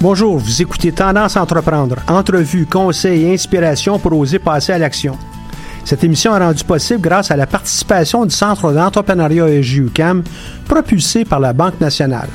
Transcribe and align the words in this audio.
Bonjour, 0.00 0.38
vous 0.38 0.62
écoutez 0.62 0.92
Tendance 0.92 1.36
Entreprendre, 1.36 1.96
entrevue, 2.08 2.64
conseils 2.64 3.24
et 3.24 3.34
inspiration 3.34 3.98
pour 3.98 4.18
oser 4.18 4.38
passer 4.38 4.72
à 4.72 4.78
l'action. 4.78 5.18
Cette 5.86 6.02
émission 6.02 6.34
est 6.34 6.40
rendue 6.40 6.64
possible 6.64 7.00
grâce 7.00 7.30
à 7.30 7.36
la 7.36 7.46
participation 7.46 8.26
du 8.26 8.34
Centre 8.34 8.72
d'entrepreneuriat 8.72 9.46
EJUCAM, 9.46 10.24
propulsé 10.64 11.24
par 11.24 11.38
la 11.38 11.52
Banque 11.52 11.80
nationale. 11.80 12.28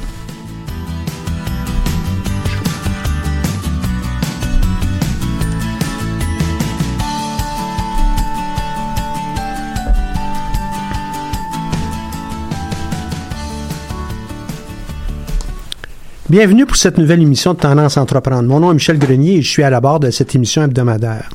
Bienvenue 16.29 16.65
pour 16.65 16.77
cette 16.77 16.97
nouvelle 16.97 17.21
émission 17.21 17.53
de 17.53 17.59
Tendance 17.59 17.97
Entreprendre. 17.97 18.47
Mon 18.47 18.61
nom 18.61 18.71
est 18.71 18.75
Michel 18.75 18.97
Grenier 18.97 19.39
et 19.39 19.41
je 19.41 19.49
suis 19.49 19.63
à 19.63 19.69
la 19.69 19.81
barre 19.81 19.99
de 19.99 20.09
cette 20.09 20.33
émission 20.35 20.63
hebdomadaire. 20.63 21.29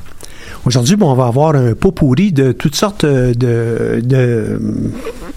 Aujourd'hui, 0.67 0.97
bon, 0.97 1.13
on 1.13 1.15
va 1.15 1.27
avoir 1.27 1.55
un 1.55 1.75
pot 1.75 1.93
pourri 1.93 2.33
de 2.33 2.51
toutes 2.51 2.75
sortes 2.75 3.07
de, 3.07 4.01
de, 4.03 4.61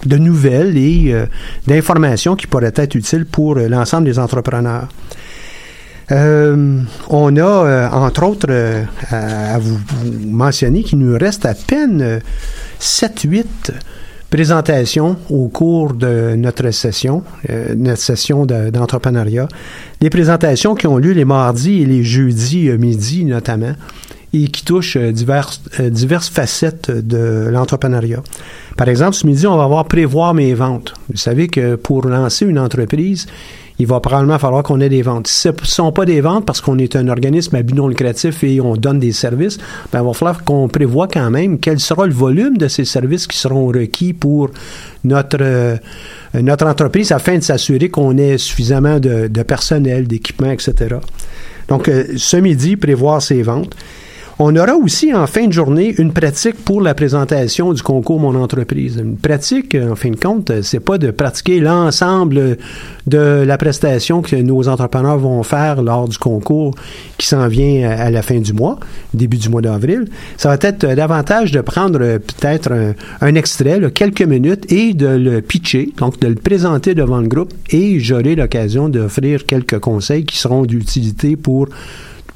de 0.04 0.16
nouvelles 0.16 0.76
et 0.76 1.12
euh, 1.12 1.26
d'informations 1.68 2.34
qui 2.34 2.48
pourraient 2.48 2.72
être 2.74 2.96
utiles 2.96 3.26
pour 3.26 3.56
euh, 3.56 3.68
l'ensemble 3.68 4.06
des 4.06 4.18
entrepreneurs. 4.18 4.88
Euh, 6.10 6.80
on 7.08 7.36
a, 7.36 7.40
euh, 7.40 7.88
entre 7.90 8.24
autres, 8.26 8.48
euh, 8.50 8.82
à, 9.10 9.56
vous, 9.60 9.78
mentionner 10.26 10.82
qu'il 10.82 10.98
nous 10.98 11.16
reste 11.16 11.46
à 11.46 11.54
peine 11.54 12.20
7-8 12.80 13.44
présentations 14.30 15.16
au 15.28 15.46
cours 15.46 15.94
de 15.94 16.34
notre 16.36 16.70
session, 16.72 17.22
euh, 17.50 17.74
notre 17.76 18.00
session 18.02 18.46
de- 18.46 18.70
d'entrepreneuriat. 18.70 19.46
Des 20.00 20.10
présentations 20.10 20.74
qui 20.74 20.88
ont 20.88 20.98
lieu 20.98 21.12
les 21.12 21.24
mardis 21.24 21.82
et 21.82 21.86
les 21.86 22.02
jeudis 22.02 22.68
euh, 22.68 22.78
midi 22.78 23.24
notamment 23.24 23.74
et 24.32 24.48
qui 24.48 24.64
touchent 24.64 24.96
euh, 24.96 25.12
diverses, 25.12 25.60
euh, 25.80 25.90
diverses 25.90 26.28
facettes 26.28 26.90
de 26.90 27.48
l'entrepreneuriat. 27.50 28.22
Par 28.76 28.88
exemple, 28.88 29.14
ce 29.14 29.26
midi, 29.26 29.46
on 29.46 29.56
va 29.56 29.66
voir 29.66 29.86
prévoir 29.86 30.34
mes 30.34 30.54
ventes. 30.54 30.94
Vous 31.10 31.16
savez 31.16 31.48
que 31.48 31.74
pour 31.74 32.06
lancer 32.06 32.46
une 32.46 32.58
entreprise, 32.58 33.26
il 33.80 33.86
va 33.86 33.98
probablement 33.98 34.38
falloir 34.38 34.62
qu'on 34.62 34.78
ait 34.80 34.90
des 34.90 35.00
ventes. 35.00 35.26
Si 35.26 35.40
ce 35.40 35.48
ne 35.48 35.54
sont 35.64 35.90
pas 35.90 36.04
des 36.04 36.20
ventes 36.20 36.44
parce 36.44 36.60
qu'on 36.60 36.78
est 36.78 36.96
un 36.96 37.08
organisme 37.08 37.56
à 37.56 37.62
but 37.62 37.74
non 37.74 37.88
lucratif 37.88 38.44
et 38.44 38.60
on 38.60 38.76
donne 38.76 38.98
des 38.98 39.12
services, 39.12 39.56
ben, 39.90 40.02
il 40.02 40.06
va 40.06 40.12
falloir 40.12 40.44
qu'on 40.44 40.68
prévoit 40.68 41.08
quand 41.08 41.30
même 41.30 41.58
quel 41.58 41.80
sera 41.80 42.06
le 42.06 42.12
volume 42.12 42.58
de 42.58 42.68
ces 42.68 42.84
services 42.84 43.26
qui 43.26 43.38
seront 43.38 43.68
requis 43.68 44.12
pour 44.12 44.50
notre, 45.04 45.38
euh, 45.40 45.76
notre 46.34 46.66
entreprise 46.66 47.10
afin 47.10 47.38
de 47.38 47.42
s'assurer 47.42 47.88
qu'on 47.88 48.18
ait 48.18 48.36
suffisamment 48.36 49.00
de, 49.00 49.28
de 49.28 49.42
personnel, 49.42 50.06
d'équipement, 50.06 50.50
etc. 50.50 50.96
Donc, 51.68 51.88
euh, 51.88 52.04
ce 52.16 52.36
midi, 52.36 52.76
prévoir 52.76 53.22
ces 53.22 53.42
ventes. 53.42 53.74
On 54.42 54.56
aura 54.56 54.74
aussi 54.74 55.12
en 55.12 55.26
fin 55.26 55.48
de 55.48 55.52
journée 55.52 55.94
une 55.98 56.14
pratique 56.14 56.64
pour 56.64 56.80
la 56.80 56.94
présentation 56.94 57.74
du 57.74 57.82
concours 57.82 58.18
Mon 58.18 58.34
entreprise. 58.34 58.96
Une 58.96 59.18
pratique, 59.18 59.74
en 59.74 59.94
fin 59.94 60.12
de 60.12 60.16
compte, 60.16 60.50
c'est 60.62 60.80
pas 60.80 60.96
de 60.96 61.10
pratiquer 61.10 61.60
l'ensemble 61.60 62.56
de 63.06 63.18
la 63.18 63.58
prestation 63.58 64.22
que 64.22 64.36
nos 64.36 64.66
entrepreneurs 64.66 65.18
vont 65.18 65.42
faire 65.42 65.82
lors 65.82 66.08
du 66.08 66.16
concours 66.16 66.74
qui 67.18 67.26
s'en 67.26 67.48
vient 67.48 67.90
à 67.90 68.10
la 68.10 68.22
fin 68.22 68.38
du 68.38 68.54
mois, 68.54 68.78
début 69.12 69.36
du 69.36 69.50
mois 69.50 69.60
d'avril. 69.60 70.06
Ça 70.38 70.48
va 70.48 70.54
être 70.58 70.86
davantage 70.86 71.52
de 71.52 71.60
prendre 71.60 71.98
euh, 72.00 72.18
peut-être 72.18 72.94
un, 73.20 73.34
extrait, 73.34 73.78
quelques 73.92 74.22
minutes, 74.22 74.72
et 74.72 74.94
de 74.94 75.06
le 75.06 75.42
pitcher, 75.42 75.92
donc 75.98 76.18
de 76.18 76.28
le 76.28 76.36
présenter 76.36 76.94
devant 76.94 77.20
le 77.20 77.28
groupe, 77.28 77.52
et 77.68 78.00
j'aurai 78.00 78.36
l'occasion 78.36 78.88
d'offrir 78.88 79.44
quelques 79.44 79.80
conseils 79.80 80.24
qui 80.24 80.38
seront 80.38 80.64
d'utilité 80.64 81.36
pour 81.36 81.68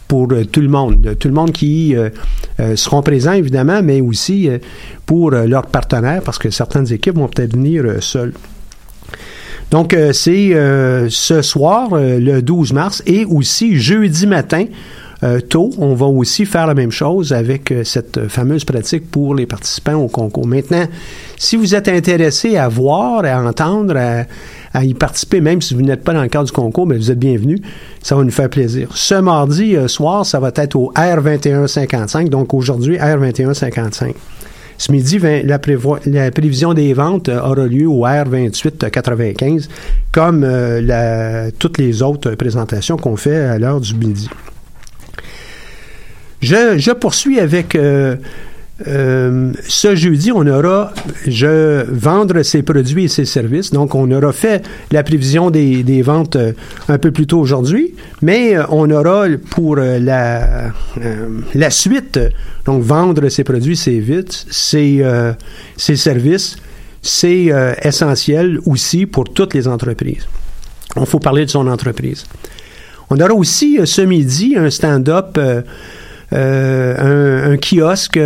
pour 0.09 0.33
euh, 0.33 0.45
tout 0.45 0.61
le 0.61 0.69
monde, 0.69 1.17
tout 1.19 1.29
le 1.29 1.35
monde 1.35 1.53
qui 1.53 1.97
euh, 1.97 2.11
euh, 2.61 2.77
seront 2.77 3.03
présents 3.03 3.33
évidemment, 3.33 3.83
mais 3.83 4.01
aussi 4.01 4.49
euh, 4.49 4.59
pour 5.06 5.33
euh, 5.33 5.47
leurs 5.47 5.67
partenaires, 5.67 6.23
parce 6.23 6.39
que 6.39 6.51
certaines 6.51 6.93
équipes 6.93 7.17
vont 7.17 7.29
peut-être 7.29 7.55
venir 7.55 7.85
euh, 7.85 8.01
seules. 8.01 8.33
Donc, 9.71 9.95
euh, 9.95 10.12
c'est 10.12 10.55
euh, 10.55 11.09
ce 11.11 11.43
soir, 11.43 11.89
euh, 11.93 12.21
le 12.21 12.43
12 12.43 12.73
mars, 12.73 13.03
et 13.06 13.25
aussi 13.25 13.77
jeudi 13.77 14.27
matin, 14.27 14.67
euh, 15.23 15.41
tôt, 15.41 15.71
on 15.79 15.95
va 15.95 16.07
aussi 16.07 16.45
faire 16.45 16.67
la 16.67 16.75
même 16.75 16.91
chose 16.91 17.33
avec 17.33 17.73
euh, 17.73 17.83
cette 17.83 18.29
fameuse 18.29 18.65
pratique 18.65 19.11
pour 19.11 19.35
les 19.35 19.47
participants 19.47 19.95
au 19.95 20.09
concours. 20.09 20.47
Maintenant, 20.47 20.85
si 21.39 21.57
vous 21.57 21.75
êtes 21.75 21.89
intéressé 21.89 22.57
à 22.57 22.69
voir, 22.69 23.25
à 23.25 23.43
entendre, 23.43 23.97
à, 23.97 24.25
y 24.82 24.94
participer, 24.94 25.41
même 25.41 25.62
si 25.62 25.75
vous 25.75 25.82
n'êtes 25.82 26.03
pas 26.03 26.12
dans 26.12 26.23
le 26.23 26.29
cadre 26.29 26.47
du 26.47 26.53
concours, 26.53 26.87
mais 26.87 26.97
vous 26.97 27.11
êtes 27.11 27.19
bienvenus. 27.19 27.61
Ça 28.03 28.17
va 28.17 28.25
nous 28.25 28.31
faire 28.31 28.50
plaisir. 28.50 28.88
Ce 28.94 29.15
mardi 29.15 29.76
soir, 29.87 30.26
ça 30.26 30.41
va 30.41 30.50
être 30.56 30.75
au 30.75 30.93
R2155, 30.97 32.29
donc 32.29 32.55
aujourd'hui 32.55 32.97
R2155. 32.97 34.15
Ce 34.76 34.91
midi, 34.91 35.19
la, 35.19 35.59
prévision 35.59 36.75
des 36.75 36.93
ventes 36.94 37.29
euh, 37.29 37.41
aura 37.41 37.67
lieu 37.67 37.87
au 37.87 38.05
R2895, 38.05 39.69
comme 40.12 40.43
euh, 40.44 41.50
toutes 41.59 41.79
les 41.79 42.03
autres 42.03 42.35
présentations 42.35 42.97
qu'on 42.97 43.17
fait 43.17 43.37
à 43.37 43.59
l'heure 43.59 43.81
du 43.81 43.94
midi. 43.94 44.29
Je, 46.43 46.93
poursuis 46.93 47.41
avec 47.41 47.75
euh, 47.75 48.17
ce 48.82 49.94
jeudi, 49.94 50.32
on 50.32 50.47
aura 50.47 50.93
je 51.26 51.85
vendre 51.91 52.43
ses 52.43 52.62
produits 52.62 53.05
et 53.05 53.09
ses 53.09 53.25
services. 53.25 53.71
Donc, 53.71 53.94
on 53.94 54.11
aura 54.11 54.32
fait 54.32 54.65
la 54.91 55.03
prévision 55.03 55.50
des, 55.50 56.03
ventes 56.03 56.37
un 56.88 56.99
peu 56.99 57.12
plus 57.12 57.26
tôt 57.26 57.38
aujourd'hui, 57.38 57.94
mais 58.21 58.56
on 58.71 58.91
aura 58.91 59.26
pour 59.50 59.76
la, 59.76 60.73
la 61.55 61.71
suite 61.71 62.19
donc, 62.65 62.82
vendre 62.82 63.29
ses 63.29 63.44
produits, 63.44 63.76
c'est 63.76 63.99
vite, 63.99 64.47
euh, 64.75 65.32
ses 65.76 65.97
services, 65.97 66.56
c'est 67.03 67.53
euh, 67.53 67.75
essentiel 67.82 68.59
aussi 68.65 69.06
pour 69.06 69.25
toutes 69.25 69.55
les 69.55 69.69
entreprises. 69.69 70.26
Il 70.97 71.06
faut 71.06 71.19
parler 71.19 71.44
de 71.44 71.50
son 71.50 71.67
entreprise. 71.67 72.25
On 73.11 73.21
aura 73.21 73.35
aussi 73.35 73.79
euh, 73.79 73.85
ce 73.85 74.00
midi 74.00 74.55
un 74.56 74.71
stand-up, 74.71 75.38
un, 76.35 77.57
kiosque 77.57 78.19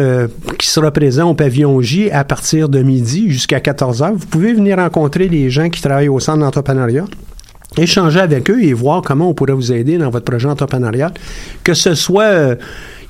qui 0.59 0.67
sera 0.67 0.91
présent 0.91 1.31
au 1.31 1.35
pavillon 1.35 1.81
J 1.81 2.11
à 2.11 2.25
partir 2.25 2.69
de 2.69 2.83
midi 2.83 3.31
jusqu'à 3.31 3.61
14 3.61 4.03
h. 4.03 4.13
Vous 4.15 4.27
pouvez 4.27 4.55
venir 4.55 4.79
rencontrer 4.79 5.29
les 5.29 5.51
gens 5.51 5.69
qui 5.69 5.83
travaillent 5.83 6.09
au 6.09 6.21
centre 6.21 6.39
d'entrepreneuriat 6.39 7.05
échanger 7.77 8.21
avec 8.21 8.51
eux 8.51 8.63
et 8.63 8.73
voir 8.73 9.03
comment 9.03 9.29
on 9.29 9.35
pourrait 9.35 9.53
vous 9.53 9.73
aider 9.73 9.99
dans 9.99 10.11
votre 10.11 10.25
projet 10.25 10.49
entrepreneurial, 10.49 11.13
que 11.63 11.75
ce 11.75 11.95
soit 11.95 12.57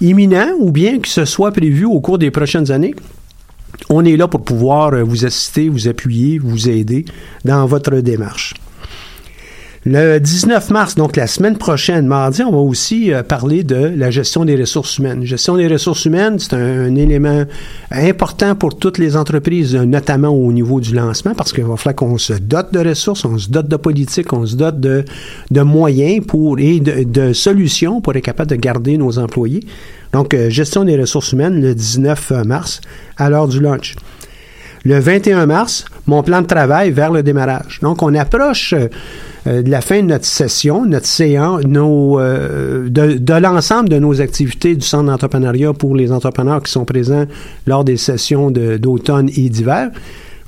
imminent 0.01 0.53
ou 0.59 0.71
bien 0.71 0.99
que 0.99 1.09
ce 1.09 1.25
soit 1.25 1.53
prévu 1.53 1.85
au 1.85 2.01
cours 2.01 2.19
des 2.19 2.31
prochaines 2.31 2.71
années. 2.71 2.95
On 3.91 4.05
est 4.05 4.17
là 4.17 4.29
pour 4.29 4.43
pouvoir 4.43 4.93
euh, 4.93 5.03
vous 5.03 5.25
assister, 5.25 5.69
vous 5.69 5.89
appuyer, 5.89 6.39
vous 6.39 6.69
aider 6.69 7.05
dans 7.45 7.65
votre 7.67 7.97
démarche. 7.97 8.55
Le 9.91 10.19
19 10.19 10.69
mars, 10.69 10.97
donc 10.97 11.17
la 11.17 11.27
semaine 11.27 11.57
prochaine, 11.57 12.07
mardi, 12.07 12.43
on 12.43 12.51
va 12.51 12.59
aussi 12.59 13.11
euh, 13.11 13.23
parler 13.23 13.65
de 13.65 13.91
la 13.97 14.11
gestion 14.11 14.45
des 14.45 14.55
ressources 14.55 14.99
humaines. 14.99 15.25
Gestion 15.25 15.57
des 15.57 15.67
ressources 15.67 16.05
humaines, 16.05 16.39
c'est 16.39 16.53
un, 16.53 16.95
élément 16.95 17.45
important 17.91 18.55
pour 18.55 18.77
toutes 18.79 18.99
les 18.99 19.17
entreprises, 19.17 19.75
notamment 19.75 20.29
au 20.29 20.53
niveau 20.53 20.79
du 20.81 20.95
lancement, 20.95 21.33
parce 21.35 21.55
qu'il 21.55 21.65
va 21.65 21.79
falloir 21.79 21.95
qu'on 21.95 22.19
se 22.19 22.35
dote 22.35 22.71
de 22.71 22.87
ressources, 22.87 23.25
on 23.25 23.39
se 23.39 23.49
dote 23.49 23.69
de 23.69 23.77
politique, 23.77 24.31
on 24.35 24.45
se 24.45 24.57
dote 24.57 24.79
de, 24.79 25.05
moyens 25.63 26.23
pour 26.27 26.59
et 26.59 26.81
de, 26.81 27.33
solutions 27.33 28.03
pour 28.03 28.15
être 28.15 28.23
capable 28.23 28.51
de 28.51 28.57
garder 28.57 28.99
nos 28.99 29.19
employés. 29.19 29.65
Donc, 30.13 30.35
euh, 30.35 30.51
gestion 30.51 30.85
des 30.85 31.01
ressources 31.01 31.33
humaines 31.33 31.63
le 31.63 31.75
19 31.75 32.33
mars 32.45 32.83
à 33.17 33.31
l'heure 33.31 33.49
du 33.49 33.59
lunch. 33.59 33.97
Le 34.85 34.99
21 34.99 35.47
mars, 35.47 35.85
mon 36.07 36.23
plan 36.23 36.43
de 36.43 36.47
travail 36.47 36.91
vers 36.91 37.11
le 37.11 37.23
démarrage. 37.23 37.81
Donc, 37.83 38.03
on 38.03 38.15
approche 38.15 38.75
euh, 38.75 38.89
de 39.49 39.71
la 39.71 39.81
fin 39.81 40.03
de 40.03 40.09
notre 40.09 40.27
session, 40.27 40.85
notre 40.85 41.07
séance, 41.07 41.65
nos, 41.65 42.21
euh, 42.21 42.89
de, 42.89 43.35
l'ensemble 43.35 43.89
de 43.89 43.99
nos 43.99 44.21
activités 44.21 44.75
du 44.75 44.85
Centre 44.85 45.05
d'entrepreneuriat 45.05 45.73
pour 45.73 45.97
les 45.97 46.13
entrepreneurs 46.13 46.63
qui 46.63 46.71
sont 46.71 46.85
présents 46.85 47.25
lors 47.67 47.85
des 47.85 47.97
sessions 47.97 48.51
d'automne 48.51 49.31
et 49.37 49.49
d'hiver. 49.49 49.91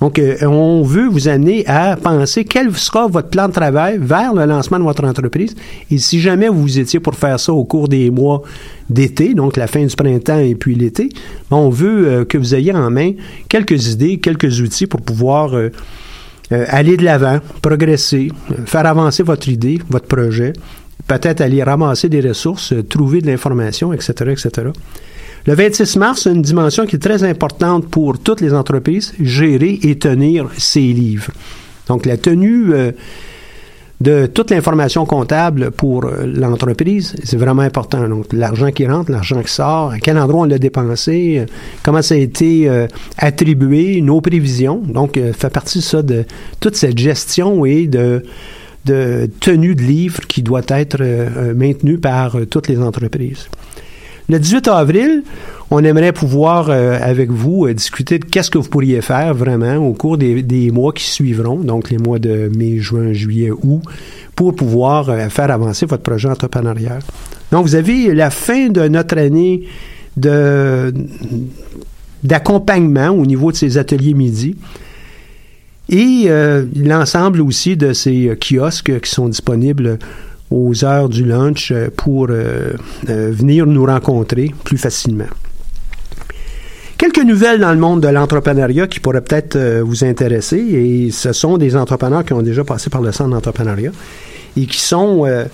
Donc, 0.00 0.18
euh, 0.18 0.36
on 0.42 0.82
veut 0.82 1.06
vous 1.06 1.28
amener 1.28 1.66
à 1.66 1.96
penser 1.96 2.44
quel 2.44 2.74
sera 2.74 3.06
votre 3.06 3.28
plan 3.28 3.48
de 3.48 3.52
travail 3.52 3.98
vers 4.00 4.34
le 4.34 4.46
lancement 4.46 4.78
de 4.78 4.84
votre 4.84 5.04
entreprise. 5.04 5.54
Et 5.90 5.98
si 5.98 6.20
jamais 6.20 6.48
vous 6.48 6.78
étiez 6.78 7.00
pour 7.00 7.14
faire 7.14 7.38
ça 7.38 7.52
au 7.52 7.64
cours 7.64 7.88
des 7.88 8.10
mois 8.10 8.42
d'été, 8.88 9.34
donc 9.34 9.56
la 9.56 9.66
fin 9.66 9.84
du 9.84 9.94
printemps 9.94 10.38
et 10.38 10.54
puis 10.54 10.74
l'été, 10.74 11.10
on 11.50 11.68
veut 11.68 12.24
que 12.24 12.38
vous 12.38 12.54
ayez 12.54 12.72
en 12.72 12.90
main 12.90 13.12
quelques 13.48 13.88
idées, 13.88 14.18
quelques 14.18 14.60
outils 14.60 14.86
pour 14.86 15.02
pouvoir 15.02 15.54
euh, 15.54 15.70
aller 16.50 16.96
de 16.96 17.04
l'avant, 17.04 17.38
progresser, 17.62 18.30
euh, 18.50 18.66
faire 18.66 18.86
avancer 18.86 19.22
votre 19.22 19.48
idée, 19.48 19.78
votre 19.88 20.06
projet, 20.06 20.52
peut-être 21.06 21.40
aller 21.40 21.62
ramasser 21.62 22.08
des 22.08 22.20
ressources, 22.20 22.72
euh, 22.72 22.82
trouver 22.82 23.20
de 23.20 23.26
l'information, 23.26 23.92
etc., 23.92 24.12
etc. 24.32 24.68
Le 25.46 25.54
26 25.54 25.96
mars, 25.96 26.26
une 26.26 26.42
dimension 26.42 26.86
qui 26.86 26.96
est 26.96 27.00
très 27.00 27.24
importante 27.24 27.88
pour 27.88 28.18
toutes 28.18 28.40
les 28.40 28.52
entreprises, 28.52 29.14
gérer 29.20 29.78
et 29.82 29.98
tenir 29.98 30.48
ses 30.58 30.80
livres. 30.80 31.32
Donc, 31.88 32.04
la 32.04 32.18
tenue 32.18 32.72
de 34.00 34.24
toute 34.26 34.50
l'information 34.50 35.04
comptable 35.04 35.70
pour 35.72 36.06
euh, 36.06 36.24
l'entreprise, 36.24 37.14
c'est 37.22 37.36
vraiment 37.36 37.62
important. 37.62 38.02
L'argent 38.32 38.70
qui 38.70 38.86
rentre, 38.86 39.10
l'argent 39.10 39.42
qui 39.42 39.52
sort, 39.52 39.90
à 39.90 39.98
quel 39.98 40.16
endroit 40.18 40.42
on 40.42 40.44
l'a 40.46 40.58
dépensé, 40.58 41.40
euh, 41.40 41.46
comment 41.82 42.00
ça 42.00 42.14
a 42.14 42.18
été 42.18 42.68
euh, 42.68 42.86
attribué, 43.18 44.00
nos 44.00 44.22
prévisions. 44.22 44.78
Donc, 44.78 45.20
fait 45.34 45.50
partie 45.50 45.82
ça 45.82 46.02
de 46.02 46.24
toute 46.60 46.76
cette 46.76 46.96
gestion 46.96 47.66
et 47.66 47.86
de, 47.86 48.22
de 48.86 49.28
tenue 49.40 49.74
de 49.74 49.82
livres 49.82 50.26
qui 50.26 50.42
doit 50.42 50.62
être 50.68 51.02
maintenue 51.54 51.98
par 51.98 52.36
toutes 52.48 52.68
les 52.68 52.80
entreprises. 52.80 53.48
Le 54.30 54.38
18 54.38 54.68
avril, 54.68 55.24
on 55.72 55.82
aimerait 55.82 56.12
pouvoir, 56.12 56.70
euh, 56.70 56.96
avec 57.02 57.32
vous, 57.32 57.66
euh, 57.66 57.74
discuter 57.74 58.20
de 58.20 58.24
qu'est-ce 58.24 58.48
que 58.48 58.58
vous 58.58 58.68
pourriez 58.68 59.00
faire 59.00 59.34
vraiment 59.34 59.78
au 59.78 59.92
cours 59.92 60.18
des, 60.18 60.70
mois 60.70 60.92
qui 60.92 61.02
suivront, 61.02 61.56
donc 61.56 61.90
les 61.90 61.98
mois 61.98 62.20
de 62.20 62.48
mai, 62.56 62.78
juin, 62.78 63.12
juillet, 63.12 63.50
août, 63.50 63.82
pour 64.36 64.54
pouvoir 64.54 65.10
euh, 65.10 65.28
faire 65.30 65.50
avancer 65.50 65.84
votre 65.84 66.04
projet 66.04 66.28
entrepreneurial. 66.28 67.00
Donc, 67.50 67.66
vous 67.66 67.74
avez 67.74 68.14
la 68.14 68.30
fin 68.30 68.68
de 68.68 68.86
notre 68.86 69.18
année 69.18 69.64
d'accompagnement 72.22 73.08
au 73.08 73.26
niveau 73.26 73.50
de 73.50 73.56
ces 73.56 73.78
ateliers 73.78 74.14
midi 74.14 74.54
et 75.88 76.28
l'ensemble 76.76 77.40
aussi 77.40 77.76
de 77.76 77.92
ces 77.92 78.36
kiosques 78.40 79.00
qui 79.00 79.10
sont 79.10 79.28
disponibles 79.28 79.98
aux 80.50 80.84
heures 80.84 81.08
du 81.08 81.24
lunch 81.24 81.72
pour 81.96 82.28
venir 83.06 83.66
nous 83.66 83.86
rencontrer 83.86 84.52
plus 84.64 84.78
facilement. 84.78 85.28
Quelques 87.00 87.24
nouvelles 87.24 87.60
dans 87.60 87.72
le 87.72 87.78
monde 87.78 88.02
de 88.02 88.08
l'entrepreneuriat 88.08 88.86
qui 88.86 89.00
pourraient 89.00 89.22
peut-être 89.22 89.56
euh, 89.56 89.82
vous 89.82 90.04
intéresser, 90.04 90.58
et 90.58 91.10
ce 91.10 91.32
sont 91.32 91.56
des 91.56 91.74
entrepreneurs 91.74 92.26
qui 92.26 92.34
ont 92.34 92.42
déjà 92.42 92.62
passé 92.62 92.90
par 92.90 93.00
le 93.00 93.10
centre 93.10 93.30
d'entrepreneuriat 93.30 93.92
et 94.54 94.66
qui 94.66 94.78
sont 94.78 95.24
euh, 95.24 95.46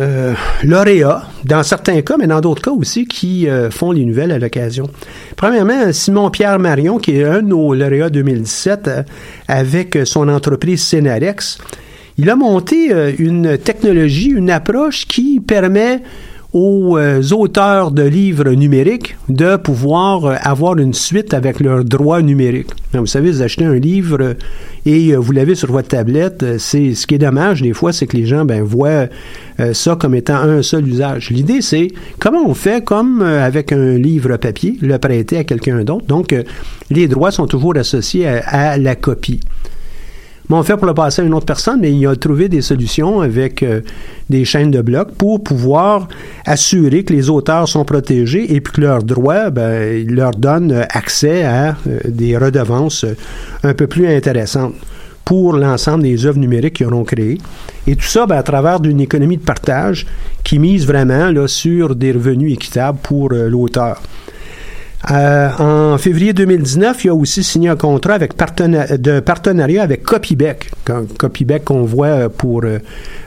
euh, 0.00 0.34
lauréats, 0.64 1.22
dans 1.44 1.62
certains 1.62 2.02
cas, 2.02 2.16
mais 2.18 2.26
dans 2.26 2.40
d'autres 2.40 2.62
cas 2.62 2.72
aussi, 2.72 3.06
qui 3.06 3.46
font 3.70 3.92
les 3.92 4.04
nouvelles 4.04 4.32
à 4.32 4.40
l'occasion. 4.40 4.90
Premièrement, 5.36 5.92
Simon-Pierre 5.92 6.58
Marion, 6.58 6.98
qui 6.98 7.20
est 7.20 7.24
un 7.24 7.40
de 7.40 7.46
nos 7.46 7.72
lauréats 7.72 8.10
2017, 8.10 8.90
avec 9.46 9.98
son 10.04 10.28
entreprise 10.28 10.82
Scénarex, 10.82 11.58
il 12.18 12.28
a 12.30 12.36
monté 12.36 12.90
une 13.18 13.56
technologie, 13.58 14.30
une 14.30 14.50
approche 14.50 15.06
qui 15.06 15.40
permet 15.40 16.02
aux 16.52 16.96
euh, 16.96 17.22
auteurs 17.32 17.90
de 17.90 18.02
livres 18.02 18.50
numériques 18.52 19.16
de 19.28 19.56
pouvoir 19.56 20.24
euh, 20.24 20.34
avoir 20.40 20.78
une 20.78 20.94
suite 20.94 21.34
avec 21.34 21.60
leurs 21.60 21.84
droits 21.84 22.22
numériques. 22.22 22.70
vous 22.94 23.06
savez, 23.06 23.30
vous 23.30 23.42
achetez 23.42 23.66
un 23.66 23.74
livre 23.74 24.34
et 24.86 25.10
euh, 25.10 25.16
vous 25.16 25.32
l'avez 25.32 25.54
sur 25.54 25.70
votre 25.70 25.88
tablette. 25.88 26.58
C'est 26.58 26.94
ce 26.94 27.06
qui 27.06 27.16
est 27.16 27.18
dommage 27.18 27.60
des 27.60 27.74
fois, 27.74 27.92
c'est 27.92 28.06
que 28.06 28.16
les 28.16 28.24
gens 28.24 28.46
ben, 28.46 28.62
voient 28.62 29.06
ça 29.72 29.96
comme 29.96 30.14
étant 30.14 30.36
un 30.36 30.62
seul 30.62 30.86
usage. 30.86 31.30
L'idée, 31.30 31.62
c'est 31.62 31.88
comment 32.20 32.46
on 32.46 32.54
fait 32.54 32.84
comme 32.84 33.22
avec 33.22 33.72
un 33.72 33.98
livre 33.98 34.36
papier, 34.36 34.78
le 34.80 34.96
prêter 34.98 35.38
à 35.38 35.44
quelqu'un 35.44 35.82
d'autre. 35.82 36.06
Donc, 36.06 36.32
les 36.90 37.08
droits 37.08 37.32
sont 37.32 37.48
toujours 37.48 37.76
associés 37.76 38.28
à 38.28 38.78
la 38.78 38.94
copie 38.94 39.40
on 40.56 40.62
fait 40.62 40.76
pour 40.76 40.86
le 40.86 40.94
passer 40.94 41.22
une 41.22 41.34
autre 41.34 41.46
personne, 41.46 41.80
mais 41.80 41.92
il 41.92 42.06
a 42.06 42.16
trouvé 42.16 42.48
des 42.48 42.62
solutions 42.62 43.20
avec 43.20 43.62
euh, 43.62 43.82
des 44.30 44.44
chaînes 44.44 44.70
de 44.70 44.80
blocs 44.80 45.12
pour 45.12 45.42
pouvoir 45.42 46.08
assurer 46.46 47.04
que 47.04 47.12
les 47.12 47.28
auteurs 47.28 47.68
sont 47.68 47.84
protégés 47.84 48.54
et 48.54 48.60
puis 48.60 48.72
que 48.72 48.80
leurs 48.80 49.02
droits 49.02 49.50
ben, 49.50 50.06
leur 50.08 50.30
donnent 50.30 50.86
accès 50.90 51.44
à 51.44 51.76
euh, 51.86 51.98
des 52.06 52.36
redevances 52.38 53.04
euh, 53.04 53.14
un 53.62 53.74
peu 53.74 53.86
plus 53.86 54.06
intéressantes 54.06 54.74
pour 55.24 55.52
l'ensemble 55.52 56.04
des 56.04 56.24
œuvres 56.24 56.38
numériques 56.38 56.76
qu'ils 56.76 56.86
auront 56.86 57.04
créées. 57.04 57.38
Et 57.86 57.94
tout 57.94 58.06
ça 58.06 58.24
ben, 58.24 58.36
à 58.36 58.42
travers 58.42 58.80
d'une 58.80 59.00
économie 59.00 59.36
de 59.36 59.42
partage 59.42 60.06
qui 60.42 60.58
mise 60.58 60.86
vraiment 60.86 61.30
là, 61.30 61.46
sur 61.46 61.94
des 61.94 62.12
revenus 62.12 62.54
équitables 62.54 62.98
pour 63.02 63.28
l'auteur. 63.30 64.00
Euh, 65.10 65.48
en 65.58 65.96
février 65.96 66.32
2019, 66.32 67.04
il 67.04 67.10
a 67.10 67.14
aussi 67.14 67.44
signé 67.44 67.68
un 67.68 67.76
contrat 67.76 68.18
de 68.18 69.20
partenariat 69.20 69.82
avec 69.82 70.02
Copybec. 70.02 70.70
Copybec 71.18 71.64
qu'on 71.64 71.82
voit 71.84 72.28
pour 72.28 72.64
euh, 72.64 72.78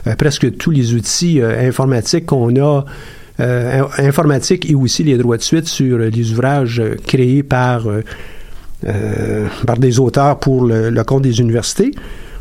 euh, 0.06 0.14
presque 0.16 0.56
tous 0.58 0.70
les 0.70 0.92
outils 0.94 1.40
euh, 1.40 1.66
informatiques 1.66 2.26
qu'on 2.26 2.54
a, 2.56 2.84
euh, 3.40 3.82
in- 3.98 4.04
informatiques 4.06 4.70
et 4.70 4.74
aussi 4.74 5.02
les 5.02 5.16
droits 5.16 5.38
de 5.38 5.42
suite 5.42 5.66
sur 5.66 5.96
euh, 5.96 6.10
les 6.10 6.32
ouvrages 6.32 6.78
euh, 6.78 6.94
créés 7.06 7.42
par, 7.42 7.88
euh, 7.88 8.02
euh, 8.86 9.46
par 9.66 9.78
des 9.78 9.98
auteurs 9.98 10.38
pour 10.38 10.66
le 10.66 11.02
compte 11.04 11.22
des 11.22 11.40
universités. 11.40 11.92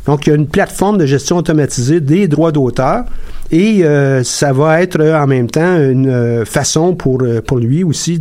Donc, 0.06 0.26
il 0.26 0.30
y 0.32 0.34
a 0.34 0.36
une 0.36 0.48
plateforme 0.48 0.98
de 0.98 1.06
gestion 1.06 1.38
automatisée 1.38 2.00
des 2.00 2.28
droits 2.28 2.52
d'auteur 2.52 3.06
et 3.52 3.84
euh, 3.84 4.24
ça 4.24 4.54
va 4.54 4.82
être 4.82 5.00
euh, 5.00 5.22
en 5.22 5.28
même 5.28 5.50
temps 5.50 5.78
une 5.78 6.10
euh, 6.10 6.46
façon 6.46 6.96
pour, 6.96 7.22
pour 7.46 7.58
lui 7.58 7.84
aussi 7.84 8.20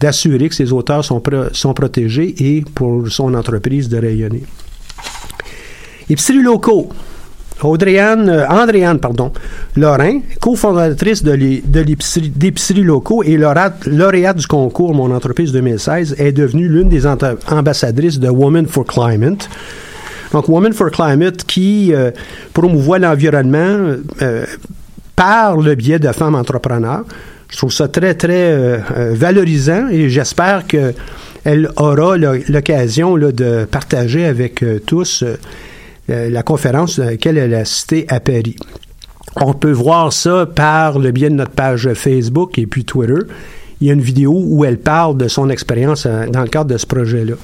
d'assurer 0.00 0.48
que 0.48 0.54
ses 0.54 0.72
auteurs 0.72 1.04
sont, 1.04 1.22
sont 1.52 1.74
protégés 1.74 2.34
et 2.38 2.64
pour 2.74 3.08
son 3.08 3.34
entreprise 3.34 3.88
de 3.88 3.98
rayonner. 3.98 4.44
Épiceries 6.08 6.42
locaux. 6.42 6.90
Audrey-Anne, 7.60 8.46
Andréanne, 8.48 9.00
pardon, 9.00 9.32
Lorrain, 9.74 10.20
cofondatrice 10.40 11.24
de 11.24 12.82
locaux 12.82 13.24
et 13.24 13.36
lauréate, 13.36 14.36
du 14.36 14.46
concours 14.46 14.94
Mon 14.94 15.12
entreprise 15.12 15.50
2016, 15.50 16.14
est 16.18 16.30
devenue 16.30 16.68
l'une 16.68 16.88
des 16.88 17.04
ambassadrices 17.04 18.20
de 18.20 18.28
Women 18.28 18.66
for 18.68 18.84
Climate. 18.84 19.48
Donc, 20.32 20.48
Women 20.48 20.72
for 20.72 20.90
Climate 20.90 21.44
qui 21.44 21.92
euh, 21.94 22.10
promouvoit 22.52 22.98
l'environnement 22.98 23.96
euh, 24.22 24.44
par 25.16 25.56
le 25.56 25.74
biais 25.74 25.98
de 25.98 26.12
femmes 26.12 26.34
entrepreneurs. 26.34 27.04
Je 27.50 27.56
trouve 27.56 27.72
ça 27.72 27.88
très, 27.88 28.14
très 28.14 28.52
euh, 28.52 28.78
euh, 28.96 29.12
valorisant 29.14 29.88
et 29.88 30.10
j'espère 30.10 30.66
qu'elle 30.66 31.70
aura 31.76 32.16
l'occasion 32.16 33.16
de 33.16 33.64
partager 33.64 34.26
avec 34.26 34.62
euh, 34.62 34.80
tous 34.84 35.24
euh, 35.24 36.30
la 36.30 36.42
conférence 36.42 36.98
à 36.98 37.06
laquelle 37.06 37.38
elle 37.38 37.54
a 37.54 37.60
assisté 37.60 38.06
à 38.08 38.20
Paris. 38.20 38.56
On 39.36 39.54
peut 39.54 39.72
voir 39.72 40.12
ça 40.12 40.46
par 40.46 40.98
le 40.98 41.10
biais 41.10 41.30
de 41.30 41.34
notre 41.34 41.52
page 41.52 41.92
Facebook 41.94 42.58
et 42.58 42.66
puis 42.66 42.84
Twitter. 42.84 43.20
Il 43.80 43.86
y 43.86 43.90
a 43.90 43.94
une 43.94 44.00
vidéo 44.00 44.32
où 44.34 44.64
elle 44.64 44.78
parle 44.78 45.16
de 45.16 45.28
son 45.28 45.48
expérience 45.50 46.06
dans 46.06 46.42
le 46.42 46.48
cadre 46.48 46.70
de 46.70 46.78
ce 46.78 46.86
projet-là. 46.86 47.34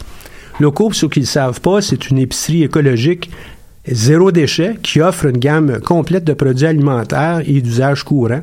Locaux, 0.61 0.85
pour 0.85 0.95
ceux 0.95 1.09
qui 1.09 1.21
ne 1.21 1.25
le 1.25 1.29
savent 1.29 1.61
pas, 1.61 1.81
c'est 1.81 2.11
une 2.11 2.19
épicerie 2.19 2.63
écologique 2.63 3.31
zéro 3.87 4.33
déchet 4.33 4.77
qui 4.83 5.01
offre 5.01 5.27
une 5.27 5.39
gamme 5.39 5.81
complète 5.81 6.25
de 6.25 6.33
produits 6.33 6.67
alimentaires 6.67 7.43
et 7.47 7.61
d'usage 7.61 8.03
courant. 8.03 8.41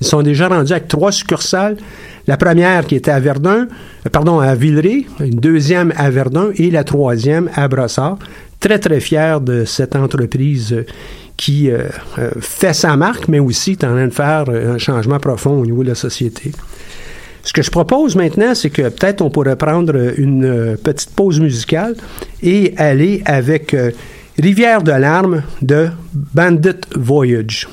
Ils 0.00 0.06
sont 0.06 0.22
déjà 0.22 0.48
rendus 0.48 0.72
avec 0.72 0.88
trois 0.88 1.10
succursales. 1.10 1.76
La 2.26 2.36
première 2.36 2.86
qui 2.86 2.96
était 2.96 3.10
à 3.10 3.20
Verdun, 3.20 3.68
euh, 4.06 4.10
pardon, 4.10 4.40
à 4.40 4.54
Villeray, 4.54 5.06
une 5.20 5.40
deuxième 5.40 5.92
à 5.96 6.10
Verdun 6.10 6.50
et 6.56 6.70
la 6.70 6.84
troisième 6.84 7.48
à 7.54 7.66
Brossard. 7.68 8.18
Très, 8.60 8.78
très 8.78 9.00
fier 9.00 9.40
de 9.40 9.64
cette 9.64 9.96
entreprise 9.96 10.72
euh, 10.72 10.84
qui 11.36 11.70
euh, 11.70 11.88
fait 12.40 12.72
sa 12.72 12.96
marque, 12.96 13.28
mais 13.28 13.38
aussi 13.38 13.72
est 13.72 13.84
en 13.84 13.88
train 13.88 14.06
de 14.06 14.12
faire 14.12 14.44
un 14.48 14.78
changement 14.78 15.18
profond 15.18 15.60
au 15.60 15.66
niveau 15.66 15.82
de 15.82 15.88
la 15.88 15.94
société. 15.94 16.52
Ce 17.46 17.52
que 17.52 17.62
je 17.62 17.70
propose 17.70 18.16
maintenant, 18.16 18.56
c'est 18.56 18.70
que 18.70 18.88
peut-être 18.88 19.22
on 19.22 19.30
pourrait 19.30 19.54
prendre 19.54 19.94
une 20.18 20.44
euh, 20.44 20.76
petite 20.76 21.10
pause 21.10 21.38
musicale 21.38 21.94
et 22.42 22.74
aller 22.76 23.22
avec 23.24 23.72
euh, 23.72 23.92
Rivière 24.36 24.82
de 24.82 24.90
larmes 24.90 25.44
de 25.62 25.88
Bandit 26.12 26.80
Voyage. 26.96 27.68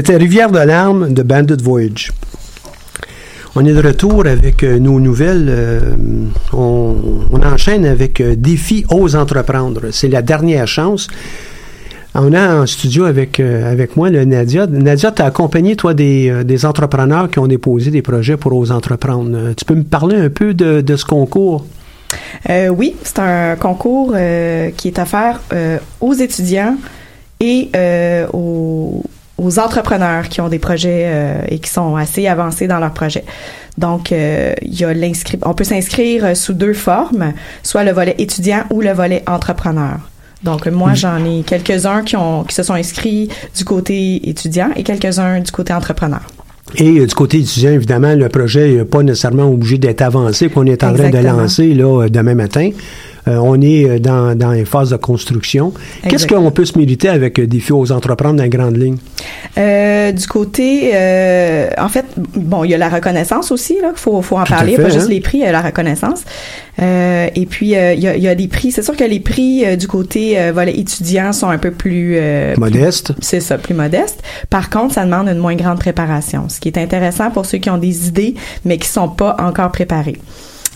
C'était 0.00 0.16
Rivière 0.16 0.50
de 0.50 0.60
larmes 0.60 1.12
de 1.12 1.22
Bandit 1.22 1.62
Voyage. 1.62 2.10
On 3.54 3.66
est 3.66 3.74
de 3.74 3.86
retour 3.86 4.26
avec 4.26 4.62
euh, 4.62 4.78
nos 4.78 4.98
nouvelles. 4.98 5.44
euh, 5.50 5.80
on, 6.54 7.28
enchaîne 7.44 7.84
avec 7.84 8.22
euh, 8.22 8.34
Défi 8.34 8.86
Ose 8.88 9.14
entreprendre. 9.14 9.90
C'est 9.90 10.08
la 10.08 10.22
dernière 10.22 10.66
chance. 10.66 11.06
On 12.14 12.32
a 12.32 12.62
en 12.62 12.66
studio 12.66 13.04
avec, 13.04 13.40
avec 13.40 13.94
moi 13.94 14.08
le 14.08 14.24
Nadia. 14.24 14.66
Nadia, 14.66 15.12
tu 15.12 15.20
as 15.20 15.26
accompagné, 15.26 15.76
toi, 15.76 15.92
des, 15.92 16.44
des 16.44 16.64
entrepreneurs 16.64 17.30
qui 17.30 17.38
ont 17.38 17.46
déposé 17.46 17.90
des 17.90 18.00
projets 18.00 18.38
pour 18.38 18.56
Ose 18.56 18.72
entreprendre. 18.72 19.52
Tu 19.54 19.66
peux 19.66 19.74
me 19.74 19.84
parler 19.84 20.16
un 20.16 20.30
peu 20.30 20.54
de, 20.54 20.80
de 20.80 20.96
ce 20.96 21.04
concours? 21.04 21.66
Oui, 22.48 22.96
c'est 23.02 23.18
un 23.18 23.56
concours 23.56 24.14
qui 24.78 24.88
est 24.88 24.98
offert 24.98 25.40
aux 26.00 26.14
étudiants 26.14 26.78
et 27.38 27.68
aux, 28.32 29.04
aux 29.40 29.58
entrepreneurs 29.58 30.28
qui 30.28 30.40
ont 30.40 30.48
des 30.48 30.58
projets 30.58 31.04
euh, 31.06 31.42
et 31.48 31.58
qui 31.58 31.70
sont 31.70 31.96
assez 31.96 32.26
avancés 32.26 32.66
dans 32.66 32.78
leurs 32.78 32.92
projets. 32.92 33.24
Donc, 33.78 34.12
euh, 34.12 34.52
il 34.62 34.78
y 34.78 34.84
a 34.84 34.92
on 35.46 35.54
peut 35.54 35.64
s'inscrire 35.64 36.24
euh, 36.24 36.34
sous 36.34 36.52
deux 36.52 36.74
formes, 36.74 37.32
soit 37.62 37.84
le 37.84 37.92
volet 37.92 38.14
étudiant 38.18 38.64
ou 38.70 38.82
le 38.82 38.92
volet 38.92 39.22
entrepreneur. 39.26 39.98
Donc, 40.42 40.66
moi, 40.66 40.94
j'en 40.94 41.24
ai 41.24 41.42
quelques-uns 41.42 42.02
qui, 42.02 42.16
ont, 42.16 42.44
qui 42.44 42.54
se 42.54 42.62
sont 42.62 42.74
inscrits 42.74 43.28
du 43.56 43.64
côté 43.64 44.28
étudiant 44.28 44.70
et 44.76 44.82
quelques-uns 44.82 45.40
du 45.40 45.50
côté 45.50 45.72
entrepreneur. 45.72 46.20
Et 46.76 47.00
euh, 47.00 47.06
du 47.06 47.14
côté 47.14 47.38
étudiant, 47.38 47.72
évidemment, 47.72 48.14
le 48.14 48.28
projet 48.28 48.74
n'est 48.74 48.84
pas 48.84 49.02
nécessairement 49.02 49.48
obligé 49.48 49.78
d'être 49.78 50.02
avancé, 50.02 50.48
qu'on 50.48 50.66
est 50.66 50.84
en 50.84 50.92
train 50.94 51.10
de 51.10 51.18
lancer 51.18 51.74
là, 51.74 52.08
demain 52.08 52.34
matin. 52.34 52.70
Euh, 53.28 53.36
on 53.36 53.60
est 53.60 53.88
euh, 53.88 53.98
dans, 53.98 54.36
dans 54.36 54.52
les 54.52 54.64
phases 54.64 54.90
de 54.90 54.96
construction. 54.96 55.72
Qu'est-ce 56.08 56.26
qu'on 56.26 56.50
peut 56.50 56.64
se 56.64 56.78
mériter 56.78 57.08
avec 57.08 57.38
euh, 57.38 57.46
Défi 57.46 57.72
aux 57.72 57.92
entreprendre 57.92 58.36
dans 58.36 58.42
les 58.42 58.48
grandes 58.48 58.76
lignes? 58.76 58.98
Euh, 59.58 60.12
du 60.12 60.26
côté, 60.26 60.92
euh, 60.94 61.68
en 61.78 61.88
fait, 61.88 62.06
bon, 62.16 62.64
il 62.64 62.70
y 62.70 62.74
a 62.74 62.78
la 62.78 62.88
reconnaissance 62.88 63.50
aussi, 63.52 63.76
là, 63.80 63.92
faut, 63.94 64.22
faut 64.22 64.38
en 64.38 64.44
Tout 64.44 64.52
parler, 64.52 64.76
fait, 64.76 64.82
pas 64.82 64.88
hein. 64.88 64.92
juste 64.92 65.08
les 65.08 65.20
prix, 65.20 65.38
il 65.38 65.44
y 65.44 65.46
a 65.46 65.52
la 65.52 65.60
reconnaissance. 65.62 66.22
Euh, 66.80 67.28
et 67.34 67.46
puis, 67.46 67.66
il 67.66 67.72
y, 67.72 67.76
a, 67.76 67.92
il 67.94 68.22
y 68.22 68.28
a 68.28 68.34
des 68.34 68.48
prix, 68.48 68.72
c'est 68.72 68.82
sûr 68.82 68.96
que 68.96 69.04
les 69.04 69.20
prix 69.20 69.76
du 69.76 69.86
côté 69.86 70.40
euh, 70.40 70.52
volet 70.52 70.78
étudiant 70.78 71.32
sont 71.32 71.48
un 71.48 71.58
peu 71.58 71.72
plus... 71.72 72.16
euh, 72.16 72.54
Modeste. 72.56 73.12
c'est 73.20 73.40
ça, 73.40 73.58
plus 73.58 73.74
modeste. 73.74 74.22
Par 74.48 74.70
contre, 74.70 74.94
ça 74.94 75.04
demande 75.04 75.28
une 75.28 75.38
moins 75.38 75.56
grande 75.56 75.78
préparation, 75.78 76.48
ce 76.48 76.58
qui 76.60 76.68
est 76.68 76.78
intéressant 76.78 77.30
pour 77.30 77.44
ceux 77.44 77.58
qui 77.58 77.68
ont 77.70 77.78
des 77.78 78.08
idées, 78.08 78.34
mais 78.64 78.78
qui 78.78 78.88
sont 78.88 79.08
pas 79.08 79.36
encore 79.38 79.70
préparés. 79.72 80.16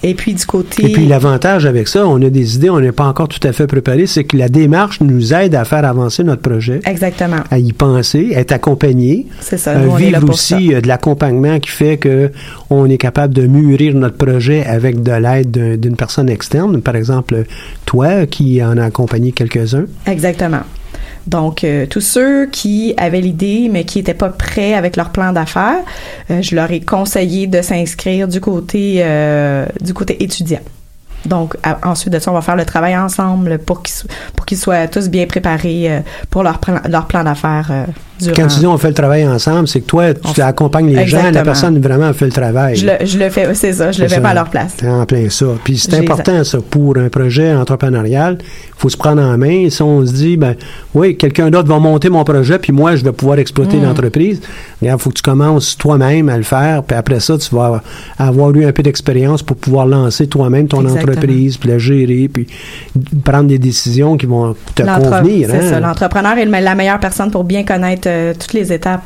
Et 0.06 0.14
puis, 0.14 0.34
du 0.34 0.44
côté... 0.44 0.84
Et 0.84 0.92
puis 0.92 1.06
l'avantage 1.06 1.64
avec 1.64 1.88
ça, 1.88 2.06
on 2.06 2.20
a 2.23 2.28
des 2.28 2.56
idées, 2.56 2.68
on 2.68 2.78
n'est 2.78 2.92
pas 2.92 3.06
encore 3.06 3.26
tout 3.28 3.40
à 3.49 3.52
fait 3.52 3.66
préparé, 3.66 4.06
c'est 4.06 4.25
que 4.25 4.37
la 4.37 4.49
démarche 4.50 5.00
nous 5.00 5.32
aide 5.32 5.54
à 5.54 5.64
faire 5.64 5.84
avancer 5.84 6.23
notre 6.23 6.42
projet, 6.42 6.80
Exactement. 6.84 7.38
à 7.50 7.58
y 7.58 7.73
penser, 7.73 8.32
à 8.37 8.40
être 8.40 8.52
accompagné, 8.52 9.26
C'est 9.40 9.56
ça, 9.56 9.70
Euh, 9.73 9.87
nous, 9.87 9.90
on 9.92 9.96
est 9.99 10.02
là 10.02 10.18
vivre 10.18 10.20
pour 10.20 10.30
aussi 10.34 10.68
ça. 10.70 10.76
euh, 10.76 10.80
de 10.82 10.88
l'accompagnement 10.88 11.58
qui 11.58 11.70
fait 11.70 11.96
que 11.96 12.30
on 12.68 12.84
est 12.90 12.99
capable 12.99 13.32
de 13.32 13.46
mûrir 13.46 13.94
notre 13.94 14.16
projet 14.18 14.64
avec 14.66 15.02
de 15.02 15.12
l'aide 15.12 15.50
d'un- 15.50 15.76
d'une 15.78 15.96
personne 15.96 16.28
externe, 16.28 16.82
par 16.82 16.96
exemple 16.96 17.44
toi 17.87 18.26
qui 18.26 18.62
en 18.62 18.76
a 18.76 18.84
accompagné 18.84 19.32
quelques-uns. 19.32 19.87
Exactement. 20.06 20.61
Donc, 21.26 21.64
euh, 21.64 21.87
tous 21.87 22.00
ceux 22.02 22.47
qui 22.47 22.93
avaient 22.99 23.21
l'idée, 23.23 23.69
mais 23.71 23.85
qui 23.85 23.99
n'étaient 23.99 24.12
pas 24.14 24.28
prêts 24.28 24.75
avec 24.75 24.97
leur 24.97 25.11
plan 25.11 25.33
d'affaires, 25.33 25.81
euh, 26.31 26.43
je 26.43 26.54
leur 26.54 26.71
ai 26.71 26.81
conseillé 26.81 27.47
de 27.47 27.62
s'inscrire 27.62 28.28
du 28.28 28.40
côté 28.40 28.97
euh, 28.99 29.64
du 29.81 29.95
côté 29.95 30.23
étudiant. 30.23 30.61
Donc, 31.25 31.57
ensuite 31.83 32.12
de 32.12 32.19
ça, 32.19 32.31
on 32.31 32.35
va 32.35 32.43
faire 32.43 32.57
le 32.57 32.66
travail 32.66 32.95
ensemble 32.99 33.59
pour 33.59 33.83
qu'ils 33.83 33.95
so- 33.95 34.09
pour 34.37 34.45
qu'ils 34.45 34.59
soient 34.59 34.87
tous 34.88 35.09
bien 35.09 35.26
préparés 35.26 36.02
pour 36.28 36.43
leur 36.43 36.59
plan, 36.59 36.81
leur 36.87 37.07
plan 37.07 37.25
d'affaires 37.25 37.87
durant. 38.21 38.33
Quand 38.35 38.47
tu 38.49 38.59
dis 38.61 38.66
on 38.66 38.78
fait 38.78 38.88
le 38.88 38.94
travail 38.94 39.26
ensemble, 39.26 39.68
c'est 39.68 39.80
que 39.80 39.87
toi, 39.87 40.14
tu 40.14 40.40
accompagnes 40.40 40.94
les 40.94 41.06
gens, 41.06 41.30
la 41.30 41.42
personne 41.42 41.80
vraiment 41.80 42.12
fait 42.12 42.26
le 42.26 42.33
travail. 42.33 42.76
je, 42.76 42.87
le, 42.87 42.92
je 43.04 43.18
le 43.18 43.30
fais, 43.30 43.52
c'est 43.54 43.73
ça, 43.73 43.92
je 43.92 44.02
le 44.02 44.09
fais 44.09 44.21
pas 44.21 44.30
à 44.30 44.35
leur 44.35 44.49
place. 44.49 44.76
T'es 44.76 44.88
en 44.88 45.04
plein 45.06 45.28
ça. 45.30 45.47
Puis 45.64 45.78
c'est 45.78 45.94
important, 45.99 46.42
ça, 46.44 46.59
pour 46.68 46.97
un 46.97 47.09
projet 47.09 47.52
entrepreneurial. 47.54 48.38
Il 48.40 48.80
faut 48.80 48.88
se 48.88 48.97
prendre 48.97 49.23
en 49.23 49.38
main. 49.38 49.71
Si 49.71 49.80
on 49.83 50.04
se 50.04 50.12
dit, 50.12 50.37
ben, 50.37 50.56
oui, 50.94 51.16
quelqu'un 51.16 51.49
d'autre 51.49 51.68
va 51.68 51.78
monter 51.78 52.11
mon 52.11 52.25
projet, 52.25 52.59
puis 52.59 52.73
moi, 52.73 52.97
je 52.97 53.04
vais 53.04 53.12
pouvoir 53.12 53.38
exploiter 53.38 53.76
Mm. 53.78 53.85
l'entreprise. 53.85 54.40
Il 54.83 54.94
faut 54.99 55.11
que 55.11 55.14
tu 55.14 55.23
commences 55.23 55.76
toi-même 55.78 56.28
à 56.28 56.37
le 56.37 56.42
faire, 56.42 56.83
puis 56.83 56.97
après 56.97 57.21
ça, 57.21 57.38
tu 57.38 57.54
vas 57.54 57.83
avoir 58.18 58.50
eu 58.54 58.64
un 58.66 58.73
peu 58.73 58.83
d'expérience 58.83 59.42
pour 59.42 59.56
pouvoir 59.56 59.87
lancer 59.87 60.26
toi-même 60.26 60.68
ton 60.68 60.83
Exactement. 60.83 61.12
entreprise, 61.12 61.56
puis 61.56 61.68
la 61.71 61.78
gérer, 61.78 62.28
puis 62.33 62.47
prendre 63.25 63.49
des 63.49 63.59
décisions 63.59 64.16
qui 64.16 64.26
vont 64.26 64.54
te 64.75 64.83
convenir. 64.83 65.49
C'est 65.50 65.56
hein. 65.59 65.71
ça. 65.71 65.80
L'entrepreneur 65.80 66.37
est 66.37 66.44
la 66.44 66.75
meilleure 66.75 67.00
personne 67.00 67.30
pour 67.30 67.44
bien 67.44 67.64
connaître 67.64 68.03
euh, 68.06 68.32
toutes 68.38 68.52
les 68.52 68.73
étapes. 68.73 69.02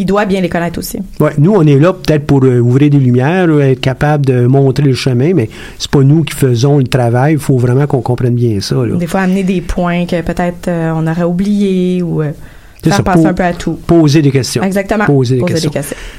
Il 0.00 0.06
doit 0.06 0.26
bien 0.26 0.40
les 0.40 0.48
connaître 0.48 0.78
aussi. 0.78 0.98
Ouais, 1.18 1.32
nous, 1.38 1.52
on 1.56 1.62
est 1.66 1.76
là 1.76 1.92
peut-être 1.92 2.24
pour 2.24 2.44
euh, 2.44 2.60
ouvrir 2.60 2.88
des 2.88 2.98
lumières, 2.98 3.48
euh, 3.48 3.60
être 3.72 3.80
capable 3.80 4.24
de 4.26 4.46
montrer 4.46 4.84
le 4.84 4.94
chemin, 4.94 5.32
mais 5.34 5.48
c'est 5.76 5.90
pas 5.90 6.02
nous 6.02 6.22
qui 6.22 6.34
faisons 6.36 6.78
le 6.78 6.84
travail. 6.84 7.32
Il 7.32 7.38
faut 7.40 7.58
vraiment 7.58 7.84
qu'on 7.88 8.00
comprenne 8.00 8.34
bien 8.36 8.60
ça. 8.60 8.76
Là. 8.76 8.94
Des 8.94 9.08
fois, 9.08 9.22
amener 9.22 9.42
des 9.42 9.60
points 9.60 10.06
que 10.06 10.20
peut-être 10.22 10.68
euh, 10.68 10.92
on 10.94 11.04
aurait 11.04 11.24
oubliés 11.24 12.00
ou 12.02 12.22
faire 12.22 12.94
ça, 13.04 13.28
un 13.28 13.32
peu 13.34 13.42
à 13.42 13.52
tout. 13.52 13.72
Poser 13.88 14.22
des 14.22 14.30
questions. 14.30 14.62
Exactement. 14.62 15.04
Poser 15.04 15.38
des 15.38 15.44
questions. 15.52 15.72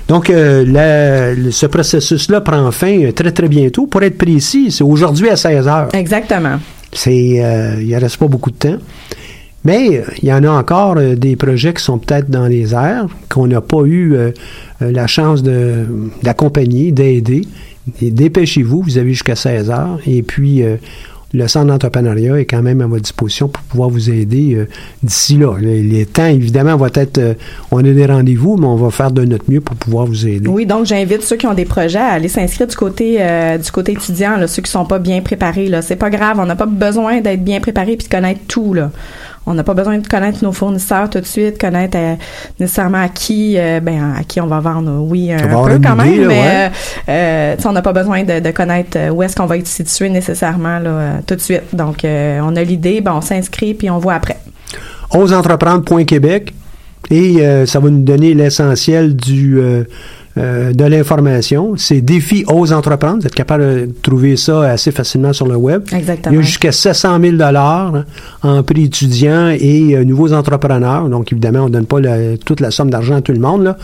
Donc, 0.09 0.27
la- 0.27 1.33
le- 1.33 1.51
ce 1.51 1.65
processus-là 1.65 2.41
prend 2.41 2.69
fin 2.71 3.12
très, 3.15 3.31
très 3.31 3.48
bientôt. 3.48 3.88
Pour 3.88 4.03
être 4.03 4.17
précis, 4.17 4.71
c'est 4.71 4.83
aujourd'hui 4.83 5.29
à 5.29 5.38
16 5.38 5.67
heures. 5.69 5.88
Exactement. 5.93 6.57
C'est, 6.91 7.15
il 7.15 7.88
ne 7.88 8.00
reste 8.00 8.17
pas 8.17 8.27
beaucoup 8.27 8.51
de 8.51 8.57
temps. 8.57 8.77
Mais 9.65 9.97
euh, 9.97 10.03
il 10.21 10.29
y 10.29 10.33
en 10.33 10.43
a 10.43 10.49
encore 10.49 10.95
euh, 10.97 11.15
des 11.15 11.35
projets 11.35 11.73
qui 11.73 11.83
sont 11.83 11.97
peut-être 11.97 12.29
dans 12.29 12.47
les 12.47 12.73
airs, 12.73 13.07
qu'on 13.29 13.47
n'a 13.47 13.61
pas 13.61 13.81
eu 13.83 14.13
euh, 14.15 14.31
euh, 14.81 14.91
la 14.91 15.07
chance 15.07 15.43
d'accompagner, 16.23 16.91
d'aider. 16.91 17.41
Dépêchez-vous, 18.01 18.81
vous 18.83 18.97
avez 18.97 19.11
jusqu'à 19.11 19.35
16 19.35 19.71
heures. 19.71 19.99
Et 20.07 20.21
puis, 20.21 20.63
euh, 20.63 20.75
le 21.33 21.47
centre 21.47 21.67
d'entrepreneuriat 21.67 22.39
est 22.39 22.45
quand 22.45 22.61
même 22.61 22.81
à 22.81 22.87
votre 22.87 23.01
disposition 23.01 23.49
pour 23.49 23.61
pouvoir 23.63 23.89
vous 23.89 24.09
aider 24.09 24.55
euh, 24.55 24.67
d'ici 25.03 25.37
là. 25.37 25.57
Les, 25.59 25.83
les 25.83 26.05
temps, 26.05 26.25
évidemment, 26.25 26.77
vont 26.77 26.89
être... 26.93 27.35
on 27.71 27.79
a 27.79 27.83
des 27.83 28.05
rendez-vous, 28.05 28.57
mais 28.57 28.67
on 28.67 28.75
va 28.75 28.91
faire 28.91 29.11
de 29.11 29.25
notre 29.25 29.45
mieux 29.51 29.61
pour 29.61 29.75
pouvoir 29.75 30.05
vous 30.05 30.27
aider. 30.27 30.48
Oui, 30.48 30.65
donc 30.65 30.85
j'invite 30.85 31.24
ceux 31.24 31.35
qui 31.35 31.48
ont 31.48 31.53
des 31.53 31.65
projets 31.65 32.00
à 32.00 32.13
aller 32.13 32.29
s'inscrire 32.29 32.67
du 32.67 32.75
côté 32.75 33.19
du 33.61 33.72
côté 33.72 33.91
étudiant, 33.91 34.37
là, 34.37 34.48
ceux 34.48 34.61
qui 34.61 34.72
sont 34.72 34.85
pas 34.85 35.00
bien 35.00 35.22
préparés. 35.22 35.67
Là, 35.67 35.81
c'est 35.81 35.98
pas 35.98 36.09
grave, 36.09 36.39
on 36.39 36.45
n'a 36.45 36.55
pas 36.55 36.65
besoin 36.65 37.22
d'être 37.22 37.43
bien 37.43 37.59
préparé 37.59 37.98
puis 37.98 38.07
de 38.07 38.11
connaître 38.11 38.41
tout 38.48 38.74
là. 38.74 38.91
On 39.45 39.53
n'a 39.53 39.63
pas 39.63 39.73
besoin 39.73 39.97
de 39.97 40.07
connaître 40.07 40.43
nos 40.43 40.51
fournisseurs 40.51 41.09
tout 41.09 41.19
de 41.19 41.25
suite, 41.25 41.59
connaître 41.59 41.97
euh, 41.97 42.15
nécessairement 42.59 43.01
à 43.01 43.07
qui, 43.07 43.57
euh, 43.57 43.79
ben 43.79 44.13
à 44.17 44.23
qui 44.23 44.39
on 44.41 44.47
va 44.47 44.59
vendre. 44.59 45.01
Oui, 45.01 45.31
un, 45.31 45.37
avoir 45.37 45.67
peu 45.67 45.79
quand 45.79 45.95
même, 45.95 46.27
mais 46.27 46.39
ouais. 46.39 46.71
euh, 47.09 47.55
on 47.65 47.71
n'a 47.71 47.81
pas 47.81 47.93
besoin 47.93 48.23
de, 48.23 48.39
de 48.39 48.51
connaître 48.51 48.97
où 49.11 49.23
est-ce 49.23 49.35
qu'on 49.35 49.45
va 49.45 49.57
être 49.57 49.67
situé 49.67 50.09
nécessairement 50.09 50.79
là, 50.79 51.19
tout 51.25 51.35
de 51.35 51.41
suite. 51.41 51.63
Donc, 51.73 51.99
on 52.03 52.55
a 52.55 52.63
l'idée, 52.63 53.01
ben 53.01 53.13
on 53.15 53.21
s'inscrit 53.21 53.73
puis 53.73 53.89
on 53.89 53.97
voit 53.97 54.13
après. 54.15 54.37
oseentreprendre.québec 55.11 56.53
et 57.11 57.65
ça 57.65 57.79
va 57.79 57.89
nous 57.89 58.03
donner 58.03 58.33
l'essentiel 58.33 59.15
du 59.15 59.59
euh, 60.39 60.71
de 60.73 60.85
l'information. 60.85 61.73
C'est 61.77 62.01
défi 62.01 62.45
ose 62.47 62.71
entreprendre. 62.73 63.19
Vous 63.21 63.27
êtes 63.27 63.35
capable 63.35 63.63
de 63.63 63.89
trouver 64.01 64.37
ça 64.37 64.61
assez 64.71 64.91
facilement 64.91 65.33
sur 65.33 65.45
le 65.47 65.55
web. 65.55 65.83
Exactement. 65.93 66.33
Il 66.33 66.37
y 66.37 66.39
a 66.39 66.45
jusqu'à 66.45 66.71
700 66.71 67.19
000 67.21 67.35
dollars 67.37 68.05
en 68.41 68.63
prix 68.63 68.85
étudiants 68.85 69.49
et 69.49 69.95
euh, 69.95 70.03
nouveaux 70.05 70.31
entrepreneurs. 70.33 71.09
Donc 71.09 71.31
évidemment, 71.31 71.65
on 71.65 71.69
donne 71.69 71.85
pas 71.85 71.99
la- 71.99 72.37
toute 72.37 72.61
la 72.61 72.71
somme 72.71 72.89
d'argent 72.89 73.15
à 73.15 73.21
tout 73.21 73.33
le 73.33 73.39
monde 73.39 73.63
là, 73.63 73.77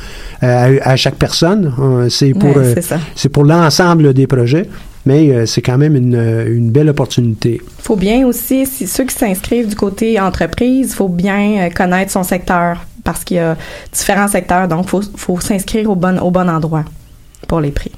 euh, 0.43 0.77
à, 0.81 0.91
à 0.91 0.95
chaque 0.95 1.15
personne. 1.15 1.73
C'est 2.09 2.33
pour 2.33 2.55
Ouais, 2.55 2.73
c'est 2.75 2.81
ça. 2.81 2.97
c'est 3.15 3.29
pour 3.29 3.43
l'ensemble 3.43 4.13
des 4.13 4.27
projets, 4.27 4.69
mais 5.05 5.29
euh, 5.31 5.45
c'est 5.45 5.61
quand 5.61 5.77
même 5.77 5.95
une, 5.95 6.15
une 6.47 6.71
belle 6.71 6.89
opportunité. 6.89 7.61
faut 7.79 7.95
bien 7.95 8.25
aussi, 8.27 8.65
si 8.65 8.87
ceux 8.87 9.03
qui 9.05 9.15
s'inscrivent 9.15 9.67
du 9.67 9.75
côté 9.75 10.19
entreprise, 10.19 10.93
faut 10.93 11.07
bien 11.09 11.65
euh, 11.65 11.69
connaître 11.69 12.11
son 12.11 12.23
secteur 12.23 12.85
parce 13.03 13.23
qu'il 13.23 13.37
y 13.37 13.39
a 13.39 13.55
différents 13.93 14.27
secteurs, 14.27 14.67
donc 14.67 14.87
faut 14.89 15.01
faut 15.15 15.39
s'inscrire 15.39 15.89
au 15.89 15.95
bon 15.95 16.17
au 16.19 16.31
bon 16.31 16.49
endroit 16.49 16.85
pour 17.47 17.61
les 17.61 17.71
prix. 17.71 17.91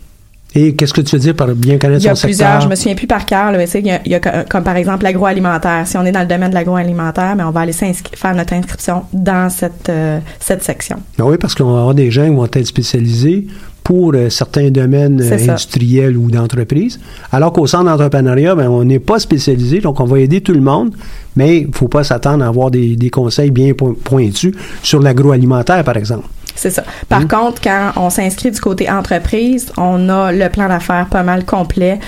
Et 0.56 0.76
qu'est-ce 0.76 0.94
que 0.94 1.02
tu 1.02 1.16
veux 1.16 1.22
dire 1.22 1.36
par 1.36 1.48
bien 1.50 1.78
connaître 1.78 2.02
Il 2.04 2.08
y 2.08 2.10
a 2.10 2.16
son 2.16 2.26
plusieurs, 2.28 2.48
secteur? 2.54 2.62
je 2.62 2.70
me 2.70 2.76
souviens 2.76 2.96
plus 2.96 3.06
par 3.06 3.26
cœur, 3.26 3.52
là, 3.52 3.58
mais 3.58 3.70
il 3.70 3.86
y 3.86 3.92
a, 3.92 4.02
il 4.06 4.12
y 4.12 4.16
a 4.16 4.20
co- 4.20 4.30
comme 4.50 4.64
par 4.64 4.76
exemple 4.76 5.04
l'agroalimentaire. 5.04 5.86
Si 5.86 5.98
on 5.98 6.06
est 6.06 6.12
dans 6.12 6.22
le 6.22 6.26
domaine 6.26 6.50
de 6.50 6.56
l'agroalimentaire, 6.56 7.36
mais 7.36 7.44
on 7.44 7.52
va 7.52 7.60
aller 7.62 7.74
faire 7.74 8.34
notre 8.36 8.54
inscription 8.54 9.04
dans 9.14 9.50
cette 9.50 9.90
euh, 9.90 10.20
cette 10.40 10.64
section. 10.64 10.98
Ben 11.18 11.26
oui, 11.26 11.38
parce 11.38 11.54
qu'on 11.54 11.72
va 11.72 11.80
avoir 11.82 11.94
des 11.96 12.10
gens 12.12 12.26
qui 12.28 12.34
vont 12.36 12.46
être 12.46 12.66
spécialisés 12.66 13.48
pour 13.88 14.12
euh, 14.16 14.30
certains 14.30 14.70
domaines 14.70 15.22
euh, 15.22 15.30
industriels 15.52 16.18
ou 16.18 16.30
d'entreprise. 16.30 17.00
Alors 17.32 17.54
qu'au 17.54 17.68
centre 17.68 17.86
d'entrepreneuriat, 17.86 18.54
ben, 18.54 18.70
on 18.70 18.84
n'est 18.84 19.00
pas 19.12 19.18
spécialisé, 19.18 19.80
donc 19.80 19.96
on 20.02 20.06
va 20.06 20.20
aider 20.20 20.42
tout 20.42 20.54
le 20.54 20.60
monde, 20.72 20.92
mais 21.38 21.60
il 21.62 21.68
ne 21.68 21.74
faut 21.74 21.88
pas 21.88 22.04
s'attendre 22.04 22.44
à 22.44 22.48
avoir 22.50 22.70
des, 22.70 22.98
des 22.98 23.10
conseils 23.10 23.52
bien 23.52 23.74
po- 23.74 23.98
pointus 24.12 24.54
sur 24.84 25.00
l'agroalimentaire, 25.02 25.84
par 25.86 25.96
exemple. 25.96 26.28
C'est 26.58 26.72
ça. 26.72 26.84
Par 27.08 27.22
Mm. 27.22 27.28
contre, 27.28 27.62
quand 27.62 27.92
on 27.96 28.10
s'inscrit 28.10 28.52
du 28.52 28.60
côté 28.60 28.90
entreprise, 28.90 29.72
on 29.78 30.10
a 30.10 30.32
le 30.32 30.50
plan 30.50 30.68
d'affaires 30.68 31.06
pas 31.10 31.24
mal 31.24 31.46
complet 31.46 32.00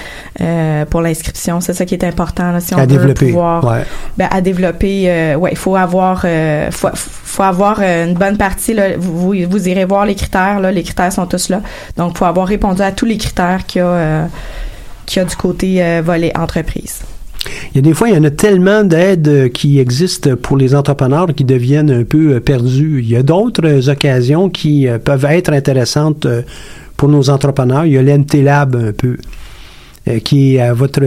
euh, 0.41 0.85
pour 0.85 1.01
l'inscription. 1.01 1.61
C'est 1.61 1.73
ça 1.73 1.85
qui 1.85 1.93
est 1.93 2.03
important 2.03 2.51
là, 2.51 2.59
si 2.59 2.73
on 2.73 2.77
à 2.77 2.81
veut 2.81 2.87
développer. 2.87 3.27
pouvoir 3.27 3.63
Ouais. 3.63 3.83
ben, 4.17 4.27
à 4.31 4.41
développer. 4.41 5.05
euh, 5.07 5.35
ouais, 5.35 5.51
il 5.51 5.57
faut 5.57 5.75
avoir, 5.75 6.23
euh, 6.25 6.69
faut, 6.71 6.89
faut 6.93 7.43
avoir 7.43 7.77
euh, 7.81 8.05
une 8.07 8.15
bonne 8.15 8.37
partie. 8.37 8.73
Là, 8.73 8.97
vous, 8.97 9.19
vous, 9.19 9.35
vous 9.49 9.67
irez 9.69 9.85
voir 9.85 10.05
les 10.05 10.15
critères. 10.15 10.59
Là, 10.59 10.71
les 10.71 10.83
critères 10.83 11.13
sont 11.13 11.27
tous 11.27 11.49
là. 11.49 11.61
Donc, 11.95 12.17
faut 12.17 12.25
avoir 12.25 12.47
répondu 12.47 12.81
à 12.81 12.91
tous 12.91 13.05
les 13.05 13.17
critères 13.17 13.65
qu'il 13.67 13.81
y 13.81 13.83
a, 13.83 13.87
euh, 13.87 14.25
qu'il 15.05 15.21
y 15.21 15.25
a 15.25 15.27
du 15.27 15.35
côté 15.35 15.83
euh, 15.83 16.01
volet 16.03 16.31
entreprise. 16.37 17.01
Il 17.45 17.75
y 17.75 17.79
a 17.79 17.81
des 17.81 17.93
fois, 17.93 18.09
il 18.09 18.15
y 18.15 18.17
en 18.17 18.23
a 18.23 18.31
tellement 18.31 18.83
d'aides 18.83 19.27
euh, 19.27 19.49
qui 19.49 19.79
existent 19.79 20.35
pour 20.35 20.57
les 20.57 20.75
entrepreneurs 20.75 21.27
qui 21.35 21.43
deviennent 21.43 21.91
un 21.91 22.03
peu 22.03 22.33
euh, 22.33 22.39
perdus. 22.39 22.99
Il 23.01 23.09
y 23.09 23.15
a 23.15 23.23
d'autres 23.23 23.65
euh, 23.65 23.91
occasions 23.91 24.49
qui 24.49 24.87
peuvent 25.03 25.25
être 25.25 25.53
intéressantes 25.53 26.27
pour 26.97 27.09
nos 27.09 27.29
entrepreneurs. 27.29 27.85
Il 27.85 27.93
y 27.93 27.97
a 27.97 28.01
l'MT 28.01 28.43
Lab 28.43 28.75
un 28.75 28.91
peu 28.91 29.17
qui 30.23 30.55
est 30.55 30.61
à 30.61 30.73
votre 30.73 31.01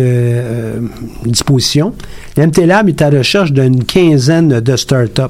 disposition. 1.24 1.92
L'MT 2.36 2.66
Lab 2.66 2.88
est 2.88 3.02
à 3.02 3.10
la 3.10 3.18
recherche 3.18 3.50
d'une 3.50 3.82
quinzaine 3.82 4.60
de 4.60 4.76
startups 4.76 5.22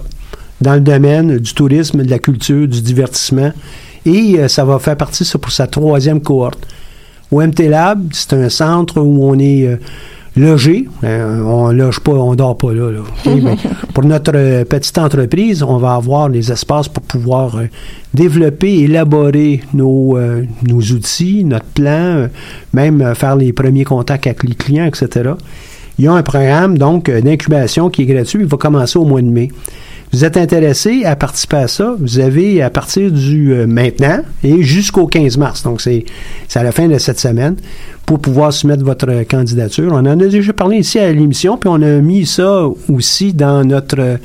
dans 0.61 0.75
le 0.75 0.81
domaine 0.81 1.38
du 1.38 1.55
tourisme, 1.55 2.03
de 2.03 2.11
la 2.11 2.19
culture, 2.19 2.69
du 2.69 2.83
divertissement. 2.83 3.51
Et 4.05 4.37
ça 4.49 4.67
va 4.67 4.79
faire 4.79 4.97
partie, 4.97 5.27
pour 5.41 5.51
sa 5.51 5.67
troisième 5.69 6.21
cohorte. 6.21 6.67
Au 7.31 7.41
MT 7.41 7.61
Lab, 7.61 8.09
c'est 8.12 8.35
un 8.35 8.51
centre 8.51 9.01
où 9.01 9.27
on 9.27 9.38
est 9.38 9.79
logé. 10.37 10.88
Euh, 11.05 11.42
on 11.42 11.71
loge 11.73 12.01
pas, 12.01 12.12
on 12.12 12.35
dort 12.35 12.57
pas 12.57 12.73
là. 12.73 12.90
là. 12.90 13.01
Pour 13.95 14.05
notre 14.05 14.33
euh, 14.35 14.64
petite 14.64 14.99
entreprise, 14.99 15.62
on 15.62 15.79
va 15.79 15.95
avoir 15.95 16.29
les 16.29 16.51
espaces 16.51 16.88
pour 16.88 17.03
pouvoir 17.03 17.57
euh, 17.57 17.66
développer, 18.14 18.81
élaborer 18.81 19.61
nos, 19.75 20.16
euh, 20.16 20.45
nos 20.66 20.81
outils, 20.81 21.45
notre 21.45 21.66
plan, 21.66 22.16
euh, 22.16 22.29
même 22.73 23.14
faire 23.14 23.37
les 23.37 23.53
premiers 23.53 23.85
contacts 23.85 24.27
avec 24.27 24.42
les 24.45 24.55
clients, 24.55 24.87
etc. 24.87 25.33
Il 25.99 26.07
y 26.07 26.09
a 26.09 26.12
un 26.12 26.23
programme 26.23 26.79
donc 26.79 27.11
d'incubation 27.11 27.90
qui 27.90 28.03
est 28.03 28.07
gratuit. 28.07 28.40
Il 28.40 28.47
va 28.47 28.57
commencer 28.57 28.99
au 28.99 29.05
mois 29.05 29.21
de 29.21 29.27
mai. 29.27 29.51
Vous 30.12 30.27
êtes 30.27 30.37
intéressé 30.37 31.05
à 31.05 31.16
participer 31.16 31.57
à 31.57 31.68
ça, 31.68 31.96
vous 31.98 32.18
avez 32.18 32.61
à 32.61 32.68
partir 32.68 33.11
du 33.11 33.55
euh, 33.55 33.66
maintenant 33.66 34.20
et 34.44 34.62
jusqu'au 34.62 35.07
15 35.07 35.38
mars, 35.38 35.62
donc 35.62 35.81
c'est 35.81 36.05
à 36.55 36.62
la 36.62 36.70
fin 36.70 36.87
de 36.87 36.98
cette 36.98 37.18
semaine, 37.18 37.57
pour 38.07 38.18
pouvoir 38.18 38.53
soumettre 38.53 38.85
votre 38.85 39.22
candidature. 39.25 39.92
On 39.92 40.01
en 40.01 40.07
a 40.07 40.16
déjà 40.16 40.53
parlé 40.53 40.79
ici 40.79 40.98
à 40.98 41.12
l'émission, 41.12 41.57
puis 41.57 41.70
on 41.72 41.81
a 41.83 41.98
mis 42.01 42.27
ça 42.27 42.66
aussi 42.88 43.33
dans 43.33 43.64
notre 43.64 44.01
euh, 44.01 44.16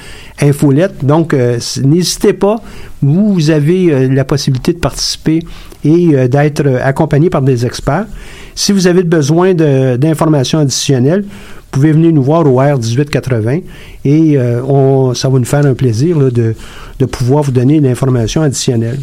infolette. 0.41 1.05
Donc, 1.05 1.33
euh, 1.33 1.59
n'hésitez 1.83 2.33
pas, 2.33 2.57
vous, 3.01 3.33
vous 3.33 3.49
avez 3.49 3.93
euh, 3.93 4.13
la 4.13 4.25
possibilité 4.25 4.73
de 4.73 4.79
participer 4.79 5.39
et 5.83 6.27
d'être 6.27 6.67
accompagné 6.83 7.29
par 7.29 7.41
des 7.41 7.65
experts. 7.65 8.07
Si 8.55 8.73
vous 8.73 8.87
avez 8.87 9.03
besoin 9.03 9.53
d'informations 9.53 10.59
additionnelles, 10.59 11.23
pouvez 11.71 11.91
venir 11.91 12.11
nous 12.13 12.23
voir 12.23 12.45
au 12.45 12.59
R1880 12.61 13.63
et 14.05 14.37
euh, 14.37 14.61
on, 14.63 15.13
ça 15.13 15.29
va 15.29 15.37
nous 15.39 15.45
faire 15.45 15.65
un 15.65 15.73
plaisir 15.73 16.17
là, 16.19 16.29
de, 16.29 16.55
de 16.99 17.05
pouvoir 17.05 17.43
vous 17.43 17.51
donner 17.51 17.79
l'information 17.79 18.41
additionnelle. 18.41 18.99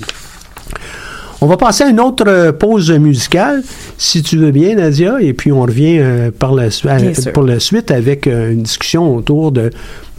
On 1.40 1.46
va 1.46 1.57
passer 1.59 1.85
à 1.85 1.88
une 1.90 2.00
autre 2.00 2.24
euh, 2.27 2.53
pause 2.53 2.90
musicale, 2.90 3.62
si 3.98 4.22
tu 4.22 4.38
veux 4.38 4.50
bien, 4.50 4.77
Nadia, 4.77 5.16
et 5.20 5.35
puis 5.35 5.53
on 5.53 5.61
revient 5.62 5.98
euh, 5.98 6.31
par 6.31 6.55
la, 6.55 6.64
à- 6.64 7.31
pour 7.33 7.42
la 7.42 7.61
suite 7.61 7.90
avec 7.90 8.27
euh, 8.27 8.53
une 8.53 8.62
discussion 8.62 9.14
autour 9.14 9.53
de 9.53 9.61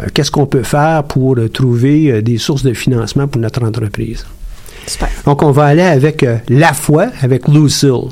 euh, 0.02 0.06
qu'est-ce 0.14 0.30
qu'on 0.30 0.46
peut 0.46 0.62
faire 0.62 1.04
pour 1.06 1.36
trouver 1.52 2.22
des 2.22 2.38
sources 2.38 2.62
de 2.64 2.74
financement 2.74 3.28
pour 3.28 3.42
notre 3.42 3.64
entreprise. 3.64 4.24
Super. 4.86 5.10
Donc, 5.26 5.42
on 5.42 5.50
va 5.50 5.66
aller 5.66 5.82
avec 5.82 6.24
La 6.48 6.74
Foi, 6.74 7.08
avec 7.24 7.48
Lucille. 7.48 8.10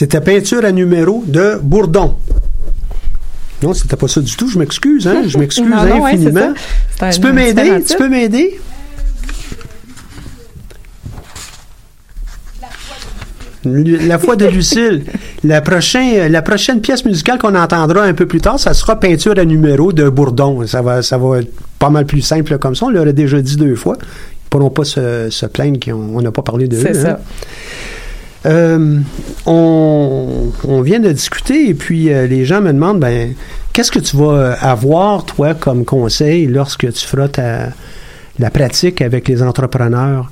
C'était 0.00 0.22
peinture 0.22 0.64
à 0.64 0.72
numéro 0.72 1.22
de 1.26 1.58
Bourdon. 1.62 2.16
Non, 3.62 3.74
c'était 3.74 3.96
pas 3.96 4.08
ça 4.08 4.22
du 4.22 4.34
tout. 4.34 4.48
Je 4.48 4.58
m'excuse, 4.58 5.06
hein. 5.06 5.24
Je 5.26 5.36
m'excuse 5.38 5.68
non, 5.68 5.82
ouais, 5.82 6.14
infiniment. 6.14 6.54
tu 7.12 7.20
peux 7.20 7.32
m'aider? 7.32 7.84
Tu 7.86 7.96
peux 7.98 8.08
m'aider? 8.08 8.58
La 13.66 14.18
foi 14.18 14.36
de 14.36 14.46
Lucille. 14.46 15.04
La, 15.44 15.60
prochain, 15.60 16.28
la 16.30 16.40
prochaine 16.40 16.80
pièce 16.80 17.04
musicale 17.04 17.38
qu'on 17.38 17.54
entendra 17.54 18.04
un 18.04 18.14
peu 18.14 18.24
plus 18.26 18.40
tard, 18.40 18.58
ça 18.58 18.72
sera 18.72 18.98
Peinture 18.98 19.38
à 19.38 19.44
numéro 19.44 19.92
de 19.92 20.08
Bourdon. 20.08 20.66
Ça 20.66 20.80
va, 20.80 21.02
ça 21.02 21.18
va 21.18 21.40
être 21.40 21.52
pas 21.78 21.90
mal 21.90 22.06
plus 22.06 22.22
simple 22.22 22.56
comme 22.56 22.74
ça. 22.74 22.86
On 22.86 22.90
l'aurait 22.90 23.12
déjà 23.12 23.40
dit 23.42 23.56
deux 23.56 23.74
fois. 23.74 23.98
Ils 24.00 24.48
pourront 24.48 24.70
pas 24.70 24.84
se, 24.84 25.28
se 25.28 25.44
plaindre 25.44 25.78
qu'on 25.78 26.22
n'a 26.22 26.30
pas 26.30 26.40
parlé 26.42 26.68
de 26.68 26.76
C'est 26.80 26.90
eux, 26.90 27.02
ça. 27.02 27.10
hein. 27.10 27.18
Euh, 28.46 29.00
on, 29.44 30.52
on 30.66 30.80
vient 30.80 31.00
de 31.00 31.12
discuter 31.12 31.68
et 31.68 31.74
puis 31.74 32.10
euh, 32.10 32.26
les 32.26 32.46
gens 32.46 32.62
me 32.62 32.72
demandent 32.72 33.00
ben 33.00 33.34
qu'est-ce 33.74 33.90
que 33.90 33.98
tu 33.98 34.16
vas 34.16 34.32
euh, 34.32 34.54
avoir 34.60 35.26
toi 35.26 35.52
comme 35.52 35.84
conseil 35.84 36.46
lorsque 36.46 36.90
tu 36.90 37.06
feras 37.06 37.28
ta 37.28 37.68
la 38.38 38.50
pratique 38.50 39.02
avec 39.02 39.28
les 39.28 39.42
entrepreneurs? 39.42 40.30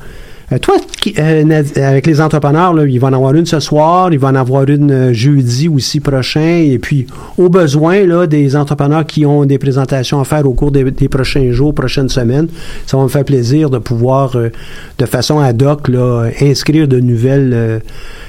Euh, 0.51 0.59
toi, 0.59 0.77
euh, 1.19 1.45
Nad- 1.45 1.77
avec 1.79 2.07
les 2.07 2.21
entrepreneurs, 2.23 2.73
là, 2.73 2.87
il 2.87 2.99
va 2.99 3.09
en 3.09 3.13
avoir 3.13 3.35
une 3.35 3.45
ce 3.45 3.61
soir, 3.61 4.11
il 4.13 4.19
va 4.19 4.29
en 4.29 4.35
avoir 4.35 4.67
une 4.69 4.91
euh, 4.91 5.13
jeudi 5.13 5.69
aussi 5.69 6.01
prochain, 6.01 6.63
et 6.65 6.79
puis 6.79 7.07
au 7.37 7.51
besoin 7.51 8.07
là, 8.07 8.27
des 8.27 8.57
entrepreneurs 8.57 9.05
qui 9.05 9.27
ont 9.27 9.45
des 9.45 9.59
présentations 9.59 10.21
à 10.21 10.25
faire 10.25 10.47
au 10.49 10.55
cours 10.55 10.71
des, 10.71 10.91
des 10.91 11.09
prochains 11.09 11.53
jours, 11.53 11.75
prochaines 11.75 12.09
semaines, 12.09 12.49
ça 12.87 12.97
va 12.97 13.03
me 13.03 13.09
faire 13.09 13.25
plaisir 13.27 13.69
de 13.69 13.77
pouvoir, 13.79 14.37
euh, 14.37 14.49
de 14.99 15.05
façon 15.05 15.39
ad 15.39 15.63
hoc, 15.63 15.89
là, 15.89 16.29
inscrire 16.41 16.89
de 16.89 16.99
nouvelles 16.99 17.53
euh, 17.55 17.79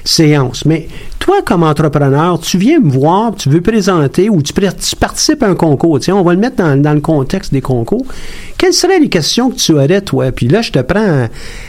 séances. 0.03 0.65
Mais 0.65 0.87
toi, 1.29 1.43
comme 1.45 1.61
entrepreneur, 1.61 2.39
tu 2.39 2.57
viens 2.57 2.79
me 2.79 2.89
voir, 2.89 3.35
tu 3.35 3.49
veux 3.49 3.61
présenter 3.61 4.31
ou 4.31 4.41
tu, 4.41 4.51
participes 4.51 5.43
à 5.43 5.45
un 5.47 5.53
concours. 5.53 5.99
Tiens, 5.99 6.15
on 6.15 6.23
va 6.23 6.33
le 6.33 6.39
mettre 6.39 6.55
dans, 6.55 6.81
dans 6.81 6.93
le 6.93 7.01
contexte 7.01 7.53
des 7.53 7.61
concours. 7.61 8.03
Quelles 8.57 8.73
seraient 8.73 8.97
les 8.97 9.09
questions 9.09 9.51
que 9.51 9.55
tu 9.55 9.73
aurais, 9.73 10.01
toi? 10.01 10.31
Puis 10.31 10.47
là, 10.47 10.63
je 10.63 10.71
te 10.71 10.79
prends 10.79 11.27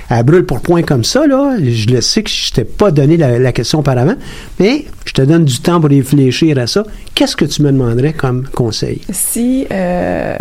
à, 0.09 0.17
à 0.17 0.23
brûle 0.23 0.47
pour 0.47 0.61
point 0.61 0.81
comme 0.83 1.05
ça, 1.05 1.27
là. 1.27 1.57
Je 1.63 1.91
le 1.91 2.01
sais 2.01 2.23
que 2.23 2.31
je 2.31 2.53
t'ai 2.53 2.65
pas 2.65 2.91
donné 2.91 3.19
la, 3.19 3.39
la 3.39 3.53
question 3.53 3.81
auparavant, 3.81 4.15
mais 4.59 4.87
je 5.05 5.13
te 5.13 5.21
donne 5.21 5.45
du 5.45 5.61
temps 5.61 5.79
pour 5.79 5.91
réfléchir 5.91 6.57
à 6.57 6.67
ça. 6.67 6.83
Qu'est-ce 7.15 7.37
que 7.37 7.45
tu 7.45 7.61
me 7.61 7.71
demanderais 7.71 8.15
comme 8.15 8.47
conseil? 8.55 9.03
Si 9.13 9.67
euh, 9.71 10.37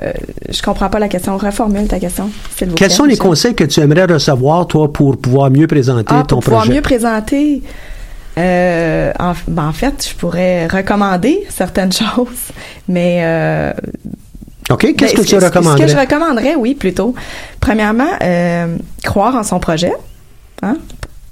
je 0.49 0.61
comprends 0.61 0.87
pas 0.87 0.99
la 0.99 1.09
question, 1.09 1.37
reformule 1.37 1.87
ta 1.89 1.99
question. 1.99 2.29
s'il 2.55 2.69
vous 2.69 2.75
Quels 2.75 2.89
sont 2.91 3.03
les 3.03 3.17
conseils 3.17 3.53
que 3.53 3.65
tu 3.65 3.81
aimerais 3.81 4.05
recevoir, 4.05 4.65
toi, 4.65 4.93
pour 4.93 5.17
pouvoir 5.17 5.51
mieux 5.51 5.67
présenter 5.67 6.13
Ah, 6.15 6.23
ton 6.25 6.37
pour 6.37 6.45
pouvoir 6.45 6.61
projet? 6.61 6.75
mieux 6.75 6.81
présenter. 6.81 7.61
Euh, 8.39 9.11
en, 9.19 9.33
ben, 9.47 9.67
en 9.67 9.73
fait, 9.73 10.07
je 10.09 10.15
pourrais 10.15 10.67
recommander 10.67 11.45
certaines 11.49 11.91
choses, 12.15 12.49
mais 12.87 13.19
euh, 13.21 13.73
OK? 14.69 14.93
Qu'est-ce 14.95 15.13
ben, 15.13 15.21
que 15.21 15.27
ce 15.27 15.35
tu 15.35 15.39
Ce 15.39 15.45
recommanderais? 15.45 15.85
que 15.85 15.91
je 15.91 15.97
recommanderais, 15.97 16.55
oui, 16.55 16.75
plutôt. 16.75 17.13
Premièrement, 17.59 18.09
euh, 18.21 18.77
croire 19.03 19.35
en 19.35 19.43
son 19.43 19.59
projet. 19.59 19.93
Hein? 20.61 20.77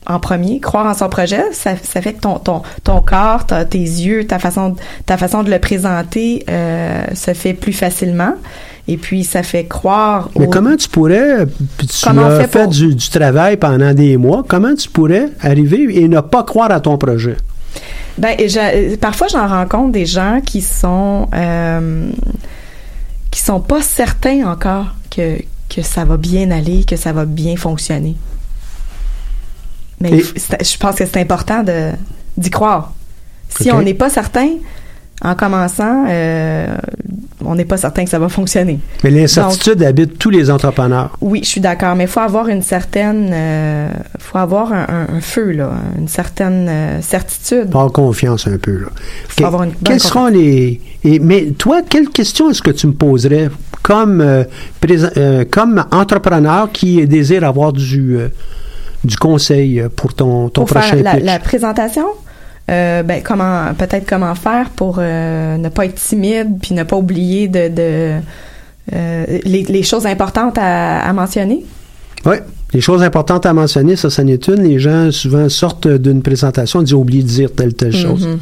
En 0.10 0.20
premier, 0.22 0.60
croire 0.62 0.86
en 0.86 0.94
son 0.94 1.10
projet, 1.10 1.44
ça, 1.52 1.72
ça 1.82 2.02
fait 2.02 2.14
que 2.14 2.22
ton, 2.22 2.36
ton, 2.40 2.62
ton 2.84 3.02
corps, 3.02 3.46
ta- 3.46 3.66
tes 3.66 3.78
yeux, 3.80 4.26
ta 4.26 4.40
façon, 4.40 4.70
de- 4.70 4.78
ta 5.06 5.18
façon 5.18 5.44
de 5.44 5.52
le 5.52 5.60
présenter 5.60 6.46
euh, 6.50 7.04
se 7.14 7.34
fait 7.34 7.54
plus 7.54 7.74
facilement. 7.74 8.34
Et 8.90 8.96
puis, 8.98 9.24
ça 9.26 9.44
fait 9.44 9.66
croire 9.66 10.30
Mais 10.40 10.48
comment 10.48 10.76
tu 10.78 10.88
pourrais, 10.88 11.46
puis 11.78 11.88
tu 11.88 11.98
Comment 12.04 12.26
as 12.28 12.40
fait 12.40 12.48
fait 12.48 12.64
pour- 12.64 12.72
du, 12.72 12.96
du 12.96 13.10
travail 13.10 13.58
pendant 13.58 13.94
des 13.94 14.16
mois, 14.16 14.46
comment 14.48 14.74
tu 14.76 14.90
pourrais 14.90 15.30
arriver 15.42 15.88
et 16.02 16.08
ne 16.08 16.22
pas 16.22 16.44
croire 16.44 16.72
à 16.72 16.80
ton 16.80 16.98
projet? 16.98 17.36
Ben, 18.18 18.36
j'a- 18.48 18.72
parfois, 19.00 19.28
j'en 19.28 19.46
rencontre 19.48 19.92
des 19.92 20.06
gens 20.06 20.40
qui 20.44 20.62
sont 20.62 21.28
euh, 21.34 22.10
qui 23.30 23.42
sont 23.42 23.60
pas 23.60 23.82
certains 23.82 24.48
encore 24.50 24.96
que 25.12 25.38
que 25.70 25.82
ça 25.82 26.06
va 26.06 26.16
bien 26.16 26.50
aller, 26.52 26.86
que 26.86 26.96
ça 26.96 27.12
va 27.12 27.26
bien 27.26 27.58
fonctionner. 27.58 28.16
Mais 30.00 30.12
Et- 30.12 30.24
je 30.64 30.78
pense 30.78 30.96
que 30.96 31.06
c'est 31.06 31.20
important 31.20 31.62
de 31.64 31.92
d'y 32.38 32.50
croire. 32.50 32.94
Si 33.50 33.72
on 33.72 33.82
n'est 33.82 33.94
pas 33.96 34.10
certain 34.10 34.48
en 35.24 35.34
commençant, 35.36 36.06
euh, 36.10 36.68
on 37.44 37.56
n'est 37.56 37.66
pas 37.66 37.78
certain 37.78 38.04
que 38.04 38.10
ça 38.10 38.20
va 38.20 38.30
fonctionner. 38.30 38.80
Mais 39.04 39.10
l'incertitude 39.10 39.82
habite 39.84 40.18
tous 40.20 40.30
les 40.30 40.50
entrepreneurs. 40.52 41.18
Oui, 41.22 41.40
je 41.44 41.48
suis 41.50 41.62
d'accord, 41.62 41.96
mais 41.96 42.04
il 42.04 42.10
faut 42.10 42.20
avoir 42.20 42.48
une 42.50 42.62
certaine, 42.62 43.30
euh, 43.34 43.90
faut 44.20 44.38
avoir 44.38 44.74
un, 44.74 44.86
un- 44.90 45.16
un 45.18 45.22
feu 45.22 45.52
là, 45.52 45.72
une 45.98 46.08
certaine 46.08 46.68
euh, 46.70 47.02
certitude. 47.02 47.68
Avoir 47.70 47.92
confiance 47.92 48.48
un 48.48 48.58
peu. 48.58 48.74
Là. 48.82 48.88
Faut 49.30 49.46
avoir 49.46 49.64
une 49.64 49.74
Quelles 49.84 50.00
seront 50.00 50.28
les. 50.28 50.82
et- 51.04 51.20
mais 51.20 51.48
toi, 51.58 51.82
quelle 51.88 52.10
question 52.10 52.50
est-ce 52.52 52.62
que 52.62 52.72
tu 52.72 52.86
me 52.88 52.94
poserais 52.94 53.50
comme, 53.82 54.22
euh, 54.22 54.44
présen- 54.82 55.12
euh, 55.18 55.46
comme 55.50 55.84
entrepreneur 55.92 56.72
qui 56.72 57.06
désire 57.08 57.44
avoir 57.44 57.74
du, 57.74 58.18
du 59.04 59.16
conseil 59.18 59.84
pour 59.96 60.14
ton, 60.14 60.50
ton 60.50 60.66
pour 60.66 60.76
prochain 60.78 60.96
faire 60.98 61.04
la, 61.04 61.12
pitch? 61.16 61.24
la 61.24 61.40
présentation, 61.40 62.06
euh, 62.70 63.02
ben 63.04 63.22
comment 63.24 63.74
peut-être 63.78 64.06
comment 64.08 64.36
faire 64.36 64.70
pour 64.72 64.98
euh, 65.00 65.58
ne 65.58 65.70
pas 65.70 65.86
être 65.86 65.96
timide 65.96 66.60
puis 66.62 66.76
ne 66.76 66.84
pas 66.84 66.98
oublier 66.98 67.48
de, 67.48 67.70
de 67.70 68.20
euh, 68.94 69.26
les, 69.46 69.64
les 69.64 69.84
choses 69.84 70.06
importantes 70.06 70.58
à, 70.58 71.00
à 71.00 71.14
mentionner? 71.14 71.64
Oui. 72.26 72.36
Les 72.74 72.82
choses 72.82 73.02
importantes 73.02 73.46
à 73.46 73.54
mentionner, 73.54 73.96
ça, 73.96 74.10
ça 74.10 74.26
n'est 74.26 74.36
une. 74.36 74.64
Les 74.64 74.78
gens 74.78 75.10
souvent 75.12 75.48
sortent 75.48 75.88
d'une 75.88 76.22
présentation 76.22 76.82
et 76.82 76.84
disent 76.84 76.94
oublié 76.94 77.24
de 77.24 77.28
dire 77.28 77.50
telle, 77.56 77.74
telle 77.74 77.96
chose. 77.96 78.28
Mhm. 78.28 78.40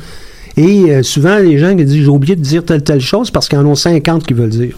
Et 0.57 1.03
souvent, 1.03 1.37
les 1.37 1.59
gens 1.59 1.75
qui 1.75 1.85
disent 1.85 2.03
j'ai 2.03 2.07
oublié 2.07 2.35
de 2.35 2.41
dire 2.41 2.65
telle, 2.65 2.83
telle 2.83 3.01
chose 3.01 3.29
parce 3.29 3.47
qu'ils 3.47 3.59
en 3.59 3.65
ont 3.67 3.75
50 3.75 4.25
qui 4.25 4.33
veulent 4.33 4.49
dire. 4.49 4.75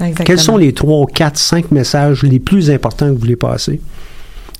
Exactement. 0.00 0.24
Quels 0.24 0.40
sont 0.40 0.56
les 0.56 0.72
3, 0.72 1.06
4, 1.14 1.38
5 1.38 1.70
messages 1.70 2.24
les 2.24 2.40
plus 2.40 2.70
importants 2.70 3.06
que 3.06 3.12
vous 3.12 3.18
voulez 3.18 3.36
passer? 3.36 3.80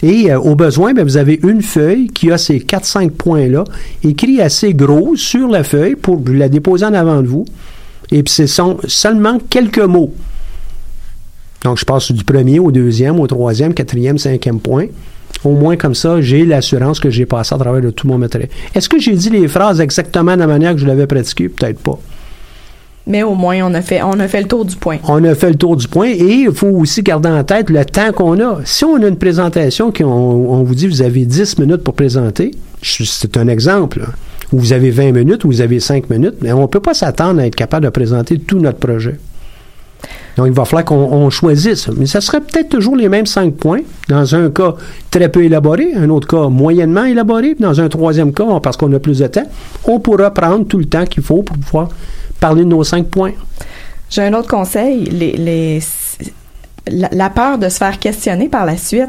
Et 0.02 0.30
euh, 0.30 0.38
au 0.38 0.54
besoin, 0.54 0.94
ben, 0.94 1.04
vous 1.04 1.16
avez 1.16 1.38
une 1.42 1.62
feuille 1.62 2.08
qui 2.08 2.30
a 2.30 2.38
ces 2.38 2.58
4-5 2.58 3.10
points-là, 3.10 3.64
écrits 4.02 4.40
assez 4.40 4.74
gros 4.74 5.14
sur 5.16 5.48
la 5.48 5.62
feuille 5.62 5.94
pour 5.94 6.20
la 6.26 6.48
déposer 6.48 6.84
en 6.84 6.94
avant 6.94 7.22
de 7.22 7.28
vous. 7.28 7.44
Et 8.10 8.22
puis, 8.22 8.34
ce 8.34 8.46
sont 8.46 8.78
seulement 8.86 9.38
quelques 9.48 9.78
mots. 9.78 10.12
Donc, 11.62 11.78
je 11.78 11.84
passe 11.84 12.10
du 12.10 12.24
premier 12.24 12.58
au 12.58 12.72
deuxième, 12.72 13.20
au 13.20 13.26
troisième, 13.26 13.72
quatrième, 13.72 14.18
cinquième 14.18 14.58
point. 14.58 14.86
Au 15.44 15.52
moins, 15.52 15.76
comme 15.76 15.94
ça, 15.94 16.20
j'ai 16.20 16.44
l'assurance 16.44 17.00
que 17.00 17.10
j'ai 17.10 17.26
passé 17.26 17.54
à 17.54 17.58
travers 17.58 17.80
de 17.80 17.90
tout 17.90 18.06
mon 18.06 18.18
matériel. 18.18 18.50
Est-ce 18.74 18.88
que 18.88 18.98
j'ai 18.98 19.14
dit 19.14 19.30
les 19.30 19.48
phrases 19.48 19.80
exactement 19.80 20.34
de 20.34 20.40
la 20.40 20.46
manière 20.46 20.72
que 20.72 20.78
je 20.78 20.86
l'avais 20.86 21.06
pratiqué? 21.06 21.48
Peut-être 21.48 21.80
pas. 21.80 21.98
Mais 23.06 23.22
au 23.22 23.34
moins 23.34 23.58
on 23.64 23.74
a 23.74 23.82
fait 23.82 24.00
on 24.02 24.18
a 24.20 24.28
fait 24.28 24.42
le 24.42 24.48
tour 24.48 24.64
du 24.64 24.76
point. 24.76 24.98
On 25.08 25.22
a 25.24 25.34
fait 25.34 25.50
le 25.50 25.56
tour 25.56 25.76
du 25.76 25.88
point 25.88 26.08
et 26.08 26.44
il 26.46 26.52
faut 26.52 26.68
aussi 26.68 27.02
garder 27.02 27.28
en 27.28 27.42
tête 27.42 27.70
le 27.70 27.84
temps 27.84 28.12
qu'on 28.12 28.38
a. 28.40 28.60
Si 28.64 28.84
on 28.84 29.02
a 29.02 29.08
une 29.08 29.18
présentation 29.18 29.92
qu'on 29.92 30.04
on 30.04 30.62
vous 30.62 30.74
dit 30.74 30.86
vous 30.86 31.02
avez 31.02 31.24
10 31.24 31.58
minutes 31.58 31.82
pour 31.82 31.94
présenter, 31.94 32.52
c'est 32.82 33.36
un 33.36 33.48
exemple, 33.48 34.04
ou 34.52 34.58
vous 34.58 34.72
avez 34.72 34.90
20 34.90 35.12
minutes 35.12 35.44
ou 35.44 35.48
vous 35.48 35.60
avez 35.60 35.80
5 35.80 36.10
minutes, 36.10 36.36
mais 36.42 36.52
on 36.52 36.62
ne 36.62 36.66
peut 36.66 36.80
pas 36.80 36.94
s'attendre 36.94 37.40
à 37.40 37.46
être 37.46 37.56
capable 37.56 37.86
de 37.86 37.90
présenter 37.90 38.38
tout 38.38 38.58
notre 38.58 38.78
projet. 38.78 39.18
Donc, 40.36 40.46
il 40.46 40.52
va 40.52 40.64
falloir 40.64 40.84
qu'on 40.84 40.96
on 40.96 41.30
choisisse. 41.30 41.88
Mais 41.96 42.06
ça 42.06 42.20
serait 42.20 42.40
peut-être 42.40 42.70
toujours 42.70 42.96
les 42.96 43.08
mêmes 43.08 43.26
5 43.26 43.54
points. 43.54 43.80
Dans 44.08 44.34
un 44.34 44.50
cas 44.50 44.74
très 45.10 45.28
peu 45.28 45.44
élaboré, 45.44 45.94
un 45.94 46.08
autre 46.08 46.26
cas 46.26 46.48
moyennement 46.48 47.04
élaboré, 47.04 47.54
puis 47.54 47.62
dans 47.62 47.80
un 47.80 47.88
troisième 47.88 48.32
cas, 48.32 48.60
parce 48.62 48.76
qu'on 48.76 48.92
a 48.94 48.98
plus 48.98 49.18
de 49.18 49.26
temps, 49.26 49.44
on 49.84 50.00
pourra 50.00 50.32
prendre 50.32 50.66
tout 50.66 50.78
le 50.78 50.86
temps 50.86 51.04
qu'il 51.04 51.22
faut 51.22 51.42
pour 51.42 51.56
pouvoir 51.58 51.88
parler 52.42 52.64
de 52.64 52.68
nos 52.68 52.84
5 52.84 53.06
points? 53.06 53.32
J'ai 54.10 54.22
un 54.22 54.34
autre 54.34 54.48
conseil, 54.48 55.04
les, 55.04 55.32
les 55.32 55.80
la, 56.90 57.08
la 57.12 57.30
peur 57.30 57.56
de 57.58 57.68
se 57.68 57.78
faire 57.78 57.98
questionner 57.98 58.48
par 58.48 58.66
la 58.66 58.76
suite. 58.76 59.08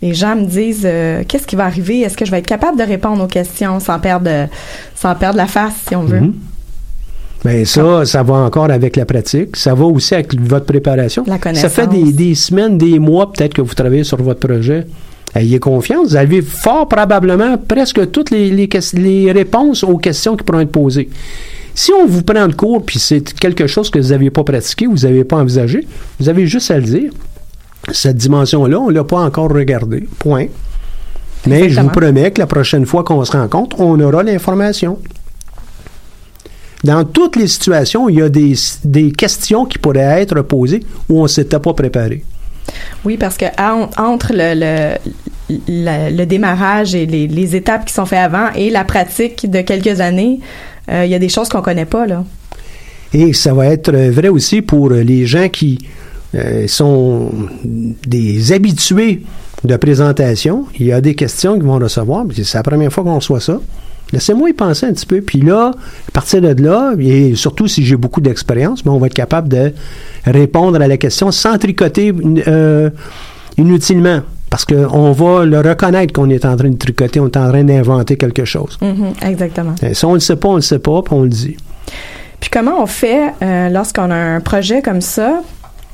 Les 0.00 0.14
gens 0.14 0.34
me 0.34 0.46
disent 0.46 0.82
euh, 0.84 1.22
qu'est-ce 1.28 1.46
qui 1.46 1.54
va 1.54 1.64
arriver, 1.66 2.00
est-ce 2.00 2.16
que 2.16 2.24
je 2.24 2.30
vais 2.32 2.38
être 2.38 2.46
capable 2.46 2.76
de 2.76 2.82
répondre 2.82 3.22
aux 3.22 3.28
questions 3.28 3.78
sans 3.78 4.00
perdre 4.00 4.48
sans 4.96 5.14
perdre 5.14 5.36
la 5.36 5.46
face 5.46 5.74
si 5.88 5.94
on 5.94 6.02
veut? 6.04 6.20
Mhm. 6.20 6.34
Bien, 7.44 7.64
ça, 7.64 8.04
ça 8.04 8.22
va 8.22 8.34
encore 8.34 8.70
avec 8.70 8.96
la 8.96 9.04
pratique. 9.04 9.56
Ça 9.56 9.74
va 9.74 9.84
aussi 9.84 10.14
avec 10.14 10.40
votre 10.40 10.66
préparation. 10.66 11.24
La 11.26 11.38
Ça 11.54 11.68
fait 11.68 11.86
des, 11.88 11.98
connaissance. 11.98 12.14
des 12.14 12.34
semaines, 12.34 12.78
des 12.78 12.98
mois 12.98 13.32
peut-être 13.32 13.54
que 13.54 13.62
vous 13.62 13.74
travaillez 13.74 14.04
sur 14.04 14.20
votre 14.22 14.40
projet. 14.40 14.86
Ayez 15.34 15.58
confiance. 15.58 16.10
Vous 16.10 16.16
avez 16.16 16.42
fort 16.42 16.86
probablement 16.88 17.56
presque 17.58 18.10
toutes 18.12 18.30
les, 18.30 18.50
les 18.50 19.32
réponses 19.32 19.82
aux 19.82 19.98
questions 19.98 20.36
qui 20.36 20.44
pourront 20.44 20.60
être 20.60 20.70
posées. 20.70 21.08
Si 21.74 21.90
on 21.92 22.06
vous 22.06 22.22
prend 22.22 22.46
le 22.46 22.52
cours 22.52 22.84
puis 22.84 22.98
c'est 22.98 23.32
quelque 23.34 23.66
chose 23.66 23.90
que 23.90 23.98
vous 23.98 24.08
n'avez 24.08 24.30
pas 24.30 24.44
pratiqué, 24.44 24.86
vous 24.86 24.98
n'avez 25.06 25.24
pas 25.24 25.36
envisagé, 25.36 25.86
vous 26.20 26.28
avez 26.28 26.46
juste 26.46 26.70
à 26.70 26.76
le 26.76 26.82
dire. 26.82 27.12
Cette 27.92 28.16
dimension-là, 28.16 28.78
on 28.78 28.88
ne 28.90 28.94
l'a 28.94 29.04
pas 29.04 29.20
encore 29.20 29.50
regardée. 29.50 30.06
Point. 30.18 30.46
Mais 31.46 31.68
je 31.70 31.80
vous 31.80 31.88
promets 31.88 32.30
que 32.30 32.38
la 32.40 32.46
prochaine 32.46 32.86
fois 32.86 33.02
qu'on 33.02 33.24
se 33.24 33.32
rencontre, 33.32 33.80
on 33.80 33.98
aura 33.98 34.22
l'information. 34.22 34.98
Dans 36.84 37.04
toutes 37.04 37.36
les 37.36 37.46
situations, 37.48 38.08
il 38.08 38.18
y 38.18 38.22
a 38.22 38.28
des, 38.28 38.54
des 38.84 39.12
questions 39.12 39.66
qui 39.66 39.78
pourraient 39.78 40.20
être 40.22 40.42
posées 40.42 40.80
où 41.08 41.20
on 41.20 41.24
ne 41.24 41.28
s'était 41.28 41.58
pas 41.60 41.72
préparé. 41.74 42.24
Oui, 43.04 43.16
parce 43.16 43.36
que 43.36 43.46
en- 43.60 43.88
entre 43.96 44.32
le, 44.32 44.54
le, 44.54 44.96
le- 45.68 46.16
le 46.16 46.24
démarrage 46.26 46.94
et 46.94 47.06
les, 47.06 47.26
les 47.28 47.56
étapes 47.56 47.84
qui 47.86 47.94
sont 47.94 48.06
faites 48.06 48.18
avant 48.20 48.50
et 48.54 48.70
la 48.70 48.84
pratique 48.84 49.48
de 49.50 49.60
quelques 49.60 50.00
années, 50.00 50.40
euh, 50.90 51.04
il 51.04 51.10
y 51.10 51.14
a 51.14 51.18
des 51.18 51.28
choses 51.28 51.48
qu'on 51.48 51.62
connaît 51.62 51.84
pas 51.84 52.06
là. 52.06 52.24
Et 53.14 53.32
ça 53.32 53.52
va 53.52 53.66
être 53.66 53.92
vrai 53.92 54.28
aussi 54.28 54.62
pour 54.62 54.90
les 54.90 55.26
gens 55.26 55.48
qui 55.48 55.78
euh, 56.34 56.66
sont 56.66 57.30
des 58.06 58.52
habitués 58.52 59.22
de 59.64 59.76
présentation. 59.76 60.66
Il 60.78 60.86
y 60.86 60.92
a 60.92 61.00
des 61.00 61.14
questions 61.14 61.54
qu'ils 61.54 61.64
vont 61.64 61.78
recevoir. 61.78 62.24
C'est 62.34 62.54
la 62.54 62.62
première 62.62 62.92
fois 62.92 63.04
qu'on 63.04 63.16
reçoit 63.16 63.40
ça. 63.40 63.60
Laissez-moi 64.12 64.50
y 64.50 64.52
penser 64.52 64.86
un 64.86 64.92
petit 64.92 65.06
peu. 65.06 65.20
Puis 65.20 65.40
là, 65.40 65.72
à 66.08 66.10
partir 66.12 66.40
de 66.40 66.62
là, 66.62 66.94
et 66.98 67.34
surtout 67.34 67.68
si 67.68 67.84
j'ai 67.84 67.96
beaucoup 67.96 68.20
d'expérience, 68.20 68.82
ben, 68.82 68.92
on 68.92 68.98
va 68.98 69.06
être 69.06 69.14
capable 69.14 69.48
de 69.48 69.72
répondre 70.24 70.80
à 70.80 70.88
la 70.88 70.96
question 70.96 71.30
sans 71.30 71.58
tricoter 71.58 72.14
euh, 72.46 72.90
inutilement. 73.58 74.22
Parce 74.52 74.66
qu'on 74.66 75.12
va 75.12 75.46
le 75.46 75.60
reconnaître 75.60 76.12
qu'on 76.12 76.28
est 76.28 76.44
en 76.44 76.54
train 76.58 76.68
de 76.68 76.76
tricoter, 76.76 77.20
on 77.20 77.24
est 77.24 77.38
en 77.38 77.48
train 77.48 77.64
d'inventer 77.64 78.18
quelque 78.18 78.44
chose. 78.44 78.78
Mhm, 78.82 79.14
exactement. 79.26 79.74
Et 79.82 79.94
si 79.94 80.04
on 80.04 80.10
ne 80.10 80.14
le 80.16 80.20
sait 80.20 80.36
pas, 80.36 80.48
on 80.48 80.52
ne 80.52 80.56
le 80.56 80.62
sait 80.62 80.78
pas, 80.78 81.00
puis 81.00 81.14
on 81.14 81.22
le 81.22 81.30
dit. 81.30 81.56
Puis 82.38 82.50
comment 82.50 82.82
on 82.82 82.84
fait 82.84 83.32
euh, 83.40 83.70
lorsqu'on 83.70 84.10
a 84.10 84.14
un 84.14 84.40
projet 84.40 84.82
comme 84.82 85.00
ça 85.00 85.40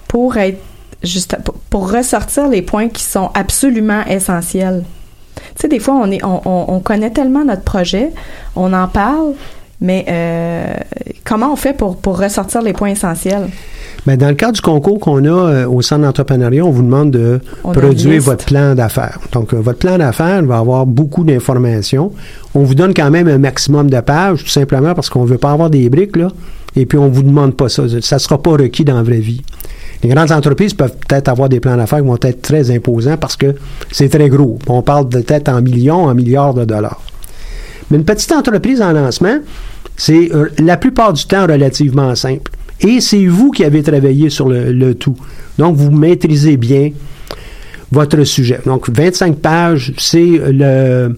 pour 0.08 0.36
être 0.38 0.58
juste 1.04 1.36
pour, 1.44 1.54
pour 1.70 1.92
ressortir 1.92 2.48
les 2.48 2.62
points 2.62 2.88
qui 2.88 3.04
sont 3.04 3.30
absolument 3.32 4.04
essentiels? 4.06 4.82
Tu 5.36 5.42
sais, 5.54 5.68
des 5.68 5.78
fois, 5.78 5.94
on, 5.94 6.10
est, 6.10 6.24
on, 6.24 6.40
on, 6.44 6.64
on 6.74 6.80
connaît 6.80 7.10
tellement 7.10 7.44
notre 7.44 7.62
projet, 7.62 8.10
on 8.56 8.72
en 8.72 8.88
parle, 8.88 9.34
mais 9.80 10.04
euh, 10.08 10.74
comment 11.24 11.52
on 11.52 11.56
fait 11.56 11.74
pour, 11.74 11.96
pour 11.96 12.18
ressortir 12.18 12.60
les 12.62 12.72
points 12.72 12.90
essentiels? 12.90 13.50
Mais 14.06 14.16
dans 14.16 14.28
le 14.28 14.34
cadre 14.34 14.52
du 14.52 14.60
concours 14.60 15.00
qu'on 15.00 15.24
a 15.24 15.28
euh, 15.28 15.68
au 15.68 15.82
centre 15.82 16.02
d'entrepreneuriat, 16.02 16.64
on 16.64 16.70
vous 16.70 16.82
demande 16.82 17.10
de 17.10 17.40
On 17.64 17.72
produire 17.72 18.22
votre 18.22 18.44
plan 18.44 18.74
d'affaires. 18.74 19.18
Donc, 19.32 19.52
euh, 19.52 19.60
votre 19.60 19.78
plan 19.78 19.98
d'affaires 19.98 20.42
va 20.44 20.58
avoir 20.58 20.86
beaucoup 20.86 21.24
d'informations. 21.24 22.12
On 22.54 22.62
vous 22.62 22.74
donne 22.74 22.94
quand 22.94 23.10
même 23.10 23.28
un 23.28 23.38
maximum 23.38 23.90
de 23.90 24.00
pages, 24.00 24.44
tout 24.44 24.50
simplement 24.50 24.94
parce 24.94 25.10
qu'on 25.10 25.24
ne 25.24 25.28
veut 25.28 25.38
pas 25.38 25.52
avoir 25.52 25.70
des 25.70 25.88
briques, 25.90 26.16
là. 26.16 26.28
Et 26.76 26.86
puis, 26.86 26.98
on 26.98 27.08
vous 27.08 27.22
demande 27.22 27.54
pas 27.54 27.68
ça. 27.68 27.82
Ça 28.00 28.16
ne 28.16 28.20
sera 28.20 28.40
pas 28.40 28.52
requis 28.52 28.84
dans 28.84 28.96
la 28.96 29.02
vraie 29.02 29.18
vie. 29.18 29.42
Les 30.02 30.08
grandes 30.08 30.30
entreprises 30.30 30.74
peuvent 30.74 30.96
peut-être 30.96 31.28
avoir 31.28 31.48
des 31.48 31.60
plans 31.60 31.76
d'affaires 31.76 32.00
qui 32.00 32.06
vont 32.06 32.18
être 32.20 32.40
très 32.40 32.70
imposants 32.70 33.16
parce 33.16 33.36
que 33.36 33.56
c'est 33.90 34.08
très 34.08 34.28
gros. 34.28 34.58
On 34.68 34.82
parle 34.82 35.08
de 35.08 35.20
peut-être 35.20 35.48
en 35.48 35.60
millions, 35.60 36.04
en 36.04 36.14
milliards 36.14 36.54
de 36.54 36.64
dollars. 36.64 37.00
Mais 37.90 37.96
une 37.96 38.04
petite 38.04 38.30
entreprise 38.32 38.80
en 38.80 38.92
lancement, 38.92 39.38
c'est 39.96 40.30
euh, 40.32 40.48
la 40.58 40.76
plupart 40.76 41.12
du 41.12 41.26
temps 41.26 41.46
relativement 41.46 42.14
simple. 42.14 42.52
Et 42.80 43.00
c'est 43.00 43.26
vous 43.26 43.50
qui 43.50 43.64
avez 43.64 43.82
travaillé 43.82 44.30
sur 44.30 44.48
le, 44.48 44.94
tout. 44.94 45.16
Donc, 45.58 45.76
vous 45.76 45.90
maîtrisez 45.90 46.56
bien 46.56 46.90
votre 47.90 48.22
sujet. 48.24 48.60
Donc, 48.64 48.88
25 48.88 49.36
pages, 49.36 49.92
c'est 49.98 50.40
le, 50.50 51.16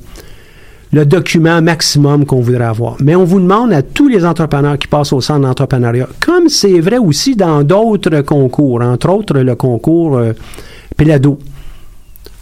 document 1.04 1.60
maximum 1.60 2.24
qu'on 2.24 2.40
voudrait 2.40 2.64
avoir. 2.64 2.96
Mais 3.00 3.14
on 3.14 3.24
vous 3.24 3.40
demande 3.40 3.72
à 3.72 3.82
tous 3.82 4.08
les 4.08 4.24
entrepreneurs 4.24 4.78
qui 4.78 4.88
passent 4.88 5.12
au 5.12 5.20
centre 5.20 5.40
d'entrepreneuriat, 5.40 6.08
comme 6.18 6.48
c'est 6.48 6.80
vrai 6.80 6.98
aussi 6.98 7.36
dans 7.36 7.62
d'autres 7.62 8.22
concours, 8.22 8.80
entre 8.82 9.10
autres 9.10 9.38
le 9.38 9.54
concours 9.54 10.16
euh, 10.18 10.32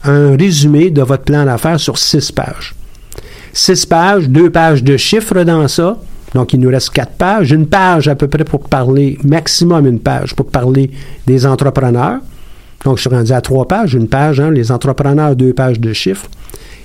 un 0.04 0.37
résumé 0.37 0.90
de 0.90 1.02
votre 1.02 1.24
plan 1.24 1.44
d'affaires 1.44 1.81
sur 1.81 1.98
six 1.98 2.33
pages. 2.33 2.74
Six 3.52 3.87
pages, 3.87 4.28
deux 4.28 4.50
pages 4.50 4.85
de 4.85 4.96
chiffres 4.96 5.42
dans 5.42 5.66
ça. 5.68 5.96
Donc, 6.34 6.52
il 6.52 6.60
nous 6.60 6.68
reste 6.68 6.90
quatre 6.90 7.12
pages. 7.12 7.52
Une 7.52 7.66
page 7.66 8.08
à 8.08 8.14
peu 8.14 8.28
près 8.28 8.44
pour 8.44 8.68
parler, 8.68 9.18
maximum 9.24 9.86
une 9.86 10.00
page 10.00 10.34
pour 10.34 10.46
parler 10.46 10.90
des 11.26 11.46
entrepreneurs. 11.46 12.20
Donc, 12.84 12.96
je 12.96 13.02
suis 13.02 13.10
rendu 13.10 13.32
à 13.32 13.40
trois 13.40 13.66
pages. 13.66 13.94
Une 13.94 14.08
page, 14.08 14.40
hein, 14.40 14.50
les 14.50 14.70
entrepreneurs, 14.70 15.34
deux 15.34 15.52
pages 15.52 15.80
de 15.80 15.92
chiffres. 15.92 16.26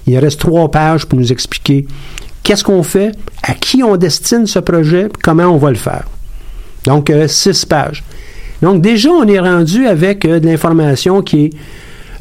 Il 0.08 0.17
reste 0.17 0.39
trois 0.39 0.69
pages 0.71 1.06
pour 1.06 1.19
nous 1.19 1.32
expliquer 1.32 1.86
qu'est-ce 2.41 2.63
qu'on 2.63 2.84
fait, 2.84 3.12
à 3.41 3.53
qui 3.53 3.84
on 3.84 3.95
destine 3.95 4.47
ce 4.47 4.60
projet, 4.60 5.08
comment 5.21 5.45
on 5.45 5.58
va 5.58 5.69
le 5.69 5.77
faire. 5.77 6.06
Donc, 6.86 7.10
euh, 7.10 7.27
six 7.27 7.65
pages. 7.65 8.03
Donc, 8.62 8.82
déjà, 8.82 9.10
on 9.10 9.27
est 9.27 9.39
rendu 9.39 9.88
avec 9.88 10.25
euh, 10.25 10.39
de 10.39 10.47
l'information 10.47 11.21
qui 11.21 11.45
est 11.45 11.49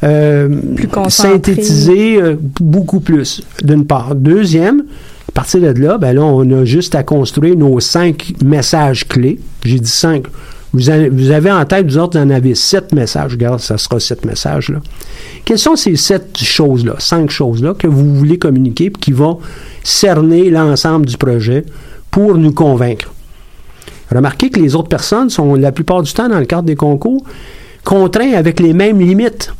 euh, 0.04 0.48
Plus 0.74 0.88
synthétisée 1.08 2.20
euh, 2.20 2.36
beaucoup 2.60 2.98
plus, 2.98 3.42
d'une 3.62 3.86
part. 3.86 4.16
Deuxième, 4.16 4.82
à 5.32 5.34
partir 5.34 5.60
de 5.60 5.80
là, 5.80 5.96
ben 5.96 6.12
là, 6.12 6.22
on 6.22 6.48
a 6.50 6.66
juste 6.66 6.94
à 6.94 7.02
construire 7.02 7.56
nos 7.56 7.80
cinq 7.80 8.34
messages 8.44 9.08
clés. 9.08 9.40
J'ai 9.64 9.78
dit 9.78 9.90
cinq. 9.90 10.24
Vous 10.74 10.90
avez, 10.90 11.50
en 11.50 11.64
tête, 11.64 11.86
vous 11.86 11.96
autres, 11.96 12.18
vous 12.18 12.24
en 12.24 12.30
avez 12.30 12.54
sept 12.54 12.92
messages. 12.92 13.32
Regarde, 13.32 13.60
ça 13.60 13.78
sera 13.78 13.98
sept 13.98 14.26
messages, 14.26 14.68
là. 14.68 14.80
Quelles 15.44 15.58
sont 15.58 15.76
ces 15.76 15.96
sept 15.96 16.36
choses-là, 16.38 16.96
cinq 16.98 17.30
choses-là 17.30 17.74
que 17.74 17.86
vous 17.86 18.14
voulez 18.14 18.38
communiquer 18.38 18.86
et 18.86 18.90
qui 18.90 19.12
vont 19.12 19.38
cerner 19.82 20.50
l'ensemble 20.50 21.06
du 21.06 21.16
projet 21.16 21.64
pour 22.10 22.36
nous 22.36 22.52
convaincre? 22.52 23.12
Remarquez 24.10 24.50
que 24.50 24.60
les 24.60 24.74
autres 24.74 24.88
personnes 24.88 25.30
sont 25.30 25.54
la 25.54 25.72
plupart 25.72 26.02
du 26.02 26.12
temps, 26.12 26.28
dans 26.28 26.40
le 26.40 26.46
cadre 26.46 26.64
des 26.64 26.76
concours, 26.76 27.24
contraints 27.84 28.34
avec 28.34 28.60
les 28.60 28.74
mêmes 28.74 29.00
limites. 29.00 29.52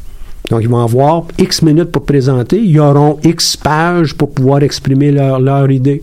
Donc, 0.52 0.60
ils 0.62 0.68
vont 0.68 0.82
avoir 0.82 1.24
X 1.38 1.62
minutes 1.62 1.90
pour 1.90 2.02
présenter, 2.04 2.58
ils 2.58 2.78
auront 2.78 3.18
X 3.24 3.56
pages 3.56 4.12
pour 4.14 4.30
pouvoir 4.32 4.62
exprimer 4.62 5.10
leur, 5.10 5.40
leur 5.40 5.70
idée. 5.70 6.02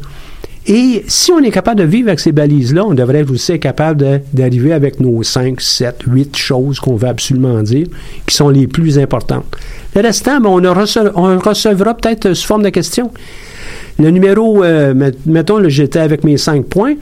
Et 0.66 1.04
si 1.08 1.32
on 1.32 1.38
est 1.40 1.52
capable 1.52 1.80
de 1.82 1.86
vivre 1.86 2.08
avec 2.08 2.20
ces 2.20 2.32
balises-là, 2.32 2.84
on 2.84 2.96
devrait 2.96 3.24
aussi 3.30 3.52
être 3.54 3.62
capable 3.62 4.22
d'arriver 4.34 4.74
avec 4.74 5.00
nos 5.00 5.22
5, 5.22 5.62
7, 5.62 5.98
8 6.08 6.36
choses 6.36 6.80
qu'on 6.80 6.96
veut 6.96 7.08
absolument 7.08 7.62
dire, 7.62 7.86
qui 8.26 8.36
sont 8.36 8.50
les 8.50 8.66
plus 8.66 8.98
importantes. 8.98 9.56
Le 9.96 10.02
restant, 10.02 10.40
ben, 10.42 10.50
on, 10.50 10.66
en 10.66 10.74
rece- 10.74 11.12
on 11.16 11.36
en 11.36 11.40
recevra 11.40 11.94
peut-être 11.96 12.34
sous 12.34 12.48
forme 12.48 12.64
de 12.64 12.70
questions. 12.70 13.12
Le 14.00 14.10
numéro, 14.10 14.64
euh, 14.64 14.96
met- 14.96 15.12
mettons, 15.28 15.62
j'étais 15.70 16.00
avec 16.00 16.24
mes 16.24 16.38
cinq 16.38 16.66
points. 16.66 16.96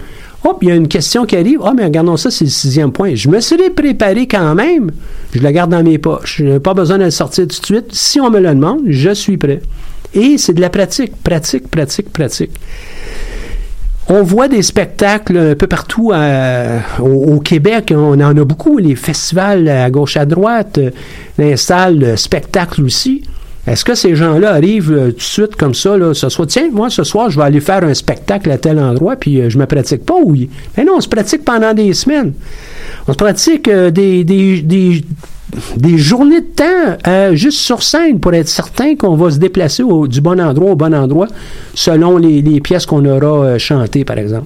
Hop, 0.50 0.60
il 0.62 0.70
y 0.70 0.72
a 0.72 0.76
une 0.76 0.88
question 0.88 1.26
qui 1.26 1.36
arrive. 1.36 1.60
Ah, 1.66 1.74
mais 1.76 1.84
regardons 1.84 2.16
ça, 2.16 2.32
c'est 2.32 2.46
le 2.46 2.50
sixième 2.50 2.94
point. 2.94 3.16
Je 3.16 3.28
me 3.28 3.42
serais 3.42 3.70
préparé 3.70 4.28
quand 4.28 4.56
même. 4.56 4.92
Je 5.34 5.40
le 5.42 5.52
garde 5.52 5.72
dans 5.72 5.84
mes 5.84 5.98
poches. 5.98 6.38
Je 6.38 6.46
n'ai 6.46 6.60
pas 6.62 6.74
besoin 6.74 6.98
de 6.98 7.04
le 7.04 7.12
sortir 7.12 7.48
tout 7.48 7.60
de 7.60 7.66
suite. 7.66 7.88
Si 7.92 8.22
on 8.22 8.30
me 8.30 8.40
le 8.40 8.50
demande, 8.50 8.80
je 8.88 9.10
suis 9.14 9.36
prêt. 9.36 9.60
Et 10.14 10.38
c'est 10.38 10.54
de 10.54 10.62
la 10.62 10.70
pratique, 10.70 11.22
pratique, 11.22 11.70
pratique, 11.70 12.14
pratique. 12.14 12.52
On 14.08 14.24
voit 14.24 14.48
des 14.48 14.62
spectacles 14.62 15.38
un 15.38 15.56
peu 15.56 15.68
partout 15.68 16.12
à- 16.14 16.80
au, 17.02 17.40
Québec. 17.42 17.94
On 17.94 18.14
en 18.14 18.38
a 18.38 18.46
beaucoup. 18.46 18.78
Les 18.78 18.96
festivals 18.96 19.68
à 19.68 19.90
gauche, 19.90 20.16
à 20.16 20.26
droite, 20.26 20.78
euh, 20.78 20.92
les 21.38 21.58
salles 21.58 22.18
spectacle 22.18 22.84
aussi. 22.84 23.24
Est-ce 23.68 23.84
que 23.84 23.96
ces 23.96 24.16
gens-là 24.16 24.54
arrivent 24.54 24.92
euh, 24.94 25.12
tout 25.12 25.18
de 25.18 25.22
suite 25.22 25.56
comme 25.58 25.74
ça, 25.76 25.98
là, 25.98 26.14
ce 26.14 26.30
soir? 26.30 26.48
Tiens, 26.48 26.70
moi, 26.72 26.90
ce 26.90 27.04
soir, 27.04 27.30
je 27.30 27.38
vais 27.38 27.46
aller 27.46 27.60
faire 27.60 27.84
un 27.84 27.94
spectacle 27.94 28.50
à 28.50 28.58
tel 28.58 28.80
endroit, 28.80 29.18
puis 29.18 29.42
euh, 29.42 29.50
je 29.50 29.58
me 29.58 29.66
pratique 29.66 30.06
pas, 30.06 30.16
oui. 30.24 30.50
Mais 30.78 30.86
non, 30.86 30.94
on 30.98 31.02
se 31.02 31.10
pratique 31.10 31.44
pendant 31.44 31.74
des 31.74 31.94
semaines. 31.94 32.34
On 33.08 33.12
se 33.12 33.18
pratique 33.18 33.68
euh, 33.68 33.92
des, 33.92 34.24
des, 34.24 34.62
des, 34.62 35.04
des 35.76 35.98
journées 35.98 36.40
de 36.42 36.46
temps 36.46 36.98
euh, 37.08 37.36
juste 37.36 37.60
sur 37.60 37.84
scène 37.84 38.20
pour 38.22 38.34
être 38.34 38.48
certain 38.48 38.96
qu'on 38.96 39.16
va 39.16 39.32
se 39.32 39.38
déplacer 39.38 39.84
au- 39.84 40.08
du 40.08 40.22
bon 40.22 40.40
endroit 40.40 40.72
au 40.72 40.76
bon 40.76 40.94
endroit 40.96 41.28
selon 41.74 42.18
les, 42.18 42.42
les 42.42 42.62
pièces 42.62 42.86
qu'on 42.86 43.04
aura 43.06 43.58
chantées, 43.58 44.06
par 44.06 44.18
exemple. 44.18 44.46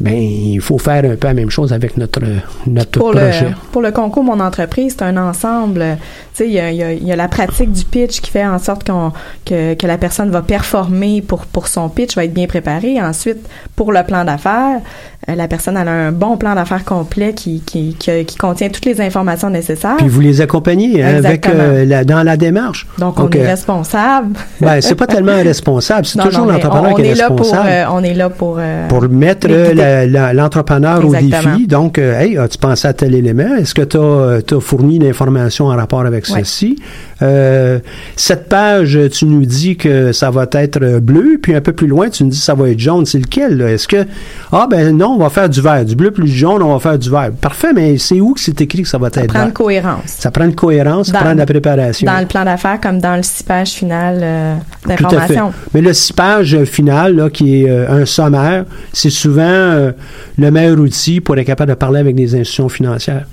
Ben, 0.00 0.14
il 0.14 0.60
faut 0.60 0.78
faire 0.78 1.04
un 1.04 1.14
peu 1.14 1.28
la 1.28 1.34
même 1.34 1.50
chose 1.50 1.72
avec 1.72 1.96
notre, 1.96 2.22
notre 2.66 2.98
Pour 2.98 3.12
projet. 3.12 3.42
le, 3.42 3.46
pour 3.70 3.82
le 3.82 3.92
concours 3.92 4.24
Mon 4.24 4.40
entreprise, 4.40 4.96
c'est 4.98 5.04
un 5.04 5.16
ensemble. 5.16 5.96
Il 6.40 6.46
y 6.46 6.52
y 6.54 6.60
a- 6.60 6.70
il 6.92 7.06
y 7.06 7.12
a 7.12 7.16
la 7.16 7.28
pratique 7.28 7.72
du 7.72 7.84
pitch 7.84 8.20
qui 8.20 8.30
fait 8.30 8.46
en 8.46 8.58
sorte 8.58 8.84
qu'on, 8.88 9.12
que, 9.44 9.74
que 9.74 9.86
la 9.86 9.98
personne 9.98 10.30
va 10.30 10.42
performer 10.42 11.22
pour, 11.22 11.40
pour 11.46 11.68
son 11.68 11.88
pitch, 11.88 12.16
va 12.16 12.24
être 12.24 12.32
bien 12.34 12.46
préparée. 12.46 13.00
Ensuite, 13.02 13.38
pour 13.76 13.92
le 13.92 14.02
plan 14.02 14.24
d'affaires, 14.24 14.80
euh, 15.28 15.34
la 15.36 15.46
personne 15.46 15.76
a 15.76 15.82
un 15.88 16.10
bon 16.10 16.36
plan 16.36 16.54
d'affaires 16.54 16.84
complet 16.84 17.32
qui, 17.34 17.60
qui, 17.60 17.94
qui, 17.98 18.24
qui 18.24 18.36
contient 18.36 18.70
toutes 18.70 18.86
les 18.86 19.00
informations 19.00 19.50
nécessaires. 19.50 19.96
Puis 19.98 20.08
vous 20.08 20.20
les 20.20 20.40
accompagnez 20.40 21.02
hein, 21.02 21.16
avec 21.18 21.46
euh, 21.46 21.84
la- 21.84 22.04
dans 22.04 22.22
la 22.22 22.36
démarche. 22.36 22.86
Donc, 22.98 23.20
on 23.20 23.28
est 23.30 23.38
euh, 23.44 23.46
responsable. 23.48 24.34
ben, 24.60 24.80
c'est 24.80 24.94
pas 24.96 25.06
tellement 25.06 25.36
responsable, 25.36 26.06
c'est 26.06 26.18
Non, 26.18 26.24
toujours 26.24 26.46
non, 26.46 26.52
l'entrepreneur 26.54 26.92
on, 26.92 26.94
qui 26.94 27.02
est 27.02 27.14
là 27.14 27.28
pour, 27.28 27.38
responsable. 27.40 27.68
euh, 27.70 27.84
on 27.92 28.02
est 28.02 28.14
là 28.14 28.30
pour, 28.30 28.56
euh, 28.58 28.88
pour 28.88 29.02
mettre 29.08 29.46
euh, 29.50 29.74
la- 29.74 30.06
la- 30.06 30.32
l'entrepreneur 30.32 31.04
au 31.06 31.14
défi. 31.14 31.66
Donc, 31.68 31.98
euh, 31.98 32.18
hey, 32.18 32.36
as-tu 32.38 32.58
pensé 32.58 32.88
à 32.88 32.92
tel 32.92 33.14
élément? 33.14 33.54
Est-ce 33.56 33.74
que 33.74 33.82
tu 33.82 33.98
as, 33.98 34.60
fourni 34.60 34.98
l'information 34.98 35.66
en 35.66 35.76
rapport 35.76 36.00
avec 36.06 36.21
Ouais. 36.30 36.44
ceci? 36.44 36.76
Euh, 37.22 37.78
cette 38.16 38.48
page, 38.48 38.98
tu 39.12 39.26
nous 39.26 39.44
dis 39.44 39.76
que 39.76 40.12
ça 40.12 40.30
va 40.30 40.46
être 40.52 40.98
bleu, 41.00 41.38
puis 41.40 41.54
un 41.54 41.60
peu 41.60 41.72
plus 41.72 41.86
loin, 41.86 42.08
tu 42.10 42.24
nous 42.24 42.30
dis 42.30 42.38
que 42.38 42.44
ça 42.44 42.54
va 42.54 42.70
être 42.70 42.80
jaune. 42.80 43.06
C'est 43.06 43.18
lequel? 43.18 43.60
Est-ce 43.60 43.86
que, 43.86 44.04
ah 44.50 44.66
ben 44.70 44.96
non, 44.96 45.10
on 45.10 45.18
va 45.18 45.30
faire 45.30 45.48
du 45.48 45.60
vert. 45.60 45.84
Du 45.84 45.94
bleu 45.94 46.10
plus 46.10 46.24
du 46.24 46.36
jaune, 46.36 46.62
on 46.62 46.72
va 46.72 46.80
faire 46.80 46.98
du 46.98 47.10
vert. 47.10 47.30
Parfait, 47.40 47.72
mais 47.72 47.98
c'est 47.98 48.20
où 48.20 48.34
que 48.34 48.40
c'est 48.40 48.60
écrit 48.60 48.82
que 48.82 48.88
ça 48.88 48.98
va 48.98 49.08
être 49.08 49.26
prendre 49.26 49.44
vert? 49.46 49.54
cohérence. 49.54 50.02
Ça 50.06 50.30
prend 50.30 50.44
une 50.44 50.54
cohérence, 50.54 51.08
ça 51.08 51.18
prend 51.18 51.32
de 51.32 51.38
la 51.38 51.46
préparation. 51.46 52.06
Dans 52.06 52.20
le 52.20 52.26
plan 52.26 52.44
d'affaires 52.44 52.80
comme 52.80 52.98
dans 52.98 53.16
le 53.16 53.22
six 53.22 53.42
pages 53.42 53.70
final 53.70 54.18
euh, 54.22 54.54
d'information. 54.86 55.52
Mais 55.74 55.80
le 55.80 55.92
six 55.92 56.12
pages 56.12 56.54
euh, 56.54 56.64
final, 56.64 57.16
là, 57.16 57.30
qui 57.30 57.62
est 57.62 57.70
euh, 57.70 58.02
un 58.02 58.06
sommaire, 58.06 58.64
c'est 58.92 59.10
souvent 59.10 59.42
euh, 59.42 59.92
le 60.38 60.50
meilleur 60.50 60.78
outil 60.78 61.20
pour 61.20 61.36
être 61.38 61.46
capable 61.46 61.70
de 61.70 61.76
parler 61.76 62.00
avec 62.00 62.14
des 62.14 62.34
institutions 62.34 62.68
financières. 62.68 63.26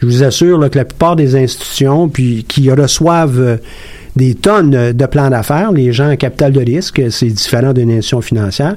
Je 0.00 0.06
vous 0.06 0.22
assure 0.22 0.68
que 0.70 0.78
la 0.78 0.84
plupart 0.84 1.16
des 1.16 1.36
institutions 1.36 2.08
puis 2.08 2.44
qui 2.44 2.70
reçoivent 2.70 3.40
euh, 3.40 3.56
des 4.14 4.34
tonnes 4.34 4.92
de 4.92 5.06
plans 5.06 5.30
d'affaires, 5.30 5.72
les 5.72 5.92
gens 5.92 6.10
en 6.10 6.16
capital 6.16 6.52
de 6.52 6.60
risque, 6.60 7.02
c'est 7.10 7.26
différent 7.26 7.72
d'une 7.72 7.90
institution 7.90 8.20
financière, 8.22 8.76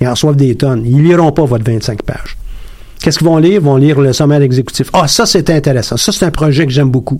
ils 0.00 0.06
en 0.06 0.10
reçoivent 0.10 0.36
des 0.36 0.54
tonnes. 0.54 0.84
Ils 0.84 1.02
liront 1.02 1.32
pas 1.32 1.44
votre 1.44 1.64
25 1.64 2.02
pages. 2.02 2.36
Qu'est-ce 3.04 3.18
qu'ils 3.18 3.26
vont 3.26 3.36
lire? 3.36 3.52
Ils 3.52 3.60
vont 3.60 3.76
lire 3.76 4.00
le 4.00 4.14
sommaire 4.14 4.40
exécutif. 4.40 4.88
Ah, 4.94 5.06
ça, 5.06 5.26
c'est 5.26 5.50
intéressant. 5.50 5.98
Ça, 5.98 6.10
c'est 6.10 6.24
un 6.24 6.30
projet 6.30 6.64
que 6.64 6.72
j'aime 6.72 6.88
beaucoup. 6.88 7.18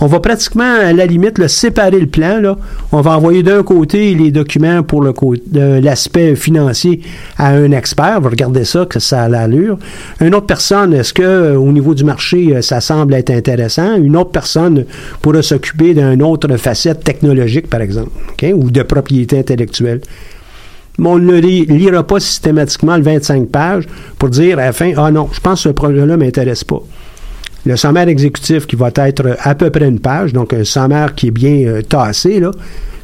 On 0.00 0.06
va 0.06 0.20
pratiquement, 0.20 0.76
à 0.80 0.92
la 0.92 1.04
limite, 1.04 1.38
le 1.38 1.48
séparer 1.48 1.98
le 1.98 2.06
plan. 2.06 2.38
Là. 2.40 2.56
On 2.92 3.00
va 3.00 3.16
envoyer 3.16 3.42
d'un 3.42 3.64
côté 3.64 4.14
les 4.14 4.30
documents 4.30 4.84
pour 4.84 5.02
l'aspect 5.02 6.36
financier 6.36 7.00
à 7.38 7.48
un 7.48 7.72
expert. 7.72 8.18
On 8.18 8.50
va 8.50 8.64
ça, 8.64 8.86
que 8.86 9.00
ça 9.00 9.24
a 9.24 9.28
l'allure. 9.28 9.78
Une 10.20 10.32
autre 10.32 10.46
personne, 10.46 10.94
est-ce 10.94 11.12
que 11.12 11.22
euh, 11.24 11.58
au 11.58 11.72
niveau 11.72 11.96
du 11.96 12.04
marché, 12.04 12.54
euh, 12.54 12.62
ça 12.62 12.80
semble 12.80 13.14
être 13.14 13.30
intéressant? 13.30 13.96
Une 13.96 14.16
autre 14.16 14.30
personne 14.30 14.84
pourra 15.22 15.42
s'occuper 15.42 15.92
d'une 15.92 16.22
autre 16.22 16.56
facette 16.56 17.02
technologique, 17.02 17.68
par 17.68 17.80
exemple, 17.80 18.10
OK? 18.30 18.48
ou 18.54 18.70
de 18.70 18.82
propriété 18.82 19.40
intellectuelle. 19.40 20.02
Mais 20.98 21.08
on 21.08 21.18
ne 21.18 21.34
li- 21.38 21.66
lira 21.66 22.02
pas 22.06 22.20
systématiquement 22.20 22.96
le 22.96 23.02
25 23.02 23.48
pages 23.48 23.84
pour 24.18 24.30
dire 24.30 24.58
à 24.58 24.66
la 24.66 24.72
fin, 24.72 24.92
ah 24.96 25.10
non, 25.10 25.28
je 25.32 25.40
pense 25.40 25.62
que 25.62 25.68
ce 25.68 25.74
projet-là 25.74 26.06
ne 26.06 26.16
m'intéresse 26.16 26.64
pas. 26.64 26.80
Le 27.64 27.76
sommaire 27.76 28.08
exécutif 28.08 28.66
qui 28.66 28.76
va 28.76 28.90
être 28.94 29.36
à 29.40 29.54
peu 29.56 29.70
près 29.70 29.88
une 29.88 29.98
page, 29.98 30.32
donc 30.32 30.52
un 30.52 30.64
sommaire 30.64 31.14
qui 31.14 31.28
est 31.28 31.30
bien 31.32 31.66
euh, 31.66 31.82
tassé 31.82 32.38
là, 32.38 32.52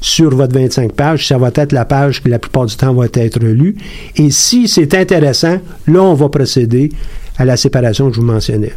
sur 0.01 0.31
votre 0.35 0.55
25 0.55 0.93
pages, 0.93 1.27
ça 1.27 1.37
va 1.37 1.51
être 1.55 1.73
la 1.73 1.85
page 1.85 2.23
qui 2.23 2.29
la 2.29 2.39
plupart 2.39 2.67
du 2.67 2.77
temps 2.77 2.95
va 2.95 3.07
être 3.07 3.41
lue. 3.41 3.77
Et 4.17 4.31
si 4.31 4.69
c'est 4.69 4.95
intéressant, 4.95 5.59
là, 5.89 6.03
on 6.03 6.15
va 6.15 6.29
procéder 6.29 6.91
à 7.39 7.45
la 7.45 7.57
séparation 7.57 8.09
que 8.09 8.15
je 8.17 8.21
vous 8.21 8.27
mentionnais. 8.27 8.73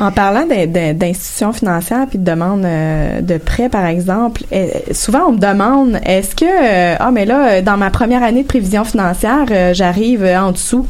En 0.00 0.10
parlant 0.10 0.44
d'in- 0.46 0.66
d'in- 0.66 0.92
d'institutions 0.92 1.52
financières 1.52 2.06
puis 2.08 2.18
de 2.18 2.24
demandes 2.24 2.64
euh, 2.64 3.20
de 3.20 3.38
prêts, 3.38 3.68
par 3.68 3.86
exemple, 3.86 4.42
euh, 4.52 4.66
souvent 4.90 5.26
on 5.28 5.32
me 5.32 5.38
demande 5.38 6.00
est-ce 6.04 6.34
que 6.34 6.44
euh, 6.44 6.96
ah 6.98 7.10
mais 7.12 7.24
là 7.24 7.62
dans 7.62 7.76
ma 7.76 7.90
première 7.90 8.22
année 8.24 8.42
de 8.42 8.48
prévision 8.48 8.84
financière, 8.84 9.46
euh, 9.52 9.72
j'arrive 9.72 10.24
en 10.24 10.50
dessous, 10.50 10.86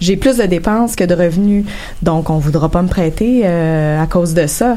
j'ai 0.00 0.16
plus 0.16 0.38
de 0.38 0.44
dépenses 0.46 0.96
que 0.96 1.04
de 1.04 1.14
revenus, 1.14 1.64
donc 2.02 2.30
on 2.30 2.38
voudra 2.38 2.68
pas 2.68 2.82
me 2.82 2.88
prêter 2.88 3.42
euh, 3.44 4.02
à 4.02 4.06
cause 4.06 4.34
de 4.34 4.46
ça. 4.48 4.76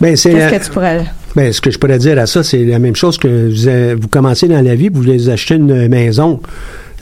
Ben, 0.00 0.16
c'est 0.16 0.32
Qu'est-ce 0.32 0.58
que 0.58 0.64
tu 0.66 0.70
pourrais 0.72 1.04
Ben, 1.36 1.52
ce 1.52 1.60
que 1.60 1.70
je 1.70 1.78
pourrais 1.78 1.98
dire 1.98 2.18
à 2.18 2.26
ça, 2.26 2.42
c'est 2.42 2.64
la 2.64 2.78
même 2.80 2.96
chose 2.96 3.18
que 3.18 3.28
vous, 3.94 4.00
vous 4.02 4.08
commencez 4.08 4.48
dans 4.48 4.62
la 4.64 4.74
vie, 4.74 4.88
vous 4.88 5.00
voulez 5.02 5.28
acheter 5.30 5.54
une 5.54 5.86
maison. 5.88 6.40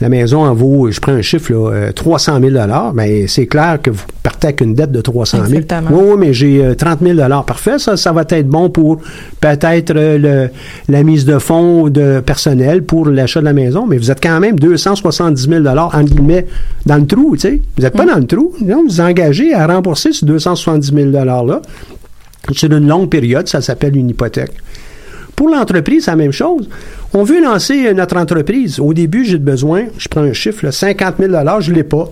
La 0.01 0.09
maison 0.09 0.43
en 0.43 0.53
vaut, 0.53 0.91
je 0.91 0.99
prends 0.99 1.13
un 1.13 1.21
chiffre, 1.21 1.53
là, 1.53 1.71
euh, 1.71 1.91
300 1.93 2.39
000 2.41 2.53
ben, 2.93 3.27
c'est 3.29 3.45
clair 3.47 3.79
que 3.81 3.91
vous 3.91 4.03
partez 4.23 4.47
avec 4.47 4.59
une 4.59 4.75
dette 4.75 4.91
de 4.91 4.99
300 4.99 5.37
000 5.37 5.47
Exactement. 5.47 5.89
Oui, 5.93 6.03
oui, 6.11 6.15
mais 6.19 6.33
j'ai 6.33 6.65
euh, 6.65 6.75
30 6.75 6.99
000 7.01 7.17
Parfait, 7.47 7.79
ça, 7.79 7.95
ça 7.95 8.11
va 8.11 8.25
être 8.27 8.47
bon 8.49 8.69
pour 8.69 8.97
peut-être 9.39 9.93
euh, 9.95 10.17
le- 10.17 10.49
la 10.93 11.03
mise 11.03 11.23
de 11.23 11.39
fonds 11.39 11.87
de 11.87 12.19
personnel 12.19 12.83
pour 12.83 13.07
l'achat 13.07 13.39
de 13.39 13.45
la 13.45 13.53
maison, 13.53 13.85
mais 13.87 13.97
vous 13.97 14.11
êtes 14.11 14.21
quand 14.21 14.39
même 14.41 14.59
270 14.59 15.47
000 15.49 15.65
en 15.65 16.03
guillemets, 16.03 16.45
dans 16.85 16.97
le 16.97 17.05
trou, 17.05 17.35
tu 17.35 17.39
sais. 17.41 17.61
Vous 17.77 17.83
n'êtes 17.83 17.93
pas 17.95 18.05
dans 18.05 18.17
le 18.19 18.25
trou. 18.27 18.53
Non, 18.61 18.81
vous 18.83 18.89
vous 18.89 19.01
engagez 19.01 19.53
à 19.53 19.65
rembourser 19.65 20.11
ces 20.11 20.25
270 20.25 20.91
000 20.93 21.09
$-là 21.11 21.61
sur 22.51 22.71
une 22.71 22.87
longue 22.87 23.09
période, 23.09 23.47
ça 23.47 23.61
s'appelle 23.61 23.95
une 23.95 24.09
hypothèque. 24.09 24.51
Pour 25.35 25.49
l'entreprise, 25.49 26.05
c'est 26.05 26.11
la 26.11 26.17
même 26.17 26.31
chose. 26.31 26.69
On 27.13 27.23
veut 27.23 27.41
lancer 27.41 27.93
notre 27.93 28.17
entreprise. 28.17 28.79
Au 28.79 28.93
début, 28.93 29.25
j'ai 29.25 29.37
besoin, 29.37 29.85
je 29.97 30.07
prends 30.07 30.21
un 30.21 30.33
chiffre, 30.33 30.65
là, 30.65 30.71
50 30.71 31.15
000 31.19 31.31
je 31.59 31.71
ne 31.71 31.75
l'ai 31.75 31.83
pas. 31.83 32.09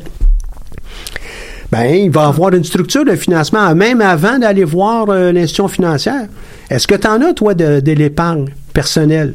Ben, 1.71 1.86
il 1.86 2.11
va 2.11 2.28
avoir 2.28 2.53
une 2.53 2.63
structure 2.63 3.03
de 3.03 3.15
financement, 3.15 3.74
même 3.74 4.01
avant 4.01 4.38
d'aller 4.38 4.63
voir 4.63 5.09
euh, 5.09 5.32
l'institution 5.32 5.67
financière. 5.67 6.28
Est-ce 6.69 6.88
que 6.88 6.95
tu 6.95 7.07
en 7.07 7.21
as, 7.21 7.34
toi, 7.34 7.53
de 7.55 7.91
l'épargne 7.91 8.45
personnelle? 8.74 9.34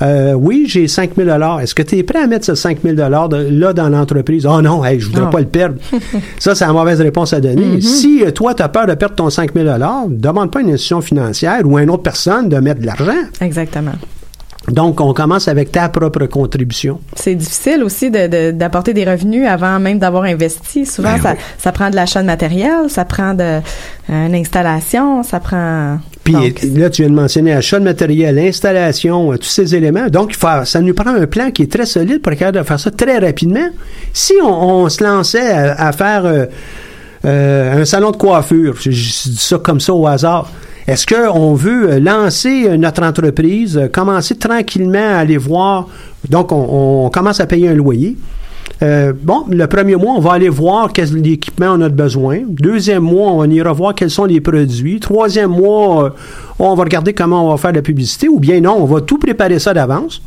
Euh, 0.00 0.32
oui, 0.34 0.64
j'ai 0.68 0.86
5 0.86 1.10
000 1.16 1.28
Est-ce 1.60 1.74
que 1.74 1.82
tu 1.82 1.96
es 1.98 2.02
prêt 2.02 2.20
à 2.20 2.26
mettre 2.26 2.44
ce 2.44 2.54
5 2.54 2.78
000 2.82 2.94
de, 2.94 3.02
là 3.02 3.72
dans 3.72 3.88
l'entreprise? 3.88 4.46
Oh 4.46 4.60
non, 4.62 4.84
hey, 4.84 5.00
je 5.00 5.06
voudrais 5.06 5.24
Non. 5.24 5.30
pas 5.30 5.40
le 5.40 5.46
perdre. 5.46 5.76
ça, 6.38 6.54
c'est 6.54 6.66
la 6.66 6.72
mauvaise 6.72 7.00
réponse 7.00 7.32
à 7.32 7.40
donner. 7.40 7.80
Si 7.80 8.22
euh, 8.24 8.30
toi, 8.30 8.54
tu 8.54 8.62
as 8.62 8.68
peur 8.68 8.86
de 8.86 8.94
perdre 8.94 9.16
ton 9.16 9.30
5 9.30 9.52
000 9.54 9.66
demande 10.08 10.50
pas 10.52 10.60
à 10.60 10.62
une 10.62 10.68
institution 10.70 11.00
financière 11.00 11.60
ou 11.64 11.76
à 11.76 11.82
une 11.82 11.90
autre 11.90 12.02
personne 12.02 12.48
de 12.48 12.56
mettre 12.58 12.80
de 12.80 12.86
l'argent. 12.86 13.12
Exactement. 13.40 13.92
Donc, 14.70 15.00
on 15.00 15.12
commence 15.12 15.48
avec 15.48 15.72
ta 15.72 15.88
propre 15.88 16.26
contribution. 16.26 17.00
C'est 17.14 17.34
difficile 17.34 17.82
aussi 17.82 18.10
de- 18.10 18.26
de- 18.26 18.50
d'apporter 18.50 18.92
des 18.94 19.04
revenus 19.04 19.46
avant 19.46 19.78
même 19.80 19.98
d'avoir 19.98 20.24
investi. 20.24 20.84
Souvent, 20.86 21.14
Ben 21.16 21.22
ça, 21.22 21.32
oui. 21.32 21.38
ça 21.58 21.72
prend 21.72 21.90
de 21.90 21.96
l'achat 21.96 22.20
de 22.20 22.26
matériel, 22.26 22.88
ça 22.88 23.04
prend 23.04 23.34
de 23.34 23.60
une 24.10 24.34
installation, 24.34 25.22
ça 25.22 25.40
prend. 25.40 25.98
Puis 26.24 26.32
Donc, 26.34 26.62
là, 26.76 26.90
tu 26.90 27.02
viens 27.02 27.10
de 27.10 27.14
mentionner 27.16 27.52
achat 27.52 27.78
de 27.78 27.84
matériel, 27.84 28.38
installation, 28.38 29.32
euh, 29.32 29.36
tous 29.36 29.48
ces 29.48 29.74
éléments. 29.74 30.08
Donc, 30.08 30.30
il 30.32 30.36
faut- 30.36 30.64
ça 30.64 30.80
nous 30.80 30.94
prend 30.94 31.14
un 31.14 31.26
plan 31.26 31.50
qui 31.50 31.62
est 31.62 31.72
très 31.72 31.86
solide 31.86 32.20
pour 32.22 32.32
être 32.32 32.38
capable 32.38 32.58
de 32.58 32.62
faire 32.62 32.80
ça 32.80 32.90
très 32.90 33.18
rapidement. 33.18 33.68
Si 34.12 34.32
on, 34.42 34.48
on 34.48 34.88
se 34.88 35.02
lançait 35.04 35.50
à, 35.50 35.88
à 35.88 35.92
faire 35.92 36.24
euh, 36.26 36.46
euh, 37.24 37.82
un 37.82 37.84
salon 37.84 38.10
de 38.10 38.16
coiffure, 38.16 38.74
je, 38.80 38.90
je 38.90 39.28
dis 39.30 39.36
ça 39.36 39.58
comme 39.58 39.80
ça 39.80 39.92
au 39.92 40.06
hasard, 40.06 40.50
est-ce 40.88 41.06
qu'on 41.06 41.54
veut 41.54 41.90
euh, 41.92 42.00
lancer 42.00 42.66
euh, 42.66 42.76
notre 42.76 43.02
entreprise, 43.04 43.76
euh, 43.76 43.88
commencer 43.88 44.36
tranquillement 44.36 44.98
à 44.98 45.18
aller 45.18 45.36
voir, 45.36 45.86
donc 46.28 46.50
on, 46.50 47.04
on 47.06 47.10
commence 47.10 47.38
à 47.40 47.46
payer 47.46 47.68
un 47.68 47.74
loyer, 47.74 48.16
euh, 48.82 49.12
bon, 49.20 49.44
le 49.50 49.66
premier 49.66 49.96
mois, 49.96 50.14
on 50.16 50.20
va 50.20 50.32
aller 50.32 50.48
voir 50.48 50.92
quel 50.92 51.26
équipement 51.26 51.70
on 51.76 51.80
a 51.80 51.88
de 51.88 51.94
besoin. 51.94 52.38
Deuxième 52.48 53.02
mois, 53.02 53.32
on 53.32 53.44
ira 53.50 53.72
voir 53.72 53.94
quels 53.94 54.10
sont 54.10 54.24
les 54.24 54.40
produits. 54.40 55.00
Troisième 55.00 55.50
mois, 55.50 56.04
euh, 56.04 56.10
on 56.60 56.74
va 56.74 56.84
regarder 56.84 57.12
comment 57.12 57.46
on 57.46 57.50
va 57.50 57.56
faire 57.56 57.72
la 57.72 57.82
publicité. 57.82 58.28
Ou 58.28 58.38
bien 58.38 58.60
non, 58.60 58.76
on 58.78 58.84
va 58.84 59.00
tout 59.00 59.18
préparer 59.18 59.58
ça 59.58 59.74
d'avance. 59.74 60.22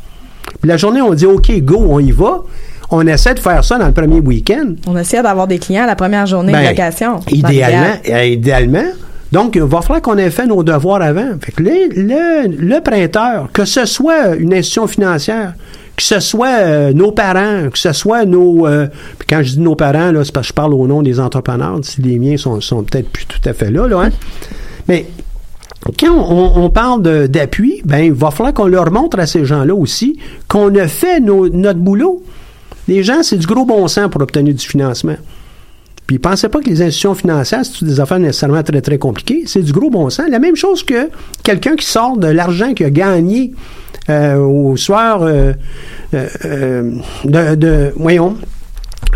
La 0.64 0.76
journée, 0.76 1.00
on 1.00 1.14
dit 1.14 1.24
OK, 1.24 1.50
go, 1.62 1.82
on 1.88 1.98
y 2.00 2.10
va. 2.10 2.42
On 2.90 3.06
essaie 3.06 3.32
de 3.32 3.38
faire 3.38 3.64
ça 3.64 3.78
dans 3.78 3.86
le 3.86 3.92
premier 3.92 4.20
week-end. 4.20 4.74
on 4.86 4.98
essaie 4.98 5.22
d'avoir 5.22 5.46
des 5.46 5.58
clients 5.58 5.86
la 5.86 5.96
première 5.96 6.26
journée 6.26 6.52
Ben, 6.52 6.62
de 6.62 6.68
location. 6.68 7.20
dans 7.20 7.48
Idéalement, 7.48 7.94
idéalement. 8.22 8.84
Donc, 9.32 9.56
il 9.56 9.62
va 9.62 9.80
falloir 9.80 10.02
qu'on 10.02 10.18
ait 10.18 10.30
fait 10.30 10.46
nos 10.46 10.62
devoirs 10.62 11.00
avant. 11.00 11.30
Fait 11.40 11.52
que 11.52 11.62
le, 11.62 12.80
prêteur, 12.80 13.48
que 13.52 13.64
ce 13.64 13.86
soit 13.86 14.36
une 14.36 14.52
institution 14.52 14.86
financière, 14.86 15.54
que 15.96 16.02
ce 16.02 16.20
soit 16.20 16.60
euh, 16.60 16.92
nos 16.92 17.12
parents, 17.12 17.70
que 17.72 17.78
ce 17.78 17.92
soit 17.92 18.26
nos... 18.26 18.66
euh, 18.66 18.86
puis 19.18 19.26
quand 19.28 19.42
je 19.42 19.52
dis 19.52 19.60
nos 19.60 19.74
parents, 19.74 20.12
c'est 20.22 20.32
parce 20.32 20.48
que 20.48 20.52
je 20.52 20.52
parle 20.52 20.74
au 20.74 20.86
nom 20.86 21.02
des 21.02 21.18
entrepreneurs. 21.18 21.78
Si 21.82 22.02
les 22.02 22.18
miens 22.18 22.36
sont, 22.36 22.60
sont 22.60 22.82
peut-être 22.82 23.08
plus 23.08 23.24
tout 23.24 23.40
à 23.46 23.54
fait 23.54 23.70
là, 23.70 23.88
là, 23.88 24.02
hein. 24.02 24.10
Mais 24.88 25.06
quand 25.98 26.14
on, 26.14 26.70
parle 26.70 27.02
d'appui, 27.28 27.82
ben, 27.84 27.98
il 27.98 28.12
va 28.12 28.30
falloir 28.30 28.54
qu'on 28.54 28.66
leur 28.66 28.90
montre 28.90 29.18
à 29.18 29.26
ces 29.26 29.44
gens-là 29.44 29.74
aussi 29.74 30.18
qu'on 30.48 30.74
a 30.76 30.86
fait 30.86 31.20
notre 31.20 31.78
boulot. 31.78 32.22
Les 32.88 33.02
gens, 33.02 33.22
c'est 33.22 33.36
du 33.36 33.46
gros 33.46 33.64
bon 33.64 33.88
sens 33.88 34.08
pour 34.10 34.20
obtenir 34.20 34.54
du 34.54 34.66
financement. 34.66 35.16
Puis 36.12 36.18
pensez 36.18 36.50
pas 36.50 36.60
que 36.60 36.68
les 36.68 36.82
institutions 36.82 37.14
financières, 37.14 37.62
c'est 37.64 37.86
des 37.86 37.98
affaires 37.98 38.18
nécessairement 38.18 38.62
très, 38.62 38.82
très 38.82 38.98
compliquées? 38.98 39.44
C'est 39.46 39.62
du 39.62 39.72
gros 39.72 39.88
bon 39.88 40.10
sens. 40.10 40.26
La 40.28 40.40
même 40.40 40.56
chose 40.56 40.82
que 40.82 41.08
quelqu'un 41.42 41.74
qui 41.74 41.86
sort 41.86 42.18
de 42.18 42.26
l'argent 42.26 42.74
qu'il 42.74 42.84
a 42.84 42.90
gagné 42.90 43.54
euh, 44.10 44.36
au 44.36 44.76
soir 44.76 45.22
euh, 45.22 45.54
euh, 46.12 46.92
de, 47.24 47.54
de- 47.54 47.92
voyons, 47.96 48.36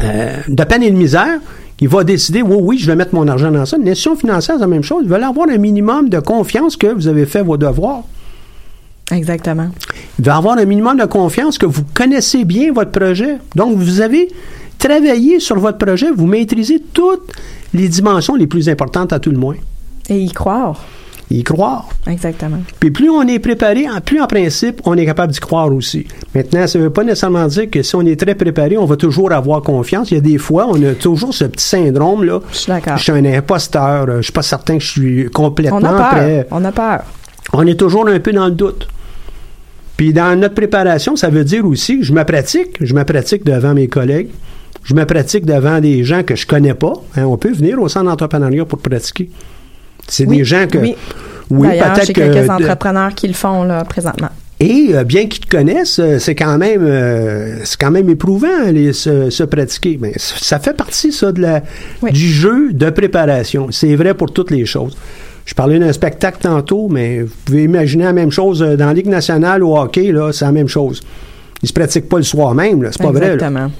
de 0.00 0.64
peine 0.64 0.82
et 0.84 0.90
de 0.90 0.96
misère, 0.96 1.38
il 1.82 1.88
va 1.88 2.02
décider, 2.02 2.40
oui, 2.40 2.56
oui, 2.62 2.78
je 2.78 2.86
vais 2.86 2.96
mettre 2.96 3.14
mon 3.14 3.28
argent 3.28 3.50
dans 3.50 3.66
ça. 3.66 3.76
Une 3.76 3.82
institution 3.82 4.16
financière, 4.16 4.54
c'est 4.56 4.62
la 4.62 4.66
même 4.66 4.82
chose. 4.82 5.02
Ils 5.04 5.10
veulent 5.10 5.22
avoir 5.22 5.50
un 5.50 5.58
minimum 5.58 6.08
de 6.08 6.20
confiance 6.20 6.78
que 6.78 6.86
vous 6.86 7.08
avez 7.08 7.26
fait 7.26 7.42
vos 7.42 7.58
devoirs. 7.58 8.04
Exactement. 9.12 9.68
Il 10.18 10.24
va 10.24 10.36
avoir 10.38 10.56
un 10.56 10.64
minimum 10.64 10.96
de 10.96 11.04
confiance 11.04 11.58
que 11.58 11.66
vous 11.66 11.84
connaissez 11.92 12.46
bien 12.46 12.72
votre 12.72 12.90
projet. 12.90 13.36
Donc, 13.54 13.76
vous 13.76 14.00
avez 14.00 14.28
travaillé 14.78 15.40
sur 15.40 15.58
votre 15.58 15.78
projet, 15.78 16.10
vous 16.14 16.26
maîtrisez 16.26 16.82
toutes 16.92 17.32
les 17.74 17.88
dimensions 17.88 18.34
les 18.34 18.46
plus 18.46 18.68
importantes 18.68 19.12
à 19.12 19.18
tout 19.18 19.30
le 19.30 19.38
moins. 19.38 19.56
Et 20.08 20.18
y 20.18 20.30
croire. 20.30 20.84
Y 21.28 21.42
croire. 21.42 21.88
Exactement. 22.06 22.58
Puis 22.78 22.92
plus 22.92 23.10
on 23.10 23.26
est 23.26 23.40
préparé, 23.40 23.86
plus 24.04 24.20
en 24.20 24.28
principe, 24.28 24.80
on 24.84 24.96
est 24.96 25.04
capable 25.04 25.32
d'y 25.32 25.40
croire 25.40 25.72
aussi. 25.74 26.06
Maintenant, 26.36 26.64
ça 26.68 26.78
ne 26.78 26.84
veut 26.84 26.90
pas 26.90 27.02
nécessairement 27.02 27.46
dire 27.48 27.68
que 27.68 27.82
si 27.82 27.96
on 27.96 28.02
est 28.02 28.14
très 28.18 28.36
préparé, 28.36 28.78
on 28.78 28.84
va 28.84 28.94
toujours 28.96 29.32
avoir 29.32 29.60
confiance. 29.62 30.12
Il 30.12 30.14
y 30.14 30.18
a 30.18 30.20
des 30.20 30.38
fois, 30.38 30.68
on 30.70 30.80
a 30.84 30.94
toujours 30.94 31.34
ce 31.34 31.44
petit 31.46 31.64
syndrome-là. 31.66 32.40
Je 32.52 32.56
suis 32.56 32.68
d'accord. 32.68 32.96
Je 32.96 33.02
suis 33.02 33.12
un 33.12 33.24
imposteur, 33.24 34.06
euh, 34.08 34.16
je 34.18 34.22
suis 34.22 34.32
pas 34.32 34.42
certain 34.42 34.78
que 34.78 34.84
je 34.84 34.90
suis 34.90 35.30
complètement 35.30 35.80
On 35.82 35.84
a 35.84 35.92
peur. 35.98 36.08
prêt. 36.10 36.46
On 36.52 36.64
a 36.64 36.70
peur. 36.70 37.02
On 37.52 37.66
est 37.66 37.74
toujours 37.78 38.06
un 38.06 38.20
peu 38.20 38.32
dans 38.32 38.46
le 38.46 38.52
doute. 38.52 38.86
Puis 39.96 40.12
dans 40.12 40.38
notre 40.38 40.54
préparation, 40.54 41.16
ça 41.16 41.28
veut 41.28 41.42
dire 41.44 41.66
aussi 41.66 41.98
que 41.98 42.04
je 42.04 42.12
me 42.12 42.22
pratique. 42.24 42.76
Je 42.80 42.94
me 42.94 43.02
pratique 43.04 43.44
devant 43.44 43.74
mes 43.74 43.88
collègues. 43.88 44.28
Je 44.86 44.94
me 44.94 45.04
pratique 45.04 45.44
devant 45.44 45.80
des 45.80 46.02
gens 46.04 46.22
que 46.22 46.34
je 46.34 46.46
connais 46.46 46.74
pas. 46.74 46.94
Hein, 47.16 47.24
on 47.26 47.36
peut 47.36 47.52
venir 47.52 47.80
au 47.82 47.88
centre 47.88 48.06
d'entrepreneuriat 48.06 48.64
pour 48.64 48.78
pratiquer. 48.78 49.28
C'est 50.08 50.26
Oui, 50.26 50.38
des 50.38 50.44
gens 50.44 50.66
que... 50.66 50.78
oui. 50.78 50.96
Oui, 51.50 51.68
peut-être 51.68 52.12
que... 52.12 52.20
quelques 52.32 52.50
entrepreneurs 52.50 53.14
qui 53.14 53.28
le 53.28 53.34
font 53.34 53.62
là 53.64 53.84
présentement. 53.84 54.30
et 54.58 54.88
euh, 54.94 55.04
bien 55.04 55.26
qu'ils 55.28 55.44
te 55.44 55.48
connaissent, 55.48 55.98
euh, 56.00 56.18
c'est 56.18 56.34
quand 56.34 56.58
même 56.58 56.82
euh, 56.84 57.58
c'est 57.64 57.78
quand 57.80 57.90
même 57.92 58.08
éprouvant 58.08 58.64
les, 58.72 58.92
se, 58.92 59.30
se 59.30 59.44
pratiquer. 59.44 59.96
Mais 60.00 60.12
c- 60.16 60.34
ça 60.40 60.58
fait 60.58 60.72
partie 60.76 61.12
ça 61.12 61.30
de 61.30 61.40
la 61.42 61.62
Oui. 62.02 62.10
du 62.10 62.28
jeu 62.28 62.72
de 62.72 62.90
préparation. 62.90 63.68
C'est 63.70 63.94
vrai 63.94 64.14
pour 64.14 64.32
toutes 64.32 64.50
les 64.50 64.64
choses. 64.66 64.96
Je 65.44 65.54
parlais 65.54 65.78
d'un 65.78 65.92
spectacle 65.92 66.38
tantôt, 66.40 66.88
mais 66.90 67.20
vous 67.22 67.32
pouvez 67.44 67.62
imaginer 67.64 68.04
la 68.04 68.12
même 68.12 68.32
chose 68.32 68.58
dans 68.60 68.86
la 68.86 68.94
Ligue 68.94 69.06
nationale 69.08 69.62
au 69.62 69.76
hockey 69.78 70.10
là, 70.10 70.32
c'est 70.32 70.44
la 70.44 70.50
même 70.52 70.66
chose. 70.68 71.00
Ils 71.62 71.68
se 71.68 71.72
pratiquent 71.72 72.08
pas 72.08 72.16
le 72.18 72.24
soir 72.24 72.54
même, 72.54 72.82
là, 72.82 72.88
c'est 72.92 73.02
pas 73.02 73.12
vrai. 73.12 73.36
là. 73.36 73.70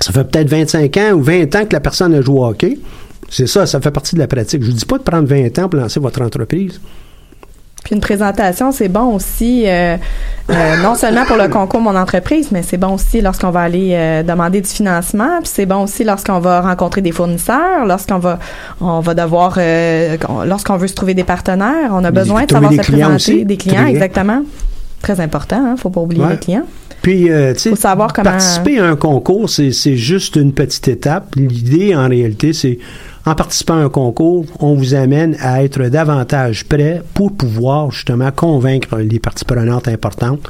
Ça 0.00 0.12
fait 0.12 0.24
peut-être 0.24 0.48
25 0.48 0.96
ans 0.96 1.10
ou 1.12 1.22
20 1.22 1.54
ans 1.56 1.64
que 1.66 1.72
la 1.72 1.80
personne 1.80 2.14
a 2.14 2.20
joué 2.22 2.38
au 2.40 2.44
hockey. 2.46 2.78
C'est 3.28 3.46
ça, 3.46 3.66
ça 3.66 3.80
fait 3.80 3.90
partie 3.90 4.14
de 4.14 4.20
la 4.20 4.26
pratique. 4.26 4.62
Je 4.62 4.70
vous 4.70 4.76
dis 4.76 4.84
pas 4.84 4.98
de 4.98 5.02
prendre 5.02 5.26
20 5.28 5.58
ans 5.58 5.68
pour 5.68 5.80
lancer 5.80 6.00
votre 6.00 6.20
entreprise. 6.22 6.80
Puis 7.84 7.96
une 7.96 8.00
présentation, 8.00 8.70
c'est 8.70 8.88
bon 8.88 9.14
aussi, 9.16 9.64
euh, 9.66 9.96
euh, 10.50 10.76
non 10.84 10.94
seulement 10.94 11.24
pour 11.24 11.36
le 11.36 11.48
concours 11.48 11.80
Mon 11.80 11.96
entreprise, 11.96 12.50
mais 12.52 12.62
c'est 12.62 12.76
bon 12.76 12.94
aussi 12.94 13.20
lorsqu'on 13.20 13.50
va 13.50 13.62
aller 13.62 13.90
euh, 13.94 14.22
demander 14.22 14.60
du 14.60 14.68
financement. 14.68 15.40
Puis 15.40 15.50
c'est 15.52 15.66
bon 15.66 15.82
aussi 15.82 16.04
lorsqu'on 16.04 16.38
va 16.38 16.60
rencontrer 16.60 17.00
des 17.00 17.10
fournisseurs, 17.10 17.84
lorsqu'on 17.84 18.18
va, 18.18 18.38
on 18.80 19.00
va 19.00 19.14
devoir, 19.14 19.58
lorsqu'on 20.46 20.76
veut 20.76 20.86
se 20.86 20.94
trouver 20.94 21.14
des 21.14 21.24
partenaires. 21.24 21.90
On 21.90 22.04
a 22.04 22.12
besoin 22.12 22.44
de 22.44 22.52
savoir 22.52 22.72
se 22.72 22.78
présenter, 22.78 23.14
aussi. 23.14 23.44
des 23.44 23.56
clients, 23.56 23.86
exactement. 23.86 24.42
Très 25.00 25.18
important, 25.18 25.56
hein, 25.56 25.74
faut 25.76 25.90
pas 25.90 26.00
oublier 26.00 26.22
Ouais. 26.22 26.32
les 26.32 26.38
clients. 26.38 26.66
Puis, 27.02 27.30
euh, 27.30 27.52
tu 27.52 27.74
sais, 27.74 27.96
participer 28.22 28.78
à 28.78 28.86
un 28.86 28.96
concours, 28.96 29.50
c'est 29.50 29.72
c'est 29.72 29.96
juste 29.96 30.36
une 30.36 30.52
petite 30.52 30.86
étape. 30.86 31.34
L'idée, 31.34 31.96
en 31.96 32.08
réalité, 32.08 32.52
c'est 32.52 32.78
en 33.26 33.34
participant 33.34 33.74
à 33.74 33.82
un 33.82 33.88
concours, 33.88 34.46
on 34.60 34.74
vous 34.74 34.94
amène 34.94 35.36
à 35.40 35.62
être 35.64 35.82
davantage 35.84 36.64
prêt 36.64 37.02
pour 37.14 37.32
pouvoir 37.32 37.90
justement 37.90 38.30
convaincre 38.32 38.98
les 38.98 39.20
parties 39.20 39.44
prenantes 39.44 39.86
importantes, 39.86 40.48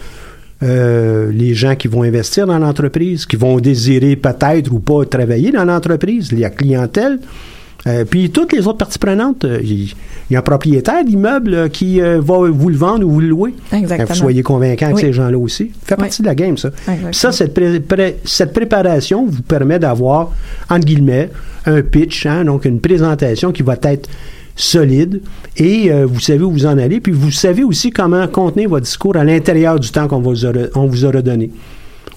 euh, 0.62 1.30
les 1.32 1.54
gens 1.54 1.74
qui 1.74 1.88
vont 1.88 2.02
investir 2.02 2.46
dans 2.46 2.58
l'entreprise, 2.58 3.26
qui 3.26 3.36
vont 3.36 3.58
désirer 3.58 4.16
peut-être 4.16 4.72
ou 4.72 4.78
pas 4.78 5.04
travailler 5.04 5.52
dans 5.52 5.64
l'entreprise, 5.64 6.32
la 6.32 6.50
clientèle. 6.50 7.18
Euh, 7.86 8.04
puis 8.04 8.30
toutes 8.30 8.52
les 8.52 8.66
autres 8.68 8.78
parties 8.78 8.98
prenantes, 8.98 9.44
euh, 9.44 9.58
il 9.62 9.92
y 10.30 10.36
a 10.36 10.38
un 10.38 10.42
propriétaire 10.42 11.04
d'immeuble 11.04 11.52
euh, 11.54 11.68
qui 11.68 12.00
va 12.00 12.48
vous 12.50 12.68
le 12.68 12.76
vendre 12.76 13.04
ou 13.04 13.10
vous 13.10 13.20
le 13.20 13.28
louer. 13.28 13.54
Exactement. 13.72 14.06
Que 14.06 14.12
vous 14.12 14.18
soyez 14.18 14.42
convaincant 14.42 14.86
avec 14.86 14.96
Oui. 14.96 15.02
ces 15.02 15.12
gens-là 15.12 15.36
aussi. 15.38 15.72
fait 15.84 15.94
Oui. 15.94 16.00
partie 16.00 16.22
de 16.22 16.26
la 16.28 16.34
game, 16.36 16.56
ça. 16.56 16.70
Ça, 17.10 17.32
cette, 17.32 17.54
pré- 17.54 17.80
pré- 17.80 18.16
cette 18.24 18.52
préparation 18.52 19.26
vous 19.26 19.42
permet 19.42 19.78
d'avoir, 19.80 20.30
entre 20.70 20.86
guillemets, 20.86 21.30
un 21.66 21.82
pitch, 21.82 22.26
hein, 22.26 22.44
donc 22.44 22.64
une 22.66 22.80
présentation 22.80 23.50
qui 23.50 23.62
va 23.62 23.76
être 23.82 24.08
solide 24.54 25.20
et 25.56 25.90
euh, 25.90 26.06
vous 26.06 26.20
savez 26.20 26.44
où 26.44 26.50
vous 26.52 26.66
en 26.66 26.76
allez, 26.78 27.00
puis 27.00 27.12
vous 27.12 27.30
savez 27.30 27.64
aussi 27.64 27.90
comment 27.90 28.26
contenir 28.28 28.68
votre 28.68 28.84
discours 28.84 29.16
à 29.16 29.24
l'intérieur 29.24 29.80
du 29.80 29.90
temps 29.90 30.06
qu'on 30.08 30.20
vous 30.20 30.44
aura, 30.44 30.60
on 30.74 30.86
vous 30.86 31.04
aura 31.04 31.22
donné. 31.22 31.50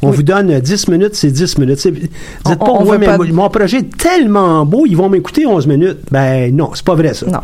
On 0.02 0.12
vous 0.12 0.24
donne 0.24 0.52
euh, 0.52 0.60
10 0.60 0.88
minutes, 0.90 1.16
c'est 1.16 1.32
10 1.32 1.58
minutes. 1.58 1.88
Dites 1.88 2.10
On- 2.46 2.56
pas, 2.56 2.72
on 2.72 2.86
ouais, 2.86 2.98
mais 2.98 3.06
pas- 3.06 3.18
mon 3.18 3.50
projet 3.50 3.78
est 3.78 3.98
tellement 3.98 4.66
beau, 4.66 4.86
ils 4.88 4.96
vont 4.98 5.10
m'écouter 5.10 5.46
11 5.46 5.66
minutes. 5.68 6.00
Ben 6.12 6.56
non, 6.56 6.72
c'est 6.74 6.86
pas 6.86 6.96
vrai 6.96 7.14
ça. 7.14 7.26
Non. 7.28 7.40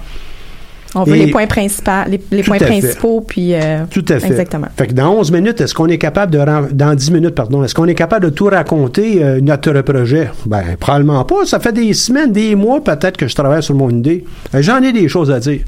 On 0.93 1.04
veut 1.06 1.16
Et- 1.16 1.26
les 1.28 1.32
points 1.32 1.47
principaux, 1.47 1.89
les, 2.10 2.43
points 2.43 2.58
principaux, 2.58 3.22
puis 3.22 3.54
euh, 3.54 3.86
Tout 3.89 4.04
à 4.10 4.20
fait. 4.20 4.28
Exactement. 4.28 4.68
Fait 4.76 4.88
que 4.88 4.93
dans 4.93 5.14
11 5.14 5.32
minutes, 5.32 5.62
est-ce 5.62 5.74
qu'on 5.74 5.88
est 5.88 5.97
capable 5.97 6.34
de 6.34 6.39
dans 6.74 6.93
10 6.93 7.12
minutes, 7.12 7.34
pardon, 7.34 7.64
est-ce 7.64 7.74
qu'on 7.74 7.86
est 7.88 7.95
capable 7.95 8.26
de 8.26 8.30
tout 8.30 8.45
raconter 8.47 9.24
euh, 9.24 9.39
notre 9.39 9.72
projet? 9.84 10.30
Ben, 10.45 10.76
probablement 10.78 11.24
pas. 11.24 11.45
Ça 11.45 11.62
fait 11.62 11.72
des 11.72 11.93
semaines, 11.93 12.34
des 12.34 12.56
mois 12.56 12.84
peut-être 12.84 13.16
que 13.16 13.28
je 13.30 13.34
travaille 13.36 13.64
sur 13.64 13.74
mon 13.76 13.89
idée. 13.89 14.26
Euh, 14.54 14.62
J'en 14.62 14.82
ai 14.84 14.91
des 14.91 15.08
choses 15.08 15.32
à 15.32 15.39
dire. 15.39 15.62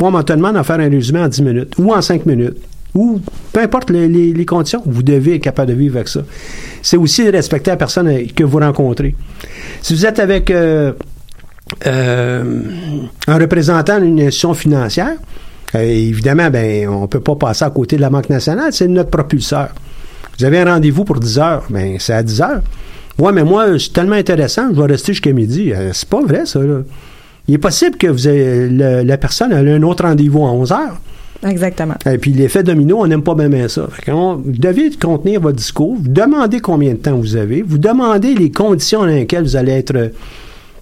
Moi, 0.00 0.10
on 0.10 0.16
me 0.18 0.22
demande 0.22 0.54
d'en 0.54 0.62
faire 0.64 0.78
un 0.80 0.88
résumé 0.90 1.20
en 1.20 1.28
10 1.28 1.40
minutes 1.42 1.72
ou 1.78 1.92
en 1.94 2.02
5 2.02 2.26
minutes. 2.26 2.58
Ou 2.94 3.20
peu 3.52 3.60
importe 3.60 3.90
les, 3.90 4.44
conditions, 4.46 4.82
vous 4.86 5.02
devez 5.02 5.36
être 5.36 5.42
capable 5.42 5.72
de 5.72 5.76
vivre 5.76 5.96
avec 5.96 6.08
ça. 6.08 6.20
C'est 6.82 6.96
aussi 6.96 7.24
de 7.24 7.30
respecter 7.30 7.70
la 7.70 7.76
personne 7.76 8.26
que 8.28 8.44
vous 8.44 8.58
rencontrez. 8.58 9.14
Si 9.82 9.94
vous 9.94 10.06
êtes 10.06 10.18
avec 10.18 10.50
euh, 10.50 10.92
euh, 11.86 12.62
un 13.26 13.38
représentant 13.38 14.00
d'une 14.00 14.20
institution 14.20 14.54
financière, 14.54 15.16
euh, 15.74 15.80
évidemment, 15.80 16.50
ben, 16.50 16.88
on 16.88 17.06
peut 17.06 17.20
pas 17.20 17.36
passer 17.36 17.64
à 17.64 17.70
côté 17.70 17.96
de 17.96 18.00
la 18.00 18.10
Banque 18.10 18.30
nationale, 18.30 18.72
c'est 18.72 18.88
notre 18.88 19.10
propulseur. 19.10 19.68
Vous 20.38 20.44
avez 20.44 20.60
un 20.60 20.72
rendez-vous 20.72 21.04
pour 21.04 21.20
10 21.20 21.38
heures, 21.38 21.64
ben, 21.68 21.96
c'est 21.98 22.14
à 22.14 22.22
10 22.22 22.40
heures. 22.40 22.62
Ouais, 23.18 23.32
mais 23.32 23.44
moi, 23.44 23.78
c'est 23.78 23.92
tellement 23.92 24.16
intéressant, 24.16 24.68
je 24.72 24.80
vais 24.80 24.86
rester 24.86 25.12
jusqu'à 25.12 25.32
midi. 25.32 25.72
C'est 25.92 26.08
pas 26.08 26.22
vrai, 26.22 26.46
ça, 26.46 26.60
là. 26.60 26.80
Il 27.48 27.54
est 27.54 27.58
possible 27.58 27.96
que 27.96 28.06
vous 28.06 29.04
la 29.04 29.16
personne 29.16 29.52
ait 29.52 29.72
un 29.72 29.82
autre 29.82 30.04
rendez-vous 30.04 30.44
à 30.46 30.50
11 30.50 30.72
heures. 30.72 31.00
Exactement. 31.46 31.94
Et 32.10 32.18
puis 32.18 32.32
l'effet 32.32 32.62
domino, 32.62 32.98
on 33.00 33.06
n'aime 33.06 33.22
pas 33.22 33.34
bien, 33.34 33.48
bien 33.48 33.68
ça. 33.68 33.86
Qu'on- 34.04 34.36
vous 34.36 34.52
devez 34.52 34.90
contenir 34.90 35.40
votre 35.40 35.56
discours, 35.56 35.96
vous 35.96 36.08
demandez 36.08 36.60
combien 36.60 36.92
de 36.92 36.98
temps 36.98 37.16
vous 37.16 37.36
avez, 37.36 37.62
vous 37.62 37.78
demandez 37.78 38.34
les 38.34 38.50
conditions 38.50 39.00
dans 39.00 39.06
lesquelles 39.06 39.44
vous 39.44 39.56
allez 39.56 39.72
être 39.72 40.12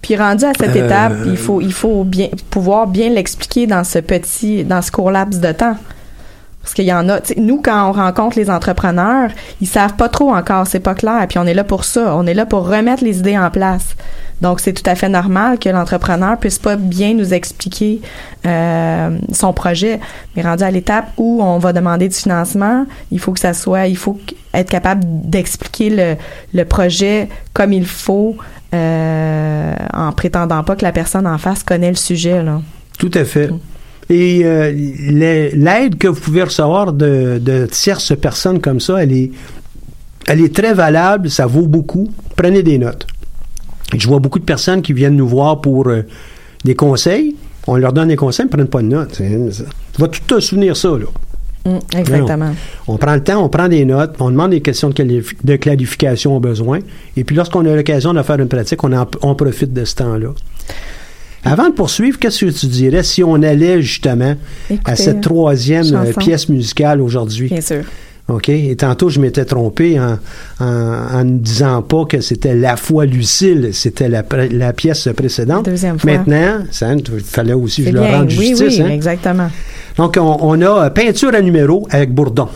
Puis 0.01 0.15
rendu 0.15 0.45
à 0.45 0.53
cette 0.57 0.75
Euh, 0.75 0.85
étape, 0.85 1.13
il 1.25 1.37
faut 1.37 1.59
il 1.61 1.73
faut 1.73 2.03
bien 2.03 2.29
pouvoir 2.49 2.87
bien 2.87 3.09
l'expliquer 3.09 3.67
dans 3.67 3.83
ce 3.83 3.99
petit 3.99 4.63
dans 4.63 4.81
ce 4.81 4.91
court 4.91 5.11
laps 5.11 5.39
de 5.41 5.51
temps. 5.51 5.75
Parce 6.61 6.73
qu'il 6.73 6.85
y 6.85 6.91
en 6.93 7.07
a, 7.07 7.19
nous 7.37 7.61
quand 7.61 7.89
on 7.89 7.93
rencontre 7.93 8.37
les 8.37 8.49
entrepreneurs, 8.49 9.29
ils 9.61 9.67
savent 9.67 9.95
pas 9.95 10.09
trop 10.09 10.33
encore, 10.35 10.67
c'est 10.67 10.81
pas 10.81 10.95
clair, 10.95 11.25
puis 11.29 11.39
on 11.39 11.45
est 11.45 11.53
là 11.53 11.63
pour 11.63 11.85
ça, 11.85 12.13
on 12.17 12.27
est 12.27 12.33
là 12.33 12.45
pour 12.45 12.67
remettre 12.67 13.05
les 13.05 13.19
idées 13.19 13.37
en 13.37 13.49
place. 13.49 13.95
Donc 14.41 14.59
c'est 14.59 14.73
tout 14.73 14.87
à 14.87 14.95
fait 14.95 15.09
normal 15.09 15.57
que 15.57 15.69
l'entrepreneur 15.69 16.37
puisse 16.37 16.59
pas 16.59 16.75
bien 16.75 17.13
nous 17.13 17.33
expliquer 17.33 18.01
euh, 18.45 19.17
son 19.31 19.53
projet, 19.53 19.99
mais 20.35 20.43
rendu 20.43 20.63
à 20.63 20.71
l'étape 20.71 21.07
où 21.17 21.41
on 21.41 21.57
va 21.57 21.73
demander 21.73 22.07
du 22.07 22.15
financement, 22.15 22.85
il 23.11 23.19
faut 23.19 23.31
que 23.31 23.39
ça 23.39 23.53
soit, 23.53 23.87
il 23.87 23.97
faut 23.97 24.19
être 24.53 24.69
capable 24.69 25.03
d'expliquer 25.05 25.89
le, 25.89 26.15
le 26.53 26.65
projet 26.65 27.29
comme 27.53 27.73
il 27.73 27.85
faut, 27.85 28.35
euh, 28.73 29.73
en 29.93 30.11
prétendant 30.11 30.63
pas 30.63 30.75
que 30.75 30.83
la 30.83 30.91
personne 30.91 31.25
en 31.25 31.37
face 31.37 31.63
connaît 31.63 31.89
le 31.89 31.95
sujet 31.95 32.43
là. 32.43 32.61
Tout 32.99 33.11
à 33.13 33.25
fait. 33.25 33.49
Et 34.09 34.45
euh, 34.45 34.71
l'aide 34.71 35.97
que 35.97 36.07
vous 36.07 36.21
pouvez 36.21 36.43
recevoir 36.43 36.93
de, 36.93 37.39
de 37.41 37.65
tierces 37.65 38.15
personnes 38.15 38.61
comme 38.61 38.79
ça, 38.79 39.03
elle 39.03 39.11
est, 39.11 39.31
elle 40.27 40.41
est 40.41 40.55
très 40.55 40.73
valable, 40.73 41.29
ça 41.29 41.45
vaut 41.45 41.67
beaucoup. 41.67 42.09
Prenez 42.35 42.63
des 42.63 42.77
notes. 42.77 43.05
Je 43.95 44.07
vois 44.07 44.19
beaucoup 44.19 44.39
de 44.39 44.43
personnes 44.45 44.81
qui 44.81 44.93
viennent 44.93 45.15
nous 45.15 45.27
voir 45.27 45.61
pour 45.61 45.87
euh, 45.87 46.01
des 46.65 46.75
conseils. 46.75 47.35
On 47.67 47.75
leur 47.75 47.93
donne 47.93 48.07
des 48.09 48.15
conseils, 48.15 48.45
ils 48.45 48.49
ne 48.49 48.53
prennent 48.53 48.67
pas 48.67 48.81
de 48.81 48.87
notes. 48.87 49.17
Tu 49.17 50.01
vas 50.01 50.07
tout 50.07 50.21
te 50.27 50.39
souvenir 50.39 50.75
ça, 50.75 50.89
là. 50.89 51.05
Mm, 51.65 51.97
exactement. 51.97 52.55
On 52.87 52.97
prend 52.97 53.13
le 53.15 53.23
temps, 53.23 53.43
on 53.43 53.49
prend 53.49 53.67
des 53.67 53.83
notes, 53.83 54.15
on 54.19 54.29
demande 54.31 54.51
des 54.51 54.61
questions 54.61 54.89
de, 54.89 55.23
de 55.43 55.55
clarification 55.57 56.37
au 56.37 56.39
besoin. 56.39 56.79
Et 57.17 57.23
puis 57.25 57.35
lorsqu'on 57.35 57.65
a 57.65 57.75
l'occasion 57.75 58.13
de 58.13 58.21
faire 58.23 58.39
une 58.39 58.47
pratique, 58.47 58.81
on, 58.83 58.93
en- 58.93 59.05
on 59.21 59.35
profite 59.35 59.73
de 59.73 59.83
ce 59.83 59.95
temps-là. 59.95 60.29
Avant 61.43 61.69
de 61.69 61.73
poursuivre, 61.73 62.19
qu'est-ce 62.19 62.45
que 62.45 62.51
tu 62.51 62.65
dirais 62.67 63.03
si 63.03 63.23
on 63.23 63.35
allait 63.41 63.81
justement 63.81 64.35
à 64.85 64.95
cette 64.95 65.21
troisième 65.21 65.85
euh, 65.95 66.05
chanson. 66.07 66.19
pièce 66.19 66.49
musicale 66.49 67.01
aujourd'hui? 67.01 67.47
Bien 67.47 67.61
sûr. 67.61 67.83
OK? 68.29 68.49
Et 68.49 68.75
tantôt, 68.75 69.09
je 69.09 69.19
m'étais 69.21 69.45
trompé 69.45 69.97
en, 69.99 70.17
en, 70.59 70.65
en 70.65 71.23
ne 71.23 71.37
disant 71.37 71.81
pas 71.81 72.03
que 72.05 72.19
c'était 72.19 72.55
La 72.55 72.75
foi 72.75 73.05
Lucille, 73.05 73.69
c'était 73.71 74.09
la, 74.09 74.23
la 74.51 74.73
pièce 74.73 75.07
précédente. 75.15 75.65
Deuxième 75.65 75.97
fois. 75.97 76.11
Maintenant, 76.11 76.65
ça, 76.71 76.93
il 76.93 77.03
fallait 77.23 77.53
aussi 77.53 77.83
que 77.83 77.89
je 77.91 77.93
leur 77.95 78.03
bien. 78.05 78.17
rende 78.17 78.33
Oui, 78.37 78.49
justice. 78.49 78.79
oui, 78.79 78.81
hein? 78.81 78.89
exactement. 78.89 79.49
Donc, 79.97 80.17
on, 80.19 80.37
on 80.41 80.61
a 80.61 80.85
euh, 80.85 80.89
peinture 80.89 81.33
à 81.33 81.41
numéro 81.41 81.87
avec 81.89 82.13
Bourdon. 82.13 82.49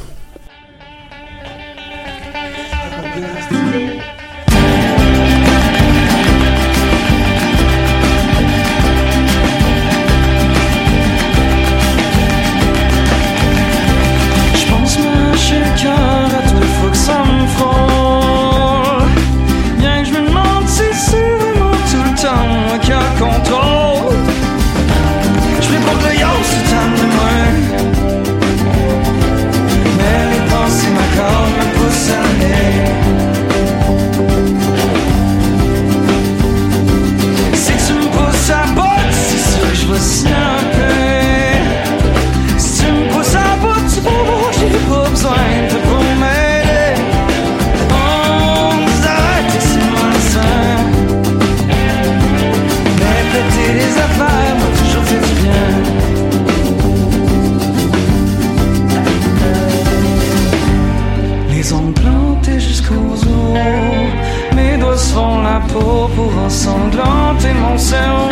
Peau 65.72 66.09
pour 66.15 66.38
ensanglanter 66.38 67.53
mon 67.53 67.78
cerveau. 67.78 68.31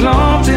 long, 0.00 0.42
long 0.42 0.53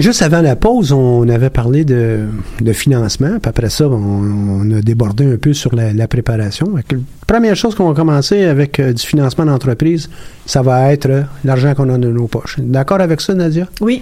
Donc, 0.00 0.06
juste 0.06 0.22
avant 0.22 0.40
la 0.40 0.56
pause, 0.56 0.92
on 0.92 1.28
avait 1.28 1.50
parlé 1.50 1.84
de, 1.84 2.20
de 2.62 2.72
financement. 2.72 3.38
Puis 3.38 3.50
après 3.50 3.68
ça, 3.68 3.86
on, 3.86 3.92
on 3.94 4.70
a 4.70 4.80
débordé 4.80 5.30
un 5.30 5.36
peu 5.36 5.52
sur 5.52 5.74
la, 5.74 5.92
la 5.92 6.08
préparation. 6.08 6.68
La 6.74 6.82
première 7.26 7.54
chose 7.54 7.74
qu'on 7.74 7.86
va 7.86 7.94
commencer 7.94 8.44
avec 8.44 8.80
euh, 8.80 8.94
du 8.94 9.04
financement 9.04 9.44
d'entreprise, 9.44 10.08
ça 10.46 10.62
va 10.62 10.90
être 10.94 11.04
euh, 11.10 11.22
l'argent 11.44 11.74
qu'on 11.74 11.90
a 11.90 11.98
dans 11.98 12.08
nos 12.08 12.28
poches. 12.28 12.56
D'accord 12.60 13.02
avec 13.02 13.20
ça, 13.20 13.34
Nadia? 13.34 13.66
Oui. 13.82 14.00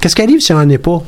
Qu'est-ce 0.00 0.14
qui 0.14 0.22
arrive 0.22 0.38
si 0.40 0.52
on 0.52 0.56
n'en 0.56 0.68
est 0.68 0.78
pas? 0.78 1.02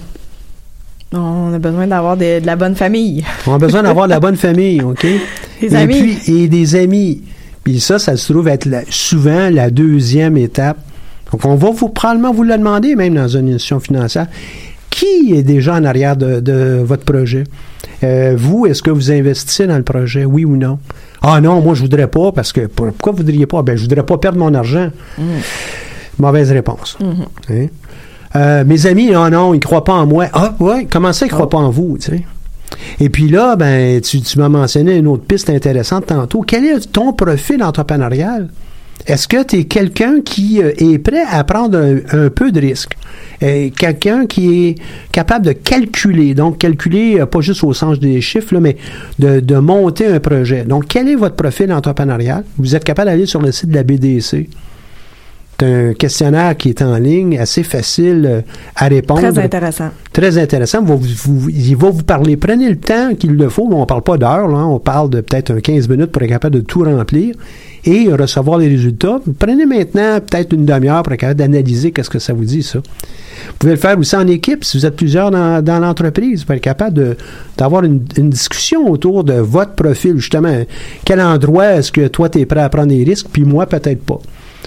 On 1.12 1.54
a 1.54 1.58
besoin 1.60 1.86
d'avoir 1.86 2.16
de, 2.16 2.40
de 2.40 2.46
la 2.46 2.56
bonne 2.56 2.74
famille. 2.74 3.24
On 3.46 3.54
a 3.54 3.58
besoin 3.58 3.84
d'avoir 3.84 4.06
de 4.06 4.10
la 4.10 4.18
bonne 4.18 4.34
famille, 4.34 4.82
OK? 4.82 5.06
Des 5.60 5.72
et 5.72 5.76
amis. 5.76 6.16
Puis, 6.24 6.42
et 6.42 6.48
des 6.48 6.74
amis. 6.74 7.22
Puis 7.62 7.78
ça, 7.78 8.00
ça 8.00 8.16
se 8.16 8.32
trouve 8.32 8.48
être 8.48 8.64
la- 8.66 8.82
souvent 8.90 9.50
la 9.50 9.70
deuxième 9.70 10.36
étape. 10.36 10.78
Donc, 11.32 11.44
on 11.44 11.54
va 11.56 11.70
vous 11.70 11.88
probablement 11.88 12.32
vous 12.32 12.44
le 12.44 12.56
demander, 12.56 12.94
même 12.96 13.14
dans 13.14 13.28
une 13.28 13.48
institution 13.48 13.80
financière. 13.80 14.26
Qui 14.90 15.34
est 15.34 15.42
déjà 15.42 15.74
en 15.74 15.84
arrière 15.84 16.16
de, 16.16 16.40
de 16.40 16.80
votre 16.82 17.04
projet? 17.04 17.44
Euh, 18.04 18.34
vous, 18.36 18.66
est-ce 18.66 18.82
que 18.82 18.90
vous 18.90 19.10
investissez 19.10 19.66
dans 19.66 19.76
le 19.76 19.82
projet, 19.82 20.24
oui 20.24 20.44
ou 20.44 20.56
non? 20.56 20.78
Ah 21.22 21.40
non, 21.40 21.60
moi, 21.60 21.74
je 21.74 21.82
voudrais 21.82 22.06
pas, 22.06 22.32
parce 22.32 22.52
que 22.52 22.66
pour- 22.66 22.86
pourquoi 22.88 23.12
vous 23.12 23.18
voudriez 23.18 23.46
pas? 23.46 23.62
Ben, 23.62 23.76
je 23.76 23.82
voudrais 23.82 24.04
pas 24.04 24.16
perdre 24.18 24.38
mon 24.38 24.54
argent. 24.54 24.90
Mauvaise 26.18 26.50
réponse. 26.52 26.96
Hein? 27.50 27.66
Euh, 28.36 28.64
mes 28.64 28.86
amis, 28.86 29.10
non, 29.10 29.28
non, 29.30 29.54
ils 29.54 29.60
croient 29.60 29.84
pas 29.84 29.94
en 29.94 30.06
moi. 30.06 30.26
Ah, 30.32 30.54
ouais, 30.60 30.86
comment 30.90 31.12
ça, 31.12 31.26
ils 31.26 31.30
croient 31.32 31.48
pas 31.50 31.58
en 31.58 31.70
vous, 31.70 31.98
tu 31.98 32.10
sais? 32.10 32.24
Et 33.00 33.08
puis 33.08 33.28
là, 33.28 33.56
ben, 33.56 34.00
tu, 34.00 34.20
tu 34.20 34.38
m'as 34.38 34.48
mentionné 34.48 34.96
une 34.96 35.06
autre 35.06 35.24
piste 35.24 35.48
intéressante 35.50 36.06
tantôt. 36.06 36.42
Quel 36.42 36.64
est 36.64 36.92
ton 36.92 37.12
profil 37.12 37.62
entrepreneurial? 37.62 38.48
Est-ce 39.06 39.28
que 39.28 39.42
tu 39.44 39.56
es 39.60 39.64
quelqu'un 39.64 40.20
qui 40.24 40.60
euh, 40.62 40.72
est 40.78 40.98
prêt 40.98 41.22
à 41.30 41.44
prendre 41.44 41.78
un, 41.78 41.98
un 42.26 42.28
peu 42.30 42.50
de 42.50 42.60
risque? 42.60 42.96
Euh, 43.42 43.68
quelqu'un 43.76 44.26
qui 44.26 44.66
est 44.68 44.74
capable 45.12 45.46
de 45.46 45.52
calculer, 45.52 46.34
donc 46.34 46.58
calculer 46.58 47.20
euh, 47.20 47.26
pas 47.26 47.40
juste 47.40 47.62
au 47.62 47.72
sens 47.72 48.00
des 48.00 48.20
chiffres, 48.20 48.54
là, 48.54 48.60
mais 48.60 48.76
de, 49.18 49.38
de 49.40 49.56
monter 49.58 50.06
un 50.06 50.18
projet. 50.18 50.64
Donc, 50.64 50.86
quel 50.88 51.08
est 51.08 51.14
votre 51.14 51.36
profil 51.36 51.72
entrepreneurial? 51.72 52.44
Vous 52.58 52.74
êtes 52.74 52.82
capable 52.84 53.10
d'aller 53.10 53.26
sur 53.26 53.40
le 53.40 53.52
site 53.52 53.70
de 53.70 53.74
la 53.76 53.84
BDC. 53.84 54.48
C'est 55.58 55.66
un 55.66 55.94
questionnaire 55.94 56.54
qui 56.56 56.68
est 56.70 56.82
en 56.82 56.96
ligne, 56.98 57.38
assez 57.38 57.62
facile 57.62 58.44
à 58.74 58.88
répondre. 58.88 59.20
Très 59.20 59.38
intéressant. 59.38 59.88
Très 60.12 60.36
intéressant. 60.36 60.82
Va 60.82 60.94
vous- 60.96 61.06
vous- 61.40 61.48
il 61.48 61.74
va 61.76 61.88
vous 61.90 62.02
parler. 62.02 62.36
Prenez 62.36 62.68
le 62.68 62.76
temps 62.76 63.14
qu'il 63.14 63.36
le 63.36 63.48
faut. 63.48 63.66
On 63.72 63.80
ne 63.80 63.84
parle 63.86 64.02
pas 64.02 64.18
d'heures. 64.18 64.48
là. 64.48 64.66
On 64.66 64.78
parle 64.80 65.08
de 65.08 65.22
peut-être 65.22 65.52
un 65.52 65.60
15 65.60 65.88
minutes 65.88 66.12
pour 66.12 66.20
être 66.22 66.28
capable 66.28 66.56
de 66.56 66.60
tout 66.60 66.82
remplir 66.82 67.34
et 67.86 68.12
recevoir 68.12 68.58
les 68.58 68.68
résultats. 68.68 69.20
Prenez 69.38 69.64
maintenant 69.64 70.20
peut-être 70.20 70.52
une 70.52 70.66
demi-heure 70.66 71.02
pour 71.02 71.12
être 71.12 71.20
capable 71.20 71.38
d'analyser 71.38 71.92
qu'est-ce 71.92 72.10
que 72.10 72.18
ça 72.18 72.32
vous 72.32 72.44
dit, 72.44 72.62
ça. 72.62 72.80
Vous 72.80 73.52
pouvez 73.58 73.72
le 73.72 73.78
faire 73.78 73.98
aussi 73.98 74.16
en 74.16 74.26
équipe 74.26 74.64
si 74.64 74.78
vous 74.78 74.86
êtes 74.86 74.96
plusieurs 74.96 75.30
dans, 75.30 75.62
dans 75.62 75.78
l'entreprise. 75.78 76.44
Pouvez 76.44 76.56
être 76.56 76.62
capable 76.62 77.16
d'avoir 77.56 77.84
une, 77.84 78.02
une 78.16 78.30
discussion 78.30 78.90
autour 78.90 79.24
de 79.24 79.34
votre 79.34 79.72
profil, 79.72 80.16
justement. 80.16 80.64
Quel 81.04 81.20
endroit 81.20 81.74
est-ce 81.74 81.92
que 81.92 82.08
toi, 82.08 82.28
tu 82.28 82.40
es 82.40 82.46
prêt 82.46 82.60
à 82.60 82.68
prendre 82.68 82.88
des 82.88 83.04
risques, 83.04 83.28
puis 83.32 83.44
moi, 83.44 83.66
peut-être 83.66 84.02
pas. 84.02 84.20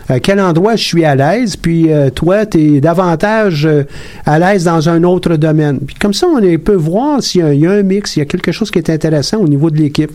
À 0.08 0.20
quel 0.20 0.40
endroit 0.40 0.76
je 0.76 0.84
suis 0.84 1.06
à 1.06 1.16
l'aise, 1.16 1.56
puis 1.56 1.92
euh, 1.92 2.10
toi, 2.10 2.46
tu 2.46 2.78
es 2.78 2.82
davantage 2.82 3.66
euh, 3.66 3.84
à 4.26 4.40
l'aise 4.40 4.64
dans 4.64 4.90
un 4.90 5.04
autre 5.04 5.36
domaine. 5.36 5.80
Puis 5.86 5.96
comme 5.96 6.14
ça, 6.14 6.28
on 6.28 6.40
est- 6.40 6.58
peut 6.58 6.74
voir 6.76 7.22
s'il 7.22 7.46
y, 7.54 7.58
y 7.60 7.68
a 7.68 7.72
un 7.72 7.84
mix, 7.84 8.12
s'il 8.14 8.22
y 8.22 8.24
a 8.24 8.26
quelque 8.26 8.52
chose 8.52 8.72
qui 8.72 8.80
est 8.80 8.90
intéressant 8.90 9.38
au 9.38 9.48
niveau 9.48 9.70
de 9.70 9.78
l'équipe. 9.78 10.12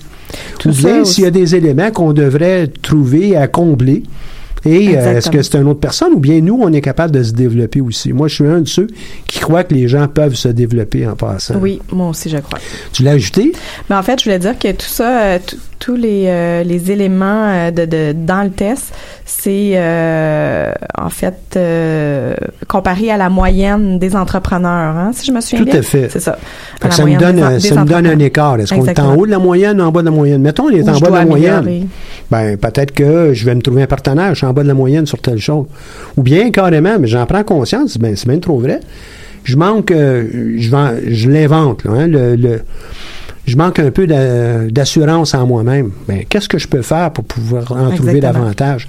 Ou 0.64 0.70
bien 0.70 1.04
s'il 1.04 1.24
y 1.24 1.26
a 1.26 1.30
des 1.30 1.54
éléments 1.54 1.90
qu'on 1.90 2.12
devrait 2.12 2.66
trouver 2.82 3.36
à 3.36 3.46
combler. 3.46 4.02
Et 4.66 4.96
euh, 4.96 5.18
est-ce 5.18 5.30
que 5.30 5.42
c'est 5.42 5.58
une 5.58 5.68
autre 5.68 5.80
personne 5.80 6.14
ou 6.14 6.18
bien 6.18 6.40
nous, 6.40 6.58
on 6.58 6.72
est 6.72 6.80
capable 6.80 7.12
de 7.12 7.22
se 7.22 7.32
développer 7.32 7.82
aussi? 7.82 8.14
Moi, 8.14 8.28
je 8.28 8.36
suis 8.36 8.46
un 8.46 8.60
de 8.62 8.68
ceux 8.68 8.86
qui 9.26 9.38
croient 9.38 9.62
que 9.62 9.74
les 9.74 9.88
gens 9.88 10.08
peuvent 10.08 10.34
se 10.36 10.48
développer 10.48 11.06
en 11.06 11.14
passant. 11.16 11.56
Oui, 11.60 11.82
moi 11.92 12.08
aussi, 12.08 12.30
je 12.30 12.38
crois. 12.38 12.58
Tu 12.90 13.02
l'as 13.02 13.10
ajouté? 13.10 13.52
Mais 13.90 13.96
en 13.96 14.02
fait, 14.02 14.18
je 14.20 14.24
voulais 14.24 14.38
dire 14.38 14.58
que 14.58 14.72
tout 14.72 14.86
ça, 14.88 15.38
tous 15.78 15.96
les, 15.96 16.24
euh, 16.28 16.62
les 16.64 16.90
éléments 16.90 17.70
de, 17.70 17.84
de, 17.84 18.14
dans 18.16 18.42
le 18.42 18.50
test, 18.50 18.94
c'est 19.26 19.72
euh, 19.74 20.70
en 20.98 21.08
fait 21.08 21.34
euh, 21.56 22.34
comparé 22.68 23.10
à 23.10 23.16
la 23.16 23.30
moyenne 23.30 23.98
des 23.98 24.14
entrepreneurs, 24.16 24.96
hein, 24.96 25.12
si 25.14 25.24
je 25.26 25.32
me 25.32 25.40
souviens 25.40 25.60
Tout 25.64 25.70
bien. 25.70 25.80
à 25.80 25.82
fait. 25.82 26.08
C'est 26.10 26.20
ça. 26.20 26.36
À 26.82 26.90
ça 26.90 27.04
me 27.04 27.18
donne, 27.18 27.36
des 27.54 27.60
ça 27.60 27.80
me 27.82 27.86
donne 27.88 28.06
un 28.06 28.18
écart. 28.18 28.60
Est-ce 28.60 28.74
qu'on 28.74 28.84
est 28.86 28.98
en 29.00 29.14
haut 29.16 29.24
de 29.24 29.30
la 29.30 29.38
moyenne 29.38 29.80
ou 29.80 29.84
en 29.84 29.90
bas 29.92 30.00
de 30.00 30.06
la 30.06 30.10
moyenne? 30.10 30.42
Mettons, 30.42 30.64
on 30.64 30.70
est 30.70 30.86
en 30.88 30.98
bas 30.98 31.08
de 31.10 31.14
la 31.14 31.24
moyenne. 31.24 31.88
Ben, 32.30 32.56
peut-être 32.58 32.92
que 32.92 33.32
je 33.32 33.44
vais 33.46 33.54
me 33.54 33.62
trouver 33.62 33.82
un 33.82 33.86
partenaire, 33.86 34.30
je 34.30 34.38
suis 34.38 34.46
en 34.46 34.52
bas 34.52 34.62
de 34.62 34.68
la 34.68 34.74
moyenne 34.74 35.06
sur 35.06 35.18
telle 35.20 35.38
chose. 35.38 35.66
Ou 36.16 36.22
bien, 36.22 36.50
carrément, 36.50 36.96
mais 37.00 37.06
j'en 37.06 37.24
prends 37.26 37.44
conscience, 37.44 37.96
ben, 37.98 38.14
c'est 38.16 38.28
bien 38.28 38.38
trop 38.38 38.58
vrai. 38.58 38.80
Je 39.44 39.56
manque, 39.56 39.90
euh, 39.90 40.54
je, 40.58 40.70
je 41.08 41.30
l'invente, 41.30 41.82
hein, 41.86 42.06
le, 42.06 42.34
le- 42.36 42.62
je 43.46 43.56
manque 43.56 43.78
un 43.78 43.90
peu 43.90 44.06
d'a- 44.06 44.66
d'assurance 44.70 45.34
en 45.34 45.46
moi-même. 45.46 45.90
Ben, 46.08 46.24
qu'est-ce 46.28 46.48
que 46.48 46.58
je 46.58 46.68
peux 46.68 46.82
faire 46.82 47.10
pour 47.12 47.24
pouvoir 47.24 47.70
en 47.72 47.90
trouver 47.90 48.20
davantage? 48.20 48.88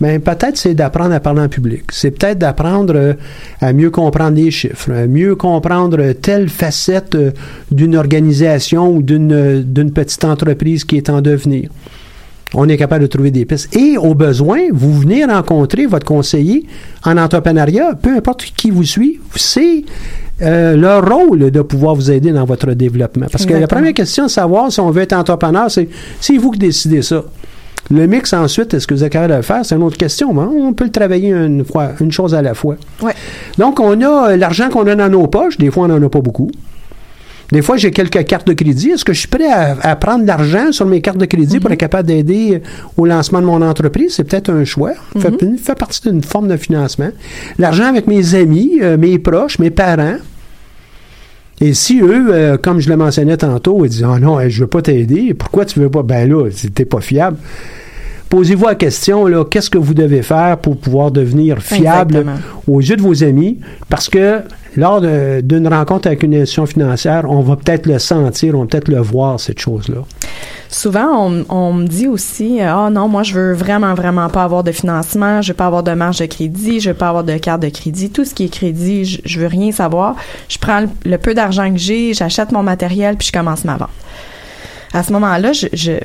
Ben, 0.00 0.20
peut-être 0.20 0.56
c'est 0.56 0.74
d'apprendre 0.74 1.14
à 1.14 1.20
parler 1.20 1.42
en 1.42 1.48
public. 1.48 1.84
C'est 1.92 2.10
peut-être 2.10 2.38
d'apprendre 2.38 2.94
euh, 2.96 3.14
à 3.60 3.72
mieux 3.72 3.90
comprendre 3.90 4.36
les 4.36 4.50
chiffres, 4.50 4.90
à 4.90 5.06
mieux 5.06 5.36
comprendre 5.36 6.10
telle 6.20 6.48
facette 6.48 7.14
euh, 7.14 7.30
d'une 7.70 7.94
organisation 7.94 8.92
ou 8.92 9.00
d'une 9.02 9.32
euh, 9.32 9.62
d'une 9.64 9.92
petite 9.92 10.24
entreprise 10.24 10.82
qui 10.84 10.96
est 10.96 11.08
en 11.08 11.20
devenir. 11.20 11.70
On 12.54 12.68
est 12.68 12.76
capable 12.76 13.02
de 13.02 13.06
trouver 13.06 13.30
des 13.30 13.44
pistes. 13.44 13.74
Et 13.76 13.96
au 13.96 14.14
besoin, 14.14 14.60
vous 14.72 14.92
venez 14.92 15.24
rencontrer 15.24 15.86
votre 15.86 16.06
conseiller 16.06 16.66
en 17.04 17.16
entrepreneuriat, 17.16 17.94
peu 17.94 18.16
importe 18.16 18.44
qui 18.56 18.70
vous 18.70 18.84
suit, 18.84 19.20
c'est 19.34 19.84
euh, 20.42 20.76
leur 20.76 21.08
rôle 21.08 21.50
de 21.50 21.62
pouvoir 21.62 21.94
vous 21.94 22.10
aider 22.10 22.32
dans 22.32 22.44
votre 22.44 22.72
développement. 22.72 23.26
Parce 23.30 23.46
que 23.46 23.54
la 23.54 23.66
première 23.66 23.94
question 23.94 24.24
de 24.24 24.30
savoir 24.30 24.72
si 24.72 24.80
on 24.80 24.90
veut 24.90 25.02
être 25.02 25.12
entrepreneur, 25.12 25.70
c'est 25.70 25.88
c'est 26.20 26.36
vous 26.36 26.50
qui 26.50 26.58
décidez 26.58 27.02
ça. 27.02 27.24
Le 27.90 28.06
mix 28.06 28.32
ensuite, 28.32 28.74
est-ce 28.74 28.86
que 28.86 28.94
vous 28.94 29.04
êtes 29.04 29.12
capable 29.12 29.32
de 29.32 29.36
le 29.38 29.42
faire? 29.42 29.64
C'est 29.64 29.74
une 29.74 29.82
autre 29.82 29.96
question, 29.96 30.32
mais 30.32 30.42
on 30.42 30.72
peut 30.72 30.84
le 30.84 30.90
travailler 30.90 31.30
une 31.30 31.64
fois, 31.64 31.90
une 32.00 32.12
chose 32.12 32.34
à 32.34 32.40
la 32.40 32.54
fois. 32.54 32.76
Ouais. 33.02 33.12
Donc, 33.58 33.80
on 33.80 34.00
a 34.00 34.30
euh, 34.30 34.36
l'argent 34.36 34.68
qu'on 34.70 34.86
a 34.86 34.94
dans 34.94 35.08
nos 35.08 35.26
poches. 35.26 35.58
Des 35.58 35.70
fois, 35.70 35.84
on 35.84 35.88
n'en 35.88 36.02
a 36.02 36.08
pas 36.08 36.20
beaucoup. 36.20 36.50
Des 37.52 37.60
fois, 37.60 37.76
j'ai 37.76 37.90
quelques 37.90 38.24
cartes 38.24 38.46
de 38.48 38.54
crédit. 38.54 38.90
Est-ce 38.90 39.04
que 39.04 39.12
je 39.12 39.20
suis 39.20 39.28
prêt 39.28 39.50
à, 39.50 39.76
à 39.82 39.94
prendre 39.94 40.22
de 40.22 40.26
l'argent 40.26 40.72
sur 40.72 40.86
mes 40.86 41.02
cartes 41.02 41.18
de 41.18 41.26
crédit 41.26 41.60
pour 41.60 41.70
être 41.70 41.78
capable 41.78 42.08
d'aider 42.08 42.62
au 42.96 43.04
lancement 43.04 43.40
de 43.40 43.46
mon 43.46 43.60
entreprise? 43.60 44.14
C'est 44.14 44.24
peut-être 44.24 44.50
un 44.50 44.64
choix. 44.64 44.92
Fait, 45.18 45.34
fait 45.58 45.74
partie 45.78 46.00
d'une 46.00 46.22
forme 46.22 46.48
de 46.48 46.56
financement. 46.56 47.10
L'argent 47.58 47.84
avec 47.84 48.06
mes 48.06 48.34
amis, 48.34 48.78
euh, 48.82 48.96
mes 48.96 49.18
proches, 49.18 49.58
mes 49.58 49.70
parents. 49.70 50.16
Et 51.60 51.74
si 51.74 52.00
eux, 52.00 52.28
euh, 52.30 52.56
comme 52.56 52.80
je 52.80 52.88
le 52.88 52.96
mentionnais 52.96 53.36
tantôt, 53.36 53.84
ils 53.84 53.90
disent 53.90 54.06
Ah 54.08 54.18
non, 54.18 54.40
hey, 54.40 54.50
je 54.50 54.62
veux 54.62 54.66
pas 54.66 54.80
t'aider, 54.82 55.34
pourquoi 55.34 55.66
tu 55.66 55.78
veux 55.78 55.90
pas? 55.90 56.02
Ben 56.02 56.28
là, 56.28 56.48
t'es 56.74 56.86
pas 56.86 57.00
fiable. 57.00 57.36
Posez-vous 58.30 58.66
la 58.66 58.74
question, 58.74 59.26
là, 59.26 59.44
qu'est-ce 59.44 59.68
que 59.68 59.76
vous 59.76 59.92
devez 59.92 60.22
faire 60.22 60.56
pour 60.56 60.78
pouvoir 60.78 61.10
devenir 61.10 61.62
fiable 61.62 62.16
Exactement. 62.16 62.38
aux 62.66 62.80
yeux 62.80 62.96
de 62.96 63.02
vos 63.02 63.22
amis? 63.22 63.58
Parce 63.90 64.08
que 64.08 64.40
lors 64.76 65.00
d'une 65.00 65.68
rencontre 65.68 66.06
avec 66.06 66.22
une 66.22 66.34
institution 66.34 66.66
financière, 66.66 67.24
on 67.28 67.40
va 67.40 67.56
peut-être 67.56 67.86
le 67.86 67.98
sentir, 67.98 68.54
on 68.54 68.60
va 68.60 68.66
peut-être 68.66 68.88
le 68.88 69.00
voir, 69.00 69.38
cette 69.38 69.58
chose-là. 69.58 70.02
Souvent, 70.68 71.30
on, 71.50 71.72
me 71.74 71.86
dit 71.86 72.08
aussi, 72.08 72.60
euh, 72.60 72.74
ah 72.74 72.90
non, 72.90 73.06
moi 73.06 73.22
je 73.22 73.34
veux 73.34 73.52
vraiment 73.52 73.92
vraiment 73.92 74.30
pas 74.30 74.42
avoir 74.42 74.64
de 74.64 74.72
financement, 74.72 75.42
je 75.42 75.52
veux 75.52 75.56
pas 75.56 75.66
avoir 75.66 75.82
de 75.82 75.92
marge 75.92 76.20
de 76.20 76.26
crédit, 76.26 76.80
je 76.80 76.90
veux 76.90 76.96
pas 76.96 77.10
avoir 77.10 77.24
de 77.24 77.36
carte 77.36 77.60
de 77.60 77.68
crédit, 77.68 78.08
tout 78.08 78.24
ce 78.24 78.32
qui 78.32 78.44
est 78.44 78.48
crédit, 78.48 79.04
je, 79.04 79.40
veux 79.40 79.46
rien 79.46 79.70
savoir. 79.70 80.16
Je 80.48 80.56
prends 80.56 80.84
le, 81.04 81.18
peu 81.18 81.34
d'argent 81.34 81.70
que 81.70 81.78
j'ai, 81.78 82.14
j'achète 82.14 82.52
mon 82.52 82.62
matériel 82.62 83.16
puis 83.16 83.26
je 83.28 83.32
commence 83.32 83.66
ma 83.66 83.76
vente. 83.76 83.90
À 84.94 85.02
ce 85.02 85.12
moment-là, 85.12 85.52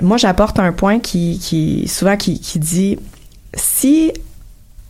moi 0.02 0.18
j'apporte 0.18 0.60
un 0.60 0.74
point 0.74 1.00
qui, 1.00 1.86
souvent 1.88 2.18
qui 2.18 2.60
dit 2.60 3.00
si 3.54 4.12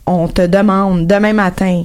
on 0.06 0.26
te 0.26 0.46
demande 0.46 1.06
demain 1.06 1.32
matin, 1.32 1.84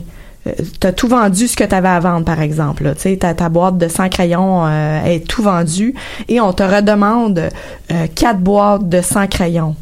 tu 0.79 0.87
as 0.87 0.91
tout 0.91 1.07
vendu 1.07 1.47
ce 1.47 1.55
que 1.55 1.63
tu 1.63 1.75
avais 1.75 1.89
à 1.89 1.99
vendre, 1.99 2.25
par 2.25 2.41
exemple. 2.41 2.93
Tu 2.95 3.01
sais, 3.01 3.17
ta, 3.17 3.49
boîte 3.49 3.77
de 3.77 3.87
100 3.87 4.09
crayons 4.09 4.65
euh, 4.65 5.03
est 5.05 5.27
tout 5.27 5.43
vendue 5.43 5.93
et 6.27 6.41
on 6.41 6.53
te 6.53 6.63
redemande 6.63 7.49
euh, 7.91 8.07
quatre 8.13 8.39
boîtes 8.39 8.89
de 8.89 9.01
100 9.01 9.27
crayons. 9.27 9.75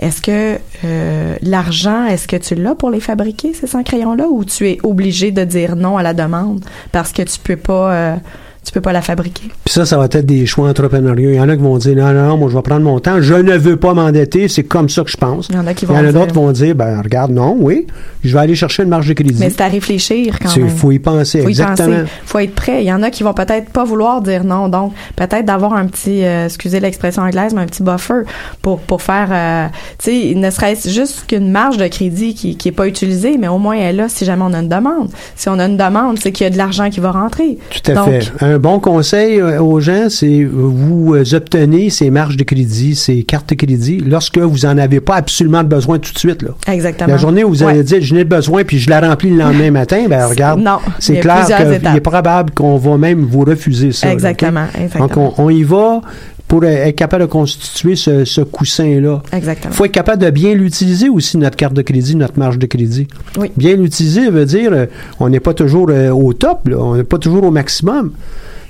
Est-ce 0.00 0.22
que 0.22 0.58
euh, 0.84 1.36
l'argent, 1.42 2.06
est-ce 2.06 2.26
que 2.26 2.36
tu 2.36 2.54
l'as 2.54 2.74
pour 2.74 2.90
les 2.90 3.00
fabriquer, 3.00 3.52
ces 3.52 3.66
100 3.66 3.82
crayons-là, 3.82 4.28
ou 4.30 4.46
tu 4.46 4.66
es 4.68 4.78
obligé 4.82 5.30
de 5.30 5.44
dire 5.44 5.76
non 5.76 5.98
à 5.98 6.02
la 6.02 6.14
demande 6.14 6.64
parce 6.90 7.12
que 7.12 7.20
tu 7.20 7.38
peux 7.38 7.56
pas, 7.56 7.92
euh, 7.92 8.16
tu 8.64 8.72
peux 8.72 8.80
pas 8.80 8.92
la 8.92 9.02
fabriquer? 9.02 9.44
Puis 9.64 9.72
ça, 9.74 9.84
ça 9.86 9.96
va 9.98 10.04
être 10.04 10.18
des 10.24 10.46
choix 10.46 10.68
entrepreneuriaux. 10.68 11.30
Il 11.30 11.36
y 11.36 11.40
en 11.40 11.48
a 11.48 11.56
qui 11.56 11.62
vont 11.62 11.78
dire 11.78 11.96
non, 11.96 12.12
non, 12.12 12.28
non, 12.28 12.36
moi 12.36 12.48
je 12.50 12.56
vais 12.56 12.62
prendre 12.62 12.82
mon 12.82 12.98
temps, 13.00 13.20
je 13.20 13.34
ne 13.34 13.56
veux 13.56 13.76
pas 13.76 13.94
m'endetter, 13.94 14.48
c'est 14.48 14.64
comme 14.64 14.88
ça 14.88 15.02
que 15.02 15.10
je 15.10 15.16
pense. 15.16 15.48
Il 15.50 15.56
y 15.56 15.58
en 15.58 15.66
a 15.66 15.74
qui 15.74 15.84
Il 15.84 15.88
vont 15.88 15.94
y 15.94 15.98
en 15.98 16.04
a 16.06 16.12
d'autres 16.12 16.28
qui 16.28 16.34
vont 16.34 16.52
dire 16.52 16.74
ben 16.74 17.00
regarde, 17.02 17.30
non, 17.32 17.56
oui, 17.58 17.86
je 18.22 18.32
vais 18.34 18.40
aller 18.40 18.54
chercher 18.54 18.82
une 18.82 18.88
marge 18.90 19.08
de 19.08 19.14
crédit. 19.14 19.36
Mais 19.38 19.50
c'est 19.50 19.62
à 19.62 19.68
réfléchir 19.68 20.38
quand 20.38 20.54
Il 20.56 20.64
même. 20.64 20.70
faut 20.76 20.92
y 20.92 20.98
penser, 20.98 21.42
faut 21.42 21.48
exactement. 21.48 22.00
penser. 22.00 22.10
faut 22.26 22.38
être 22.38 22.54
prêt. 22.54 22.82
Il 22.82 22.86
y 22.86 22.92
en 22.92 23.02
a 23.02 23.10
qui 23.10 23.22
vont 23.22 23.34
peut-être 23.34 23.70
pas 23.70 23.84
vouloir 23.84 24.20
dire 24.20 24.44
non. 24.44 24.68
Donc, 24.68 24.92
peut-être 25.16 25.44
d'avoir 25.44 25.74
un 25.74 25.86
petit, 25.86 26.24
euh, 26.24 26.46
excusez 26.46 26.80
l'expression 26.80 27.22
anglaise, 27.22 27.54
mais 27.54 27.62
un 27.62 27.66
petit 27.66 27.82
buffer 27.82 28.22
pour, 28.62 28.80
pour 28.80 29.00
faire, 29.02 29.28
euh, 29.30 29.66
tu 29.98 30.10
sais, 30.10 30.34
ne 30.34 30.50
serait-ce 30.50 30.88
juste 30.90 31.24
qu'une 31.26 31.50
marge 31.50 31.76
de 31.76 31.86
crédit 31.86 32.34
qui, 32.34 32.56
qui 32.56 32.68
est 32.68 32.72
pas 32.72 32.86
utilisée, 32.86 33.36
mais 33.38 33.48
au 33.48 33.58
moins 33.58 33.74
elle 33.76 33.82
est 33.82 33.92
là 34.02 34.08
si 34.08 34.24
jamais 34.24 34.42
on 34.46 34.52
a 34.52 34.58
une 34.60 34.68
demande. 34.68 35.08
Si 35.36 35.48
on 35.48 35.58
a 35.58 35.64
une 35.66 35.76
demande, 35.76 36.18
c'est 36.20 36.32
qu'il 36.32 36.44
y 36.44 36.46
a 36.46 36.50
de 36.50 36.58
l'argent 36.58 36.90
qui 36.90 37.00
va 37.00 37.10
rentrer. 37.10 37.58
Tout 37.70 37.90
à 37.90 37.94
Donc, 37.94 38.08
fait. 38.10 38.32
Un 38.44 38.49
bon 38.58 38.80
conseil 38.80 39.38
euh, 39.40 39.60
aux 39.62 39.80
gens, 39.80 40.08
c'est 40.08 40.44
vous 40.44 41.14
euh, 41.14 41.24
obtenez 41.34 41.90
ces 41.90 42.10
marges 42.10 42.36
de 42.36 42.44
crédit, 42.44 42.94
ces 42.94 43.22
cartes 43.22 43.50
de 43.50 43.54
crédit, 43.54 43.98
lorsque 43.98 44.38
vous 44.38 44.66
en 44.66 44.78
avez 44.78 45.00
pas 45.00 45.16
absolument 45.16 45.62
besoin 45.64 45.98
tout 45.98 46.12
de 46.12 46.18
suite. 46.18 46.42
Là. 46.42 46.50
Exactement. 46.66 47.08
La 47.10 47.16
journée 47.16 47.44
où 47.44 47.50
vous 47.50 47.62
Ouais. 47.62 47.70
allez 47.72 47.82
dire 47.84 47.98
j'en 48.00 48.16
ai 48.16 48.24
besoin 48.24 48.64
puis 48.64 48.78
je 48.78 48.88
la 48.90 49.00
remplis 49.00 49.30
le 49.30 49.36
lendemain 49.38 49.70
matin, 49.80 50.06
ben 50.08 50.26
regarde, 50.26 50.62
c'est 50.98 51.20
clair 51.20 51.44
qu'il 51.46 51.96
est 51.96 52.00
probable 52.00 52.52
qu'on 52.52 52.76
va 52.78 52.96
même 52.96 53.24
vous 53.24 53.40
refuser 53.44 53.92
ça. 53.92 54.06
là, 54.06 54.12
Exactement. 54.14 54.66
Donc 54.98 55.16
on, 55.16 55.32
on 55.38 55.50
y 55.50 55.62
va 55.62 56.00
pour 56.48 56.64
euh, 56.64 56.66
être 56.66 56.96
capable 56.96 57.22
de 57.22 57.28
constituer 57.28 57.94
ce, 57.94 58.24
ce 58.24 58.40
coussin-là. 58.40 59.22
Exactement. 59.32 59.72
Il 59.72 59.76
faut 59.76 59.84
être 59.84 59.92
capable 59.92 60.20
de 60.22 60.30
bien 60.30 60.52
l'utiliser 60.54 61.08
aussi, 61.08 61.38
notre 61.38 61.56
carte 61.56 61.74
de 61.74 61.82
crédit, 61.82 62.16
notre 62.16 62.38
marge 62.40 62.58
de 62.58 62.66
crédit. 62.66 63.06
Oui. 63.38 63.52
Bien 63.56 63.76
l'utiliser 63.76 64.30
veut 64.30 64.46
dire 64.46 64.72
on 65.20 65.28
n'est 65.28 65.38
pas 65.38 65.54
toujours 65.54 65.88
au 66.12 66.32
top, 66.32 66.66
là. 66.68 66.76
on 66.78 66.96
n'est 66.96 67.04
pas 67.04 67.18
toujours 67.18 67.44
au 67.44 67.50
maximum. 67.52 68.10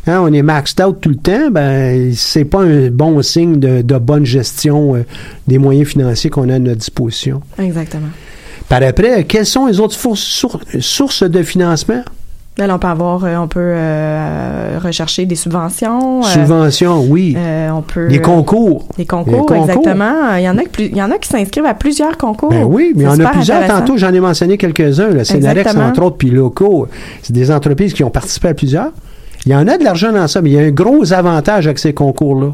Hein, 0.07 0.21
on 0.23 0.33
est 0.33 0.43
maxed 0.43 0.81
out 0.81 0.97
tout 1.01 1.11
le 1.11 1.17
temps, 1.17 1.51
ben 1.51 2.13
c'est 2.15 2.47
pas 2.47 2.63
un 2.63 2.89
bon 2.91 3.21
signe 3.23 3.61
de, 3.61 3.83
de 3.83 3.99
bonne 3.99 4.25
gestion 4.25 4.95
euh, 4.97 5.05
des 5.47 5.59
moyens 5.59 5.89
financiers 5.89 6.31
qu'on 6.31 6.49
a 6.49 6.55
à 6.55 6.59
notre 6.59 6.79
disposition. 6.79 7.43
Exactement. 7.59 8.09
Par 8.69 8.83
après, 8.83 9.25
quelles 9.25 9.47
sont 9.47 9.67
les 9.67 9.79
autres 9.79 9.95
sour- 9.95 10.61
sources 10.81 11.23
de 11.25 11.43
financement? 11.43 12.03
Là, 12.57 12.67
on 12.75 12.79
peut 12.79 12.89
avoir, 12.89 13.25
euh, 13.25 13.37
on 13.37 13.47
peut 13.49 13.61
euh, 13.61 14.79
rechercher 14.83 15.25
des 15.27 15.35
subventions. 15.37 16.21
euh, 16.21 16.27
Subventions, 16.27 17.05
oui. 17.09 17.35
euh, 17.37 17.71
on 17.71 17.83
peut. 17.83 18.09
Des 18.09 18.21
concours. 18.21 18.87
Des 18.97 19.07
concours, 19.07 19.33
Les 19.33 19.39
concours. 19.39 19.57
exactement. 19.71 20.35
Il 20.37 20.43
y 20.45 20.49
en 20.49 20.59
a, 20.59 20.63
que 20.65 20.69
plus- 20.69 20.87
il 20.87 20.97
y 20.97 21.03
en 21.03 21.11
a 21.11 21.19
qui 21.19 21.29
s'inscrivent 21.29 21.65
à 21.67 21.75
plusieurs 21.75 22.17
concours. 22.17 22.51
Ben 22.51 22.65
oui, 22.65 22.93
mais 22.97 23.05
il 23.05 23.09
y 23.11 23.17
C'est 23.17 23.23
en 23.23 23.27
a 23.27 23.31
plusieurs. 23.31 23.67
Tantôt, 23.67 23.97
j'en 23.97 24.13
ai 24.13 24.21
mentionné 24.21 24.57
quelques-uns. 24.57 25.25
Sénarex, 25.25 25.61
Exactement. 25.61 25.85
entre 25.87 26.03
autres, 26.03 26.17
puis 26.17 26.31
Locaux. 26.31 26.89
C'est 27.23 27.33
des 27.33 27.51
entreprises 27.51 27.93
qui 27.93 28.03
ont 28.05 28.11
participé 28.11 28.49
à 28.49 28.55
plusieurs. 28.55 28.93
Il 29.47 29.53
y 29.53 29.55
en 29.55 29.66
a 29.68 29.78
de 29.78 29.84
l'argent 29.84 30.12
dans 30.12 30.28
ça, 30.28 30.43
mais 30.43 30.51
il 30.51 30.53
y 30.55 30.59
a 30.59 30.62
un 30.62 30.70
gros 30.70 31.12
avantage 31.12 31.66
avec 31.66 31.78
ces 31.78 31.93
concours-là. 31.95 32.53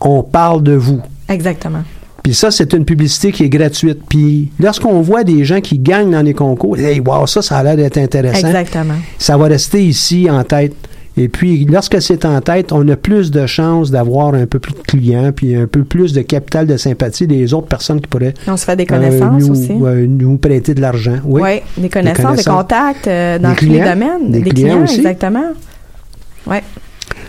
On 0.00 0.22
parle 0.22 0.62
de 0.62 0.72
vous. 0.72 1.00
Exactement. 1.28 1.82
Puis 2.22 2.34
ça, 2.34 2.50
c'est 2.50 2.72
une 2.72 2.84
publicité 2.84 3.30
qui 3.30 3.44
est 3.44 3.48
gratuite. 3.48 4.00
Puis 4.08 4.50
lorsqu'on 4.58 5.00
voit 5.00 5.22
des 5.22 5.44
gens 5.44 5.60
qui 5.60 5.78
gagnent 5.78 6.10
dans 6.10 6.22
les 6.22 6.34
concours, 6.34 6.76
hey, 6.76 6.98
wow, 7.00 7.26
ça, 7.26 7.40
ça 7.40 7.58
a 7.58 7.62
l'air 7.62 7.76
d'être 7.76 7.98
intéressant. 7.98 8.48
Exactement. 8.48 8.94
Ça 9.18 9.36
va 9.36 9.46
rester 9.46 9.84
ici 9.84 10.28
en 10.28 10.42
tête. 10.42 10.74
Et 11.18 11.28
puis, 11.28 11.64
lorsque 11.64 12.02
c'est 12.02 12.26
en 12.26 12.40
tête, 12.42 12.72
on 12.72 12.86
a 12.88 12.96
plus 12.96 13.30
de 13.30 13.46
chances 13.46 13.90
d'avoir 13.90 14.34
un 14.34 14.44
peu 14.44 14.58
plus 14.58 14.74
de 14.74 14.80
clients, 14.80 15.32
puis 15.34 15.54
un 15.56 15.66
peu 15.66 15.82
plus 15.82 16.12
de 16.12 16.20
capital 16.20 16.66
de 16.66 16.76
sympathie 16.76 17.26
des 17.26 17.54
autres 17.54 17.68
personnes 17.68 18.00
qui 18.02 18.06
pourraient 18.08 18.34
On 18.46 18.56
se 18.56 18.66
fait 18.66 18.76
des 18.76 18.82
euh, 18.82 18.86
connaissances 18.86 19.42
nous, 19.44 19.50
aussi. 19.52 19.72
euh, 19.80 20.06
nous 20.06 20.36
prêter 20.36 20.74
de 20.74 20.80
l'argent. 20.82 21.16
Oui. 21.24 21.40
Oui, 21.42 21.60
des 21.78 21.88
connaissances, 21.88 22.18
des, 22.18 22.22
connaissances. 22.22 22.54
contacts 22.56 23.06
euh, 23.06 23.38
dans 23.38 23.50
Des 23.50 23.56
tous 23.56 23.64
les 23.64 23.78
domaines. 23.80 24.30
Des 24.30 24.42
clients 24.42 24.82
aussi. 24.82 24.96
exactement. 24.96 25.52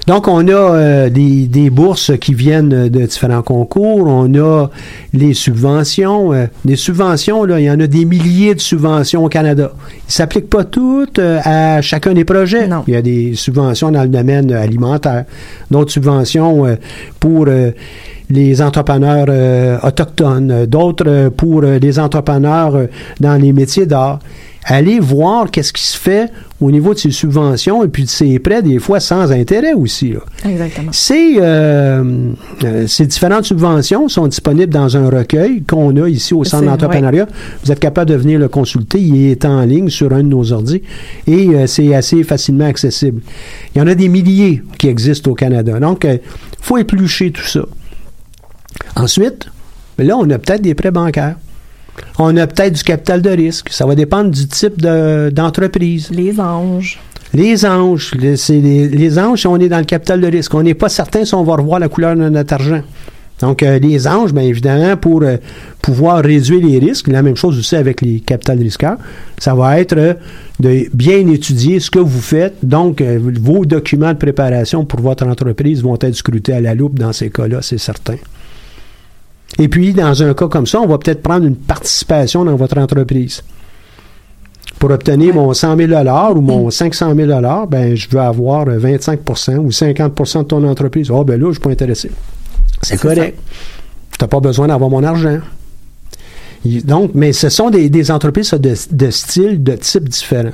Donc, 0.05 0.30
on 0.30 0.47
a 0.47 0.51
euh, 0.51 1.09
des, 1.09 1.47
des 1.47 1.70
bourses 1.70 2.13
qui 2.20 2.34
viennent 2.34 2.88
de 2.88 3.05
différents 3.05 3.41
concours. 3.41 4.07
On 4.07 4.34
a 4.36 4.68
les 5.13 5.34
subventions. 5.34 6.32
euh, 6.34 6.45
des 6.63 6.78
subventions, 6.78 7.43
là, 7.43 7.59
il 7.59 7.65
y 7.65 7.70
en 7.72 7.80
a 7.80 7.88
des 7.88 8.05
milliers 8.05 8.55
de 8.55 8.61
subventions 8.61 9.26
au 9.26 9.28
Canada. 9.30 9.72
Ils 9.91 10.07
ne 10.07 10.11
s'appliquent 10.11 10.49
pas 10.49 10.63
toutes 10.63 11.20
euh, 11.20 11.39
à 11.43 11.82
chacun 11.82 12.13
des 12.13 12.24
projets. 12.24 12.68
Non. 12.68 12.84
Il 12.88 12.93
y 12.93 12.97
a 12.97 13.01
des 13.01 13.34
subventions 13.36 13.91
dans 13.91 14.03
le 14.03 14.07
domaine 14.09 14.49
euh, 14.51 14.63
alimentaire, 14.63 15.26
d'autres 15.70 15.91
subventions 15.91 16.65
euh, 16.65 16.76
pour 17.20 17.45
euh, 17.49 17.72
les 18.30 18.61
entrepreneurs 18.61 19.26
euh, 19.28 19.78
autochtones, 19.84 20.65
d'autres 20.68 21.30
pour 21.36 21.61
les 21.63 21.99
entrepreneurs 21.99 22.88
dans 23.20 23.36
les 23.41 23.51
métiers 23.51 23.86
d'art. 23.86 24.20
Allez 24.63 24.99
voir 24.99 25.49
qu'est-ce 25.49 25.72
qui 25.72 25.84
se 25.84 25.97
fait 25.97 26.30
au 26.59 26.71
niveau 26.71 26.93
de 26.93 26.99
ces 26.99 27.11
subventions 27.11 27.83
et 27.83 27.87
puis 27.87 28.03
de 28.03 28.09
ces 28.09 28.39
prêts, 28.39 28.63
des 28.63 28.79
fois 28.79 28.99
sans 28.99 29.31
intérêt 29.31 29.73
aussi. 29.73 30.13
là. 30.13 30.19
Exactement. 30.49 30.91
Ces, 30.91 31.37
euh, 31.39 32.31
euh, 32.63 32.87
ces 32.87 33.05
différentes 33.05 33.45
subventions 33.45 34.07
sont 34.07 34.27
disponibles 34.27 34.73
dans 34.73 34.97
un 34.97 35.09
recueil 35.09 35.61
qu'on 35.63 35.95
a 36.01 36.09
ici 36.09 36.33
au 36.33 36.43
Centre 36.43 36.65
d'entrepreneuriat. 36.65 37.27
Vous 37.63 37.71
êtes 37.71 37.79
capable 37.79 38.09
de 38.09 38.15
venir 38.15 38.39
le 38.39 38.47
consulter. 38.47 38.99
Il 38.99 39.29
est 39.29 39.45
en 39.45 39.61
ligne 39.61 39.89
sur 39.89 40.11
un 40.13 40.23
de 40.23 40.29
nos 40.29 40.51
ordi 40.51 40.81
et 41.27 41.49
euh, 41.49 41.67
c'est 41.67 41.93
assez 41.93 42.23
facilement 42.23 42.65
accessible. 42.65 43.21
Il 43.75 43.79
y 43.79 43.81
en 43.81 43.87
a 43.87 43.93
des 43.93 44.09
milliers 44.09 44.63
qui 44.79 44.87
existent 44.87 45.31
au 45.31 45.35
Canada. 45.35 45.79
Donc, 45.79 46.05
il 46.05 46.19
faut 46.59 46.77
éplucher 46.77 47.31
tout 47.31 47.45
ça. 47.45 47.61
Ensuite, 48.95 49.47
là, 49.99 50.17
on 50.17 50.27
a 50.29 50.39
peut-être 50.39 50.61
des 50.61 50.73
prêts 50.73 50.91
bancaires. 50.91 51.35
On 52.19 52.35
a 52.37 52.47
peut-être 52.47 52.73
du 52.73 52.83
capital 52.83 53.21
de 53.21 53.29
risque. 53.29 53.69
Ça 53.71 53.85
va 53.85 53.95
dépendre 53.95 54.31
du 54.31 54.47
type 54.47 54.81
de- 54.81 55.29
d'entreprise. 55.29 56.09
Les 56.11 56.39
anges. 56.39 56.99
Les 57.33 57.65
anges, 57.65 58.11
les, 58.15 58.87
les 58.87 59.19
anges, 59.19 59.45
on 59.45 59.59
est 59.59 59.67
dans 59.67 59.79
le 59.79 59.83
capital 59.85 60.21
de 60.21 60.27
risque, 60.27 60.53
on 60.53 60.63
n'est 60.63 60.73
pas 60.73 60.87
certain 60.87 61.25
si 61.25 61.35
on 61.35 61.43
va 61.43 61.55
revoir 61.57 61.77
la 61.79 61.89
couleur 61.89 62.15
de 62.15 62.29
notre 62.29 62.53
argent. 62.53 62.81
Donc, 63.41 63.61
euh, 63.61 63.77
les 63.79 64.07
anges, 64.07 64.33
bien 64.33 64.43
évidemment, 64.43 64.95
pour 64.95 65.21
euh, 65.21 65.35
pouvoir 65.81 66.23
réduire 66.23 66.65
les 66.65 66.79
risques, 66.79 67.07
la 67.09 67.21
même 67.21 67.35
chose 67.35 67.59
aussi 67.59 67.75
avec 67.75 68.01
les 68.01 68.21
capital 68.21 68.57
risqueurs, 68.59 68.97
ça 69.37 69.53
va 69.53 69.79
être 69.79 69.97
euh, 69.97 70.13
de 70.59 70.85
bien 70.93 71.27
étudier 71.27 71.79
ce 71.81 71.91
que 71.91 71.99
vous 71.99 72.21
faites. 72.21 72.55
Donc, 72.63 73.01
vos 73.01 73.65
documents 73.65 74.13
de 74.13 74.17
préparation 74.17 74.85
pour 74.85 75.01
votre 75.01 75.27
entreprise 75.27 75.83
vont 75.83 75.97
être 76.01 76.15
scrutés 76.15 76.53
à 76.53 76.61
la 76.61 76.73
loupe 76.73 76.97
dans 76.97 77.13
ces 77.13 77.29
cas-là, 77.29 77.59
c'est 77.61 77.77
certain. 77.77 78.15
Et 79.59 79.67
puis, 79.67 79.93
dans 79.93 80.21
un 80.23 80.33
cas 80.33 80.47
comme 80.47 80.67
ça, 80.67 80.79
on 80.81 80.87
va 80.87 80.97
peut-être 80.97 81.21
prendre 81.21 81.45
une 81.45 81.55
participation 81.55 82.45
dans 82.45 82.55
votre 82.55 82.77
entreprise. 82.77 83.43
Pour 84.79 84.91
obtenir 84.91 85.33
mon 85.33 85.53
100 85.53 85.75
000 85.75 85.91
ou 86.35 86.41
mon 86.41 86.69
500 86.69 87.15
000 87.15 87.41
ben, 87.67 87.95
je 87.95 88.07
veux 88.09 88.19
avoir 88.19 88.67
euh, 88.67 88.77
25% 88.77 89.57
ou 89.57 89.69
50% 89.69 90.39
de 90.39 90.43
ton 90.43 90.63
entreprise. 90.67 91.11
Ah, 91.11 91.23
ben 91.23 91.39
là, 91.39 91.47
je 91.47 91.53
suis 91.53 91.61
pas 91.61 91.71
intéressé. 91.71 92.11
C'est 92.83 92.99
correct. 92.99 93.39
Tu 94.11 94.23
n'as 94.23 94.27
pas 94.27 94.39
besoin 94.39 94.67
d'avoir 94.67 94.89
mon 94.89 95.03
argent. 95.03 95.39
Donc, 96.83 97.11
mais 97.15 97.33
ce 97.33 97.49
sont 97.49 97.69
des, 97.69 97.89
des 97.89 98.11
entreprises 98.11 98.51
de, 98.51 98.75
de 98.91 99.09
style, 99.09 99.63
de 99.63 99.73
type 99.73 100.09
différent. 100.09 100.51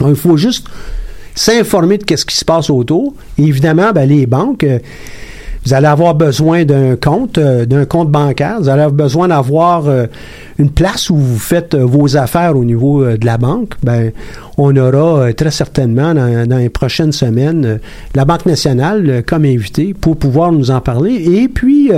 Il 0.00 0.16
faut 0.16 0.36
juste 0.36 0.66
s'informer 1.34 1.98
de 1.98 2.04
qu'est-ce 2.04 2.24
qui 2.26 2.36
se 2.36 2.44
passe 2.44 2.70
autour. 2.70 3.14
Et 3.36 3.44
évidemment, 3.44 3.92
ben, 3.92 4.08
les 4.08 4.26
banques, 4.26 4.64
euh, 4.64 4.78
vous 5.68 5.74
allez 5.74 5.86
avoir 5.86 6.14
besoin 6.14 6.64
d'un 6.64 6.96
compte, 6.96 7.36
euh, 7.36 7.66
d'un 7.66 7.84
compte 7.84 8.10
bancaire. 8.10 8.56
Vous 8.58 8.70
allez 8.70 8.80
avoir 8.80 9.06
besoin 9.06 9.28
d'avoir 9.28 9.86
euh, 9.86 10.06
une 10.58 10.70
place 10.70 11.10
où 11.10 11.16
vous 11.16 11.38
faites 11.38 11.74
euh, 11.74 11.84
vos 11.84 12.16
affaires 12.16 12.56
au 12.56 12.64
niveau 12.64 13.04
de 13.04 13.26
la 13.26 13.36
banque. 13.36 13.74
Ben, 13.82 14.12
on 14.56 14.74
aura 14.76 15.30
très 15.34 15.50
certainement 15.50 16.14
dans, 16.14 16.48
dans 16.48 16.56
les 16.56 16.70
prochaines 16.70 17.12
semaines 17.12 17.80
la 18.14 18.24
Banque 18.24 18.46
nationale 18.46 19.22
comme 19.26 19.44
invité 19.44 19.92
pour 19.92 20.16
pouvoir 20.16 20.52
nous 20.52 20.70
en 20.70 20.80
parler 20.80 21.12
et 21.12 21.48
puis 21.48 21.90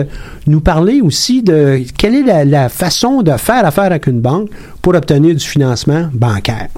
nous 0.49 0.61
parler 0.61 1.01
aussi 1.01 1.43
de 1.43 1.81
quelle 1.97 2.17
est 2.17 2.25
la, 2.25 2.45
la 2.45 2.69
façon 2.69 3.23
de 3.23 3.31
faire 3.37 3.65
affaire 3.65 3.85
avec 3.85 4.09
une 4.09 4.21
banque 4.21 4.51
pour 4.83 4.97
obtenir 4.97 5.35
du 5.35 5.47
financement 5.47 6.09
bancaire. 6.13 6.69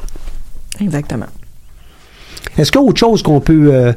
Exactement. 0.79 1.27
Est-ce 2.59 2.71
qu'il 2.71 2.81
y 2.81 2.85
a 2.85 2.87
autre 2.87 2.99
chose 2.99 3.23
qu'on 3.23 3.41
peut 3.41 3.71
euh, 3.73 3.93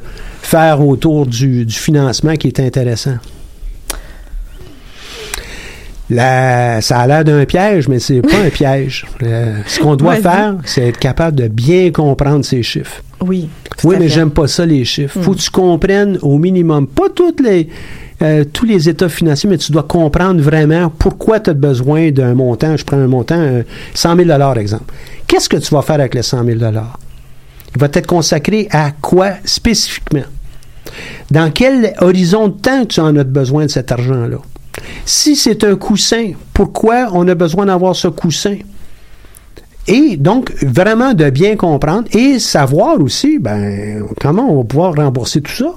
faire 0.46 0.80
autour 0.80 1.26
du, 1.26 1.64
du 1.64 1.74
financement 1.74 2.34
qui 2.36 2.48
est 2.48 2.60
intéressant? 2.60 3.16
La- 6.08 6.80
ça 6.80 7.00
a 7.00 7.06
l'air 7.06 7.24
d'un 7.24 7.44
piège, 7.44 7.88
mais 7.88 7.98
c'est 7.98 8.22
pas 8.22 8.38
un 8.38 8.50
piège. 8.50 9.06
Euh, 9.22 9.56
ce 9.66 9.80
qu'on 9.80 9.96
doit 9.96 10.16
faire, 10.16 10.56
c'est 10.64 10.88
être 10.88 10.98
capable 10.98 11.36
de 11.36 11.48
bien 11.48 11.90
comprendre 11.90 12.44
ces 12.44 12.62
chiffres. 12.62 13.02
Oui. 13.20 13.48
Oui, 13.82 13.96
mais 13.98 14.08
j'aime 14.08 14.30
pas 14.30 14.46
ça, 14.46 14.64
les 14.66 14.84
chiffres. 14.84 15.18
Mm. 15.18 15.22
Faut 15.22 15.32
que 15.32 15.38
tu 15.38 15.50
comprennes 15.50 16.18
au 16.22 16.38
minimum, 16.38 16.86
pas 16.86 17.08
toutes 17.14 17.40
les, 17.40 17.68
euh, 18.22 18.44
tous 18.52 18.66
les 18.66 18.88
états 18.88 19.08
financiers, 19.08 19.48
mais 19.48 19.58
tu 19.58 19.72
dois 19.72 19.82
comprendre 19.82 20.40
vraiment 20.40 20.90
pourquoi 20.90 21.40
tu 21.40 21.50
as 21.50 21.54
besoin 21.54 22.10
d'un 22.10 22.34
montant. 22.34 22.76
Je 22.76 22.84
prends 22.84 22.98
un 22.98 23.08
montant, 23.08 23.40
euh, 23.40 23.62
100 23.94 24.16
000 24.16 24.30
exemple. 24.58 24.92
Qu'est-ce 25.26 25.48
que 25.48 25.56
tu 25.56 25.74
vas 25.74 25.82
faire 25.82 25.96
avec 25.96 26.14
les 26.14 26.22
100 26.22 26.44
000 26.44 26.58
Il 26.58 27.80
va 27.80 27.88
être 27.92 28.06
consacré 28.06 28.68
à 28.70 28.92
quoi 28.92 29.30
spécifiquement? 29.44 30.24
Dans 31.30 31.50
quel 31.50 31.94
horizon 32.00 32.48
de 32.48 32.54
temps 32.54 32.84
tu 32.86 33.00
en 33.00 33.16
as 33.16 33.24
besoin 33.24 33.66
de 33.66 33.70
cet 33.70 33.92
argent-là? 33.92 34.38
Si 35.04 35.36
c'est 35.36 35.64
un 35.64 35.76
coussin, 35.76 36.32
pourquoi 36.52 37.08
on 37.12 37.26
a 37.28 37.34
besoin 37.34 37.66
d'avoir 37.66 37.96
ce 37.96 38.08
coussin? 38.08 38.56
Et 39.88 40.16
donc, 40.16 40.52
vraiment 40.64 41.14
de 41.14 41.30
bien 41.30 41.56
comprendre 41.56 42.08
et 42.12 42.38
savoir 42.38 43.00
aussi, 43.00 43.38
ben, 43.38 44.04
comment 44.20 44.50
on 44.50 44.58
va 44.58 44.64
pouvoir 44.64 44.94
rembourser 44.94 45.40
tout 45.40 45.52
ça? 45.52 45.74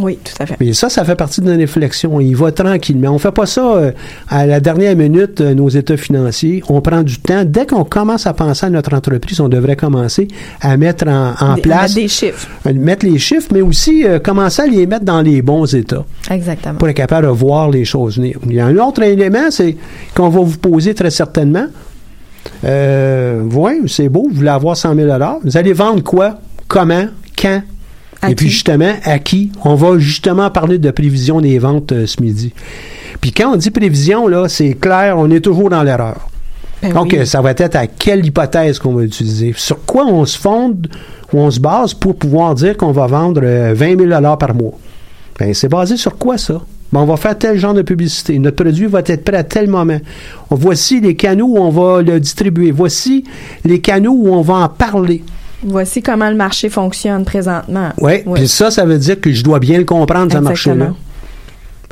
Oui, 0.00 0.18
tout 0.24 0.32
à 0.42 0.46
fait. 0.46 0.56
Mais 0.58 0.72
ça, 0.72 0.88
ça 0.88 1.04
fait 1.04 1.14
partie 1.14 1.40
de 1.40 1.46
notre 1.46 1.58
réflexion. 1.60 2.18
Il 2.20 2.34
va 2.34 2.50
tranquillement. 2.52 3.10
On 3.10 3.18
fait 3.18 3.30
pas 3.32 3.46
ça 3.46 3.74
euh, 3.76 3.92
à 4.28 4.46
la 4.46 4.58
dernière 4.60 4.96
minute, 4.96 5.40
euh, 5.40 5.54
nos 5.54 5.68
états 5.68 5.96
financiers. 5.96 6.62
On 6.68 6.80
prend 6.80 7.02
du 7.02 7.18
temps. 7.18 7.44
Dès 7.44 7.66
qu'on 7.66 7.84
commence 7.84 8.26
à 8.26 8.32
penser 8.34 8.66
à 8.66 8.70
notre 8.70 8.94
entreprise, 8.94 9.40
on 9.40 9.48
devrait 9.48 9.76
commencer 9.76 10.26
à 10.60 10.76
mettre 10.76 11.06
en, 11.08 11.34
en 11.40 11.54
Des- 11.56 11.60
place, 11.62 11.82
mettre 11.82 11.94
des 11.94 12.08
chiffres. 12.08 12.48
euh, 12.66 12.72
mettre 12.74 13.04
les 13.06 13.18
chiffres, 13.18 13.48
mais 13.52 13.60
aussi 13.60 14.04
euh, 14.06 14.18
commencer 14.18 14.62
à 14.62 14.66
les 14.66 14.86
mettre 14.86 15.04
dans 15.04 15.20
les 15.20 15.42
bons 15.42 15.72
états 15.74 16.04
Exactement. 16.30 16.76
pour 16.78 16.88
être 16.88 16.96
capable 16.96 17.26
de 17.26 17.32
voir 17.32 17.70
les 17.70 17.84
choses 17.84 18.16
venir. 18.16 18.38
Il 18.46 18.54
y 18.54 18.60
a 18.60 18.66
un 18.66 18.76
autre 18.78 19.02
élément, 19.02 19.50
c'est 19.50 19.76
qu'on 20.14 20.28
va 20.30 20.40
vous 20.40 20.58
poser 20.58 20.94
très 20.94 21.10
certainement. 21.10 21.66
Oui, 22.62 23.72
c'est 23.86 24.08
beau, 24.08 24.26
vous 24.30 24.36
voulez 24.36 24.48
avoir 24.48 24.76
100 24.76 24.94
000 24.94 25.18
Vous 25.44 25.56
allez 25.56 25.72
vendre 25.72 26.02
quoi? 26.02 26.38
Comment? 26.68 27.06
Quand? 27.36 27.62
Et 28.28 28.34
puis 28.34 28.48
justement, 28.50 28.92
à 29.04 29.18
qui? 29.18 29.50
On 29.64 29.74
va 29.74 29.98
justement 29.98 30.50
parler 30.50 30.78
de 30.78 30.90
prévision 30.90 31.40
des 31.40 31.58
ventes 31.58 31.92
euh, 31.92 32.06
ce 32.06 32.20
midi. 32.20 32.52
Puis 33.20 33.32
quand 33.32 33.52
on 33.52 33.56
dit 33.56 33.70
prévision, 33.70 34.26
là, 34.28 34.48
c'est 34.48 34.74
clair, 34.74 35.16
on 35.18 35.30
est 35.30 35.40
toujours 35.40 35.70
dans 35.70 35.82
l'erreur. 35.82 36.28
Ben 36.82 36.92
Donc, 36.92 37.10
oui. 37.12 37.18
euh, 37.20 37.24
ça 37.24 37.40
va 37.40 37.50
être 37.52 37.76
à 37.76 37.86
quelle 37.86 38.24
hypothèse 38.24 38.78
qu'on 38.78 38.92
va 38.94 39.02
utiliser? 39.04 39.54
Sur 39.56 39.84
quoi 39.84 40.06
on 40.06 40.24
se 40.26 40.38
fonde 40.38 40.88
ou 41.32 41.38
on 41.40 41.50
se 41.50 41.60
base 41.60 41.94
pour 41.94 42.16
pouvoir 42.16 42.54
dire 42.54 42.76
qu'on 42.76 42.92
va 42.92 43.06
vendre 43.06 43.40
euh, 43.44 43.72
20 43.74 43.98
000 44.08 44.36
par 44.36 44.54
mois? 44.54 44.72
Ben, 45.38 45.54
c'est 45.54 45.68
basé 45.68 45.96
sur 45.96 46.16
quoi, 46.18 46.36
ça? 46.38 46.60
Ben, 46.92 47.00
on 47.00 47.06
va 47.06 47.16
faire 47.16 47.38
tel 47.38 47.58
genre 47.58 47.72
de 47.74 47.82
publicité. 47.82 48.38
Notre 48.38 48.62
produit 48.62 48.86
va 48.86 49.00
être 49.06 49.24
prêt 49.24 49.36
à 49.36 49.44
tel 49.44 49.68
moment. 49.68 49.98
On- 50.50 50.56
Voici 50.56 51.00
les 51.00 51.14
canaux 51.16 51.46
où 51.46 51.58
on 51.58 51.70
va 51.70 52.02
le 52.02 52.18
distribuer. 52.20 52.70
Voici 52.70 53.24
les 53.64 53.80
canaux 53.80 54.12
où 54.14 54.28
on 54.34 54.42
va 54.42 54.54
en 54.54 54.68
parler. 54.68 55.22
Voici 55.62 56.02
comment 56.02 56.30
le 56.30 56.36
marché 56.36 56.68
fonctionne 56.68 57.24
présentement. 57.24 57.90
Oui, 57.98 58.22
puis 58.34 58.48
ça, 58.48 58.70
ça 58.70 58.84
veut 58.84 58.98
dire 58.98 59.20
que 59.20 59.32
je 59.32 59.44
dois 59.44 59.58
bien 59.58 59.78
le 59.78 59.84
comprendre, 59.84 60.32
ce 60.32 60.38
marché-là. 60.38 60.74
Exactement. 60.74 60.96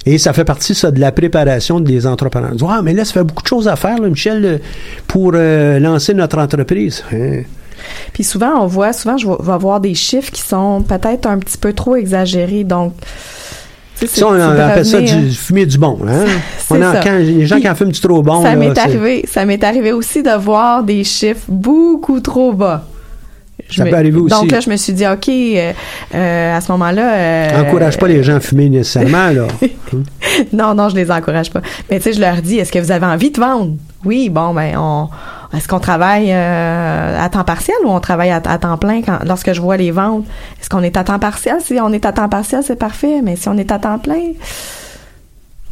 Et 0.06 0.16
ça 0.16 0.32
fait 0.32 0.44
partie, 0.44 0.74
ça, 0.74 0.90
de 0.90 1.00
la 1.00 1.12
préparation 1.12 1.80
des 1.80 2.06
entrepreneurs. 2.06 2.50
Ils 2.52 2.58
disent, 2.58 2.68
Ah, 2.70 2.80
mais 2.82 2.94
là, 2.94 3.04
ça 3.04 3.12
fait 3.12 3.24
beaucoup 3.24 3.42
de 3.42 3.48
choses 3.48 3.68
à 3.68 3.76
faire, 3.76 3.98
là, 3.98 4.08
Michel, 4.08 4.44
euh, 4.44 4.58
pour 5.06 5.32
euh, 5.34 5.78
lancer 5.78 6.14
notre 6.14 6.38
entreprise. 6.38 7.04
Hein? 7.12 7.42
Puis 8.12 8.24
souvent, 8.24 8.62
on 8.62 8.66
voit, 8.66 8.92
souvent, 8.92 9.18
je 9.18 9.26
vais 9.26 9.58
voir 9.58 9.80
des 9.80 9.94
chiffres 9.94 10.32
qui 10.32 10.40
sont 10.40 10.82
peut-être 10.82 11.26
un 11.26 11.38
petit 11.38 11.58
peu 11.58 11.72
trop 11.72 11.96
exagérés. 11.96 12.64
Donc, 12.64 12.94
Ça, 14.06 14.28
on 14.28 14.40
appelle 14.40 14.86
ça 14.86 15.00
du 15.00 15.30
fumer 15.30 15.66
du 15.66 15.76
bon. 15.78 15.98
Hein? 16.08 16.24
On 16.70 16.80
ça. 16.80 17.00
quand 17.02 17.18
les 17.18 17.46
gens 17.46 17.56
Puis, 17.56 17.62
qui 17.64 17.70
en 17.70 17.74
fument 17.74 17.90
du 17.90 18.00
trop 18.00 18.22
bon, 18.22 18.42
ça 18.42 18.54
m'est 18.54 18.78
arrivé. 18.78 19.24
Ça 19.26 19.44
m'est 19.44 19.62
arrivé 19.64 19.92
aussi 19.92 20.22
de 20.22 20.36
voir 20.38 20.82
des 20.84 21.02
chiffres 21.02 21.44
beaucoup 21.48 22.20
trop 22.20 22.52
bas. 22.52 22.84
Ça 23.76 23.84
me- 23.84 23.90
peut 23.90 23.96
arriver 23.96 24.18
aussi. 24.18 24.34
Donc 24.34 24.50
là, 24.50 24.60
je 24.60 24.70
me 24.70 24.76
suis 24.76 24.92
dit, 24.92 25.06
OK, 25.06 25.28
euh, 25.28 25.72
euh, 26.14 26.56
à 26.56 26.60
ce 26.60 26.72
moment-là. 26.72 27.14
euh, 27.14 27.62
Encourage 27.62 27.98
pas 27.98 28.08
les 28.08 28.22
gens 28.22 28.36
à 28.36 28.40
fumer 28.40 28.68
nécessairement, 28.68 29.28
là. 29.30 29.46
non, 30.52 30.74
non, 30.74 30.88
je 30.88 30.96
les 30.96 31.10
encourage 31.10 31.50
pas. 31.50 31.60
Mais 31.90 31.98
tu 31.98 32.04
sais, 32.04 32.12
je 32.14 32.20
leur 32.20 32.36
dis, 32.42 32.58
est-ce 32.58 32.72
que 32.72 32.78
vous 32.78 32.92
avez 32.92 33.06
envie 33.06 33.30
de 33.30 33.40
vendre? 33.40 33.74
Oui, 34.04 34.28
bon, 34.30 34.54
ben, 34.54 34.76
on, 34.78 35.08
est-ce 35.56 35.66
qu'on 35.66 35.80
travaille 35.80 36.32
euh, 36.32 37.18
à 37.24 37.28
temps 37.28 37.44
partiel 37.44 37.76
ou 37.84 37.90
on 37.90 38.00
travaille 38.00 38.30
à, 38.30 38.36
à 38.44 38.58
temps 38.58 38.76
plein 38.78 39.02
quand, 39.02 39.18
lorsque 39.26 39.52
je 39.52 39.60
vois 39.60 39.76
les 39.76 39.90
ventes? 39.90 40.24
Est-ce 40.60 40.68
qu'on 40.68 40.82
est 40.82 40.96
à 40.96 41.04
temps 41.04 41.18
partiel? 41.18 41.56
Si 41.62 41.74
on 41.80 41.92
est 41.92 42.06
à 42.06 42.12
temps 42.12 42.28
partiel, 42.28 42.60
c'est 42.64 42.78
parfait, 42.78 43.20
mais 43.24 43.34
si 43.36 43.48
on 43.48 43.56
est 43.58 43.72
à 43.72 43.78
temps 43.78 43.98
plein, 43.98 44.32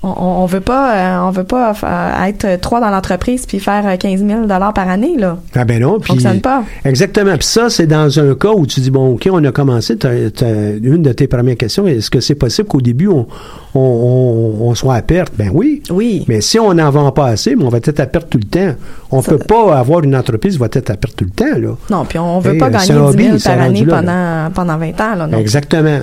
on, 0.03 0.09
on, 0.43 0.47
veut 0.47 0.61
pas, 0.61 0.95
euh, 0.95 1.27
on 1.27 1.31
veut 1.31 1.45
pas 1.45 1.73
euh, 1.83 2.25
être 2.27 2.61
trois 2.61 2.81
dans 2.81 2.91
l'entreprise 2.91 3.45
puis 3.47 3.59
faire 3.59 3.85
euh, 3.87 3.97
15 3.97 4.25
000 4.25 4.47
par 4.47 4.89
année, 4.89 5.17
là. 5.19 5.39
Ah 5.55 5.65
ben 5.65 5.81
non. 5.81 5.99
Puis, 5.99 6.13
fonctionne 6.13 6.41
pas. 6.41 6.63
Exactement. 6.85 7.35
Puis 7.37 7.47
ça, 7.47 7.69
c'est 7.71 7.87
dans 7.87 8.19
un 8.21 8.35
cas 8.35 8.51
où 8.51 8.67
tu 8.67 8.81
dis, 8.81 8.91
bon, 8.91 9.15
OK, 9.15 9.29
on 9.33 9.43
a 9.45 9.51
commencé. 9.53 9.95
une 10.03 11.03
de 11.03 11.13
tes 11.13 11.27
premières 11.27 11.57
questions, 11.57 11.87
est-ce 11.87 12.11
que 12.11 12.21
c'est 12.21 12.35
possible 12.37 12.69
qu'au 12.69 12.81
début, 12.81 13.09
on, 13.09 13.27
on, 13.75 13.81
on- 13.81 14.69
on 14.69 14.75
soit 14.75 14.95
à 14.95 15.03
perte? 15.03 15.33
Ben 15.37 15.51
oui. 15.53 15.83
Oui. 15.91 16.25
Mais 16.29 16.41
si 16.41 16.59
on 16.59 16.73
n'en 16.75 16.91
vend 16.91 17.11
pas 17.11 17.27
assez, 17.27 17.57
on 17.61 17.69
va 17.69 17.79
être 17.79 17.99
à 18.01 18.07
perte 18.07 18.31
tout 18.31 18.39
le 18.39 18.45
temps. 18.45 18.75
On 19.11 19.23
Ça- 19.23 19.33
peut 19.33 19.39
pas 19.39 19.77
avoir 19.79 20.03
une 20.05 20.15
entreprise 20.15 20.55
qui 20.55 20.59
va 20.61 20.67
être 20.67 20.91
à 20.91 20.97
perte 20.97 21.17
tout 21.17 21.25
le 21.25 21.31
temps, 21.31 21.59
là. 21.59 21.75
Non, 21.91 22.05
puis 22.05 22.19
on 22.19 22.39
veut 22.39 22.57
pas 22.59 22.67
euh, 22.67 22.71
gagner 22.71 22.85
c'est 22.87 22.93
un 22.93 23.11
10 23.11 23.17
000 23.25 23.31
hobby, 23.35 23.43
par 23.45 23.61
année 23.61 23.85
là, 23.85 23.97
pendant, 23.97 24.51
pendant 24.55 24.79
20 24.79 25.01
ans, 25.01 25.15
là. 25.17 25.27
non. 25.27 25.39
Exactement. 25.39 26.01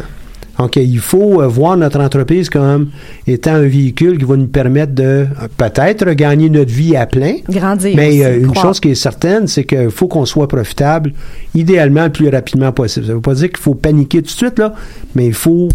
Donc, 0.59 0.75
il 0.75 0.99
faut 0.99 1.41
euh, 1.41 1.47
voir 1.47 1.77
notre 1.77 1.99
entreprise 1.99 2.49
comme 2.49 2.89
étant 3.25 3.55
un 3.55 3.67
véhicule 3.67 4.17
qui 4.17 4.25
va 4.25 4.35
nous 4.35 4.47
permettre 4.47 4.93
de 4.93 5.03
euh, 5.03 5.25
peut-être 5.57 6.11
gagner 6.11 6.49
notre 6.49 6.71
vie 6.71 6.95
à 6.95 7.05
plein. 7.07 7.37
Grandir. 7.49 7.95
Mais 7.95 8.09
aussi, 8.09 8.23
euh, 8.23 8.39
une 8.39 8.55
chose 8.55 8.79
qui 8.79 8.89
est 8.91 8.95
certaine, 8.95 9.47
c'est 9.47 9.63
qu'il 9.63 9.89
faut 9.89 10.07
qu'on 10.07 10.25
soit 10.25 10.47
profitable 10.47 11.13
idéalement 11.55 12.03
le 12.03 12.11
plus 12.11 12.29
rapidement 12.29 12.71
possible. 12.71 13.05
Ça 13.05 13.11
ne 13.11 13.15
veut 13.15 13.21
pas 13.21 13.33
dire 13.33 13.49
qu'il 13.49 13.57
faut 13.57 13.73
paniquer 13.73 14.19
tout 14.19 14.25
de 14.25 14.29
suite, 14.29 14.59
là, 14.59 14.73
mais 15.15 15.25
il 15.25 15.33
faut 15.33 15.69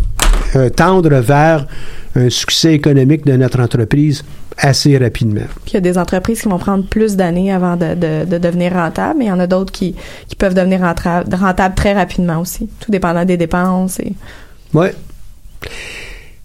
euh, 0.56 0.70
tendre 0.70 1.14
vers 1.16 1.66
un 2.14 2.30
succès 2.30 2.72
économique 2.74 3.26
de 3.26 3.36
notre 3.36 3.60
entreprise 3.60 4.24
assez 4.56 4.96
rapidement. 4.96 5.46
Puis 5.64 5.72
il 5.72 5.74
y 5.74 5.76
a 5.76 5.80
des 5.80 5.98
entreprises 5.98 6.40
qui 6.42 6.48
vont 6.48 6.58
prendre 6.58 6.84
plus 6.84 7.16
d'années 7.16 7.52
avant 7.52 7.76
de, 7.76 7.94
de, 7.94 8.24
de 8.24 8.38
devenir 8.38 8.72
rentables, 8.72 9.18
mais 9.18 9.26
il 9.26 9.28
y 9.28 9.32
en 9.32 9.38
a 9.38 9.46
d'autres 9.46 9.72
qui, 9.72 9.94
qui 10.26 10.36
peuvent 10.36 10.54
devenir 10.54 10.80
rentables 10.80 11.74
très 11.74 11.92
rapidement 11.92 12.40
aussi, 12.40 12.68
tout 12.80 12.90
dépendant 12.90 13.24
des 13.24 13.36
dépenses. 13.36 14.00
Et... 14.00 14.14
Oui. 14.74 14.88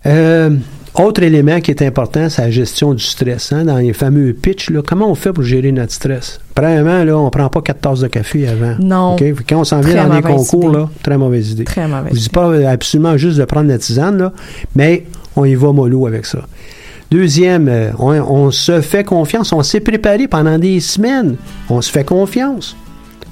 Euh, 0.06 0.50
autre 0.96 1.24
élément 1.24 1.60
qui 1.60 1.72
est 1.72 1.82
important, 1.82 2.30
c'est 2.30 2.42
la 2.44 2.52
gestion 2.52 2.94
du 2.94 3.04
stress. 3.04 3.52
hein, 3.52 3.66
dans 3.66 3.78
les 3.78 3.94
fameux 3.94 4.34
pitchs, 4.34 4.70
là, 4.70 4.82
comment 4.86 5.10
on 5.10 5.16
fait 5.16 5.34
pour 5.34 5.44
gérer 5.44 5.72
notre 5.72 5.92
stress? 5.92 6.40
Premièrement, 6.54 7.04
là, 7.04 7.18
on 7.18 7.30
prend 7.30 7.50
pas 7.50 7.62
quatre 7.62 7.82
tasses 7.82 8.02
de 8.02 8.08
café 8.08 8.48
avant. 8.48 8.76
Non. 8.80 9.16
Quand 9.48 9.62
on 9.62 9.64
s'en 9.64 9.82
vient 9.82 10.08
dans 10.08 10.16
les 10.16 10.22
concours, 10.22 10.70
idée. 10.70 10.78
là, 10.78 10.90
très 11.02 11.18
mauvaise 11.18 11.52
idée. 11.52 11.64
Très 11.64 11.88
mauvaise 11.88 12.14
Je 12.14 12.20
dis 12.20 12.30
pas 12.30 12.48
euh, 12.50 12.68
absolument 12.68 13.18
juste 13.18 13.38
de 13.40 13.46
prendre 13.46 13.70
la 13.70 13.78
tisane, 13.80 14.18
là, 14.18 14.34
mais 14.76 15.06
on 15.36 15.46
y 15.46 15.56
va 15.56 15.72
mollo 15.72 16.06
avec 16.06 16.26
ça. 16.26 16.40
Deuxième, 17.10 17.68
euh, 17.70 17.92
on, 18.00 18.12
on 18.14 18.52
se 18.52 18.82
fait 18.82 19.04
confiance. 19.04 19.52
On 19.54 19.64
s'est 19.64 19.80
préparé 19.80 20.28
pendant 20.28 20.58
des 20.60 20.80
semaines. 20.80 21.36
On 21.70 21.82
se 21.82 21.92
fait 21.92 22.04
confiance. 22.04 22.76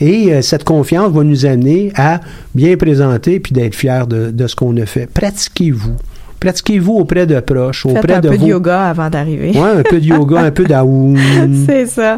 Et 0.01 0.33
euh, 0.33 0.41
cette 0.41 0.63
confiance 0.65 1.11
va 1.11 1.23
nous 1.23 1.45
amener 1.45 1.93
à 1.95 2.19
bien 2.55 2.75
présenter 2.75 3.39
puis 3.39 3.53
d'être 3.53 3.75
fiers 3.75 4.03
de, 4.09 4.31
de 4.31 4.47
ce 4.47 4.55
qu'on 4.55 4.75
a 4.77 4.85
fait. 4.85 5.07
Pratiquez-vous. 5.07 5.93
Pratiquez-vous 6.39 6.93
auprès 6.93 7.27
de 7.27 7.39
proches, 7.39 7.83
Faites 7.83 7.97
auprès 7.97 8.13
un 8.15 8.19
de 8.19 8.29
peu 8.29 8.35
vos... 8.35 8.45
de 8.45 8.49
yoga 8.49 8.89
avant 8.89 9.11
d'arriver. 9.11 9.51
Ouais, 9.51 9.79
un 9.79 9.83
peu 9.83 9.99
de 9.99 10.05
yoga, 10.05 10.39
un 10.39 10.49
peu 10.49 10.63
d'aoum. 10.63 11.15
C'est 11.67 11.85
ça. 11.85 12.17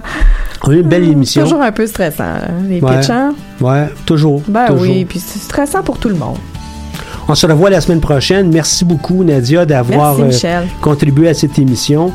On 0.63 0.71
a 0.71 0.75
eu 0.75 0.79
une 0.79 0.87
belle 0.87 1.03
émission. 1.03 1.43
Toujours 1.43 1.61
un 1.61 1.73
peu 1.73 1.85
stressant, 1.85 2.23
hein, 2.23 2.47
les 2.69 2.79
Ouais. 2.79 3.11
hein? 3.11 3.35
Ouais, 3.59 3.89
toujours. 4.05 4.41
Ben 4.47 4.67
toujours. 4.67 4.81
oui, 4.83 5.03
puis 5.03 5.19
c'est 5.19 5.39
stressant 5.39 5.83
pour 5.83 5.97
tout 5.97 6.07
le 6.07 6.15
monde. 6.15 6.37
On 7.27 7.35
se 7.35 7.45
revoit 7.47 7.69
la 7.69 7.79
semaine 7.81 8.01
prochaine. 8.01 8.51
Merci 8.51 8.83
beaucoup, 8.83 9.23
Nadia, 9.23 9.65
d'avoir 9.65 10.17
Michel. 10.17 10.67
contribué 10.81 11.29
à 11.29 11.33
cette 11.33 11.57
émission. 11.57 12.11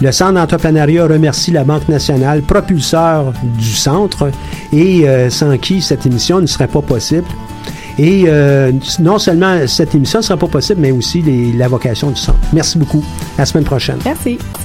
Le 0.00 0.12
Centre 0.12 0.32
d'entrepreneuriat 0.34 1.06
remercie 1.06 1.50
la 1.50 1.64
Banque 1.64 1.88
nationale, 1.88 2.42
propulseur 2.42 3.32
du 3.42 3.72
centre, 3.72 4.30
et 4.72 5.06
euh, 5.08 5.30
sans 5.30 5.56
qui 5.58 5.80
cette 5.82 6.06
émission 6.06 6.40
ne 6.40 6.46
serait 6.46 6.68
pas 6.68 6.82
possible. 6.82 7.26
Et 7.98 8.24
euh, 8.26 8.72
non 9.00 9.18
seulement 9.18 9.66
cette 9.66 9.94
émission 9.94 10.18
ne 10.18 10.24
sera 10.24 10.36
pas 10.38 10.48
possible, 10.48 10.80
mais 10.82 10.90
aussi 10.90 11.22
les- 11.22 11.52
la 11.52 11.66
vocation 11.68 12.10
du 12.10 12.20
centre. 12.20 12.38
Merci 12.52 12.76
beaucoup. 12.78 13.02
À 13.38 13.42
la 13.42 13.46
semaine 13.46 13.64
prochaine. 13.64 13.96
Merci. 14.04 14.38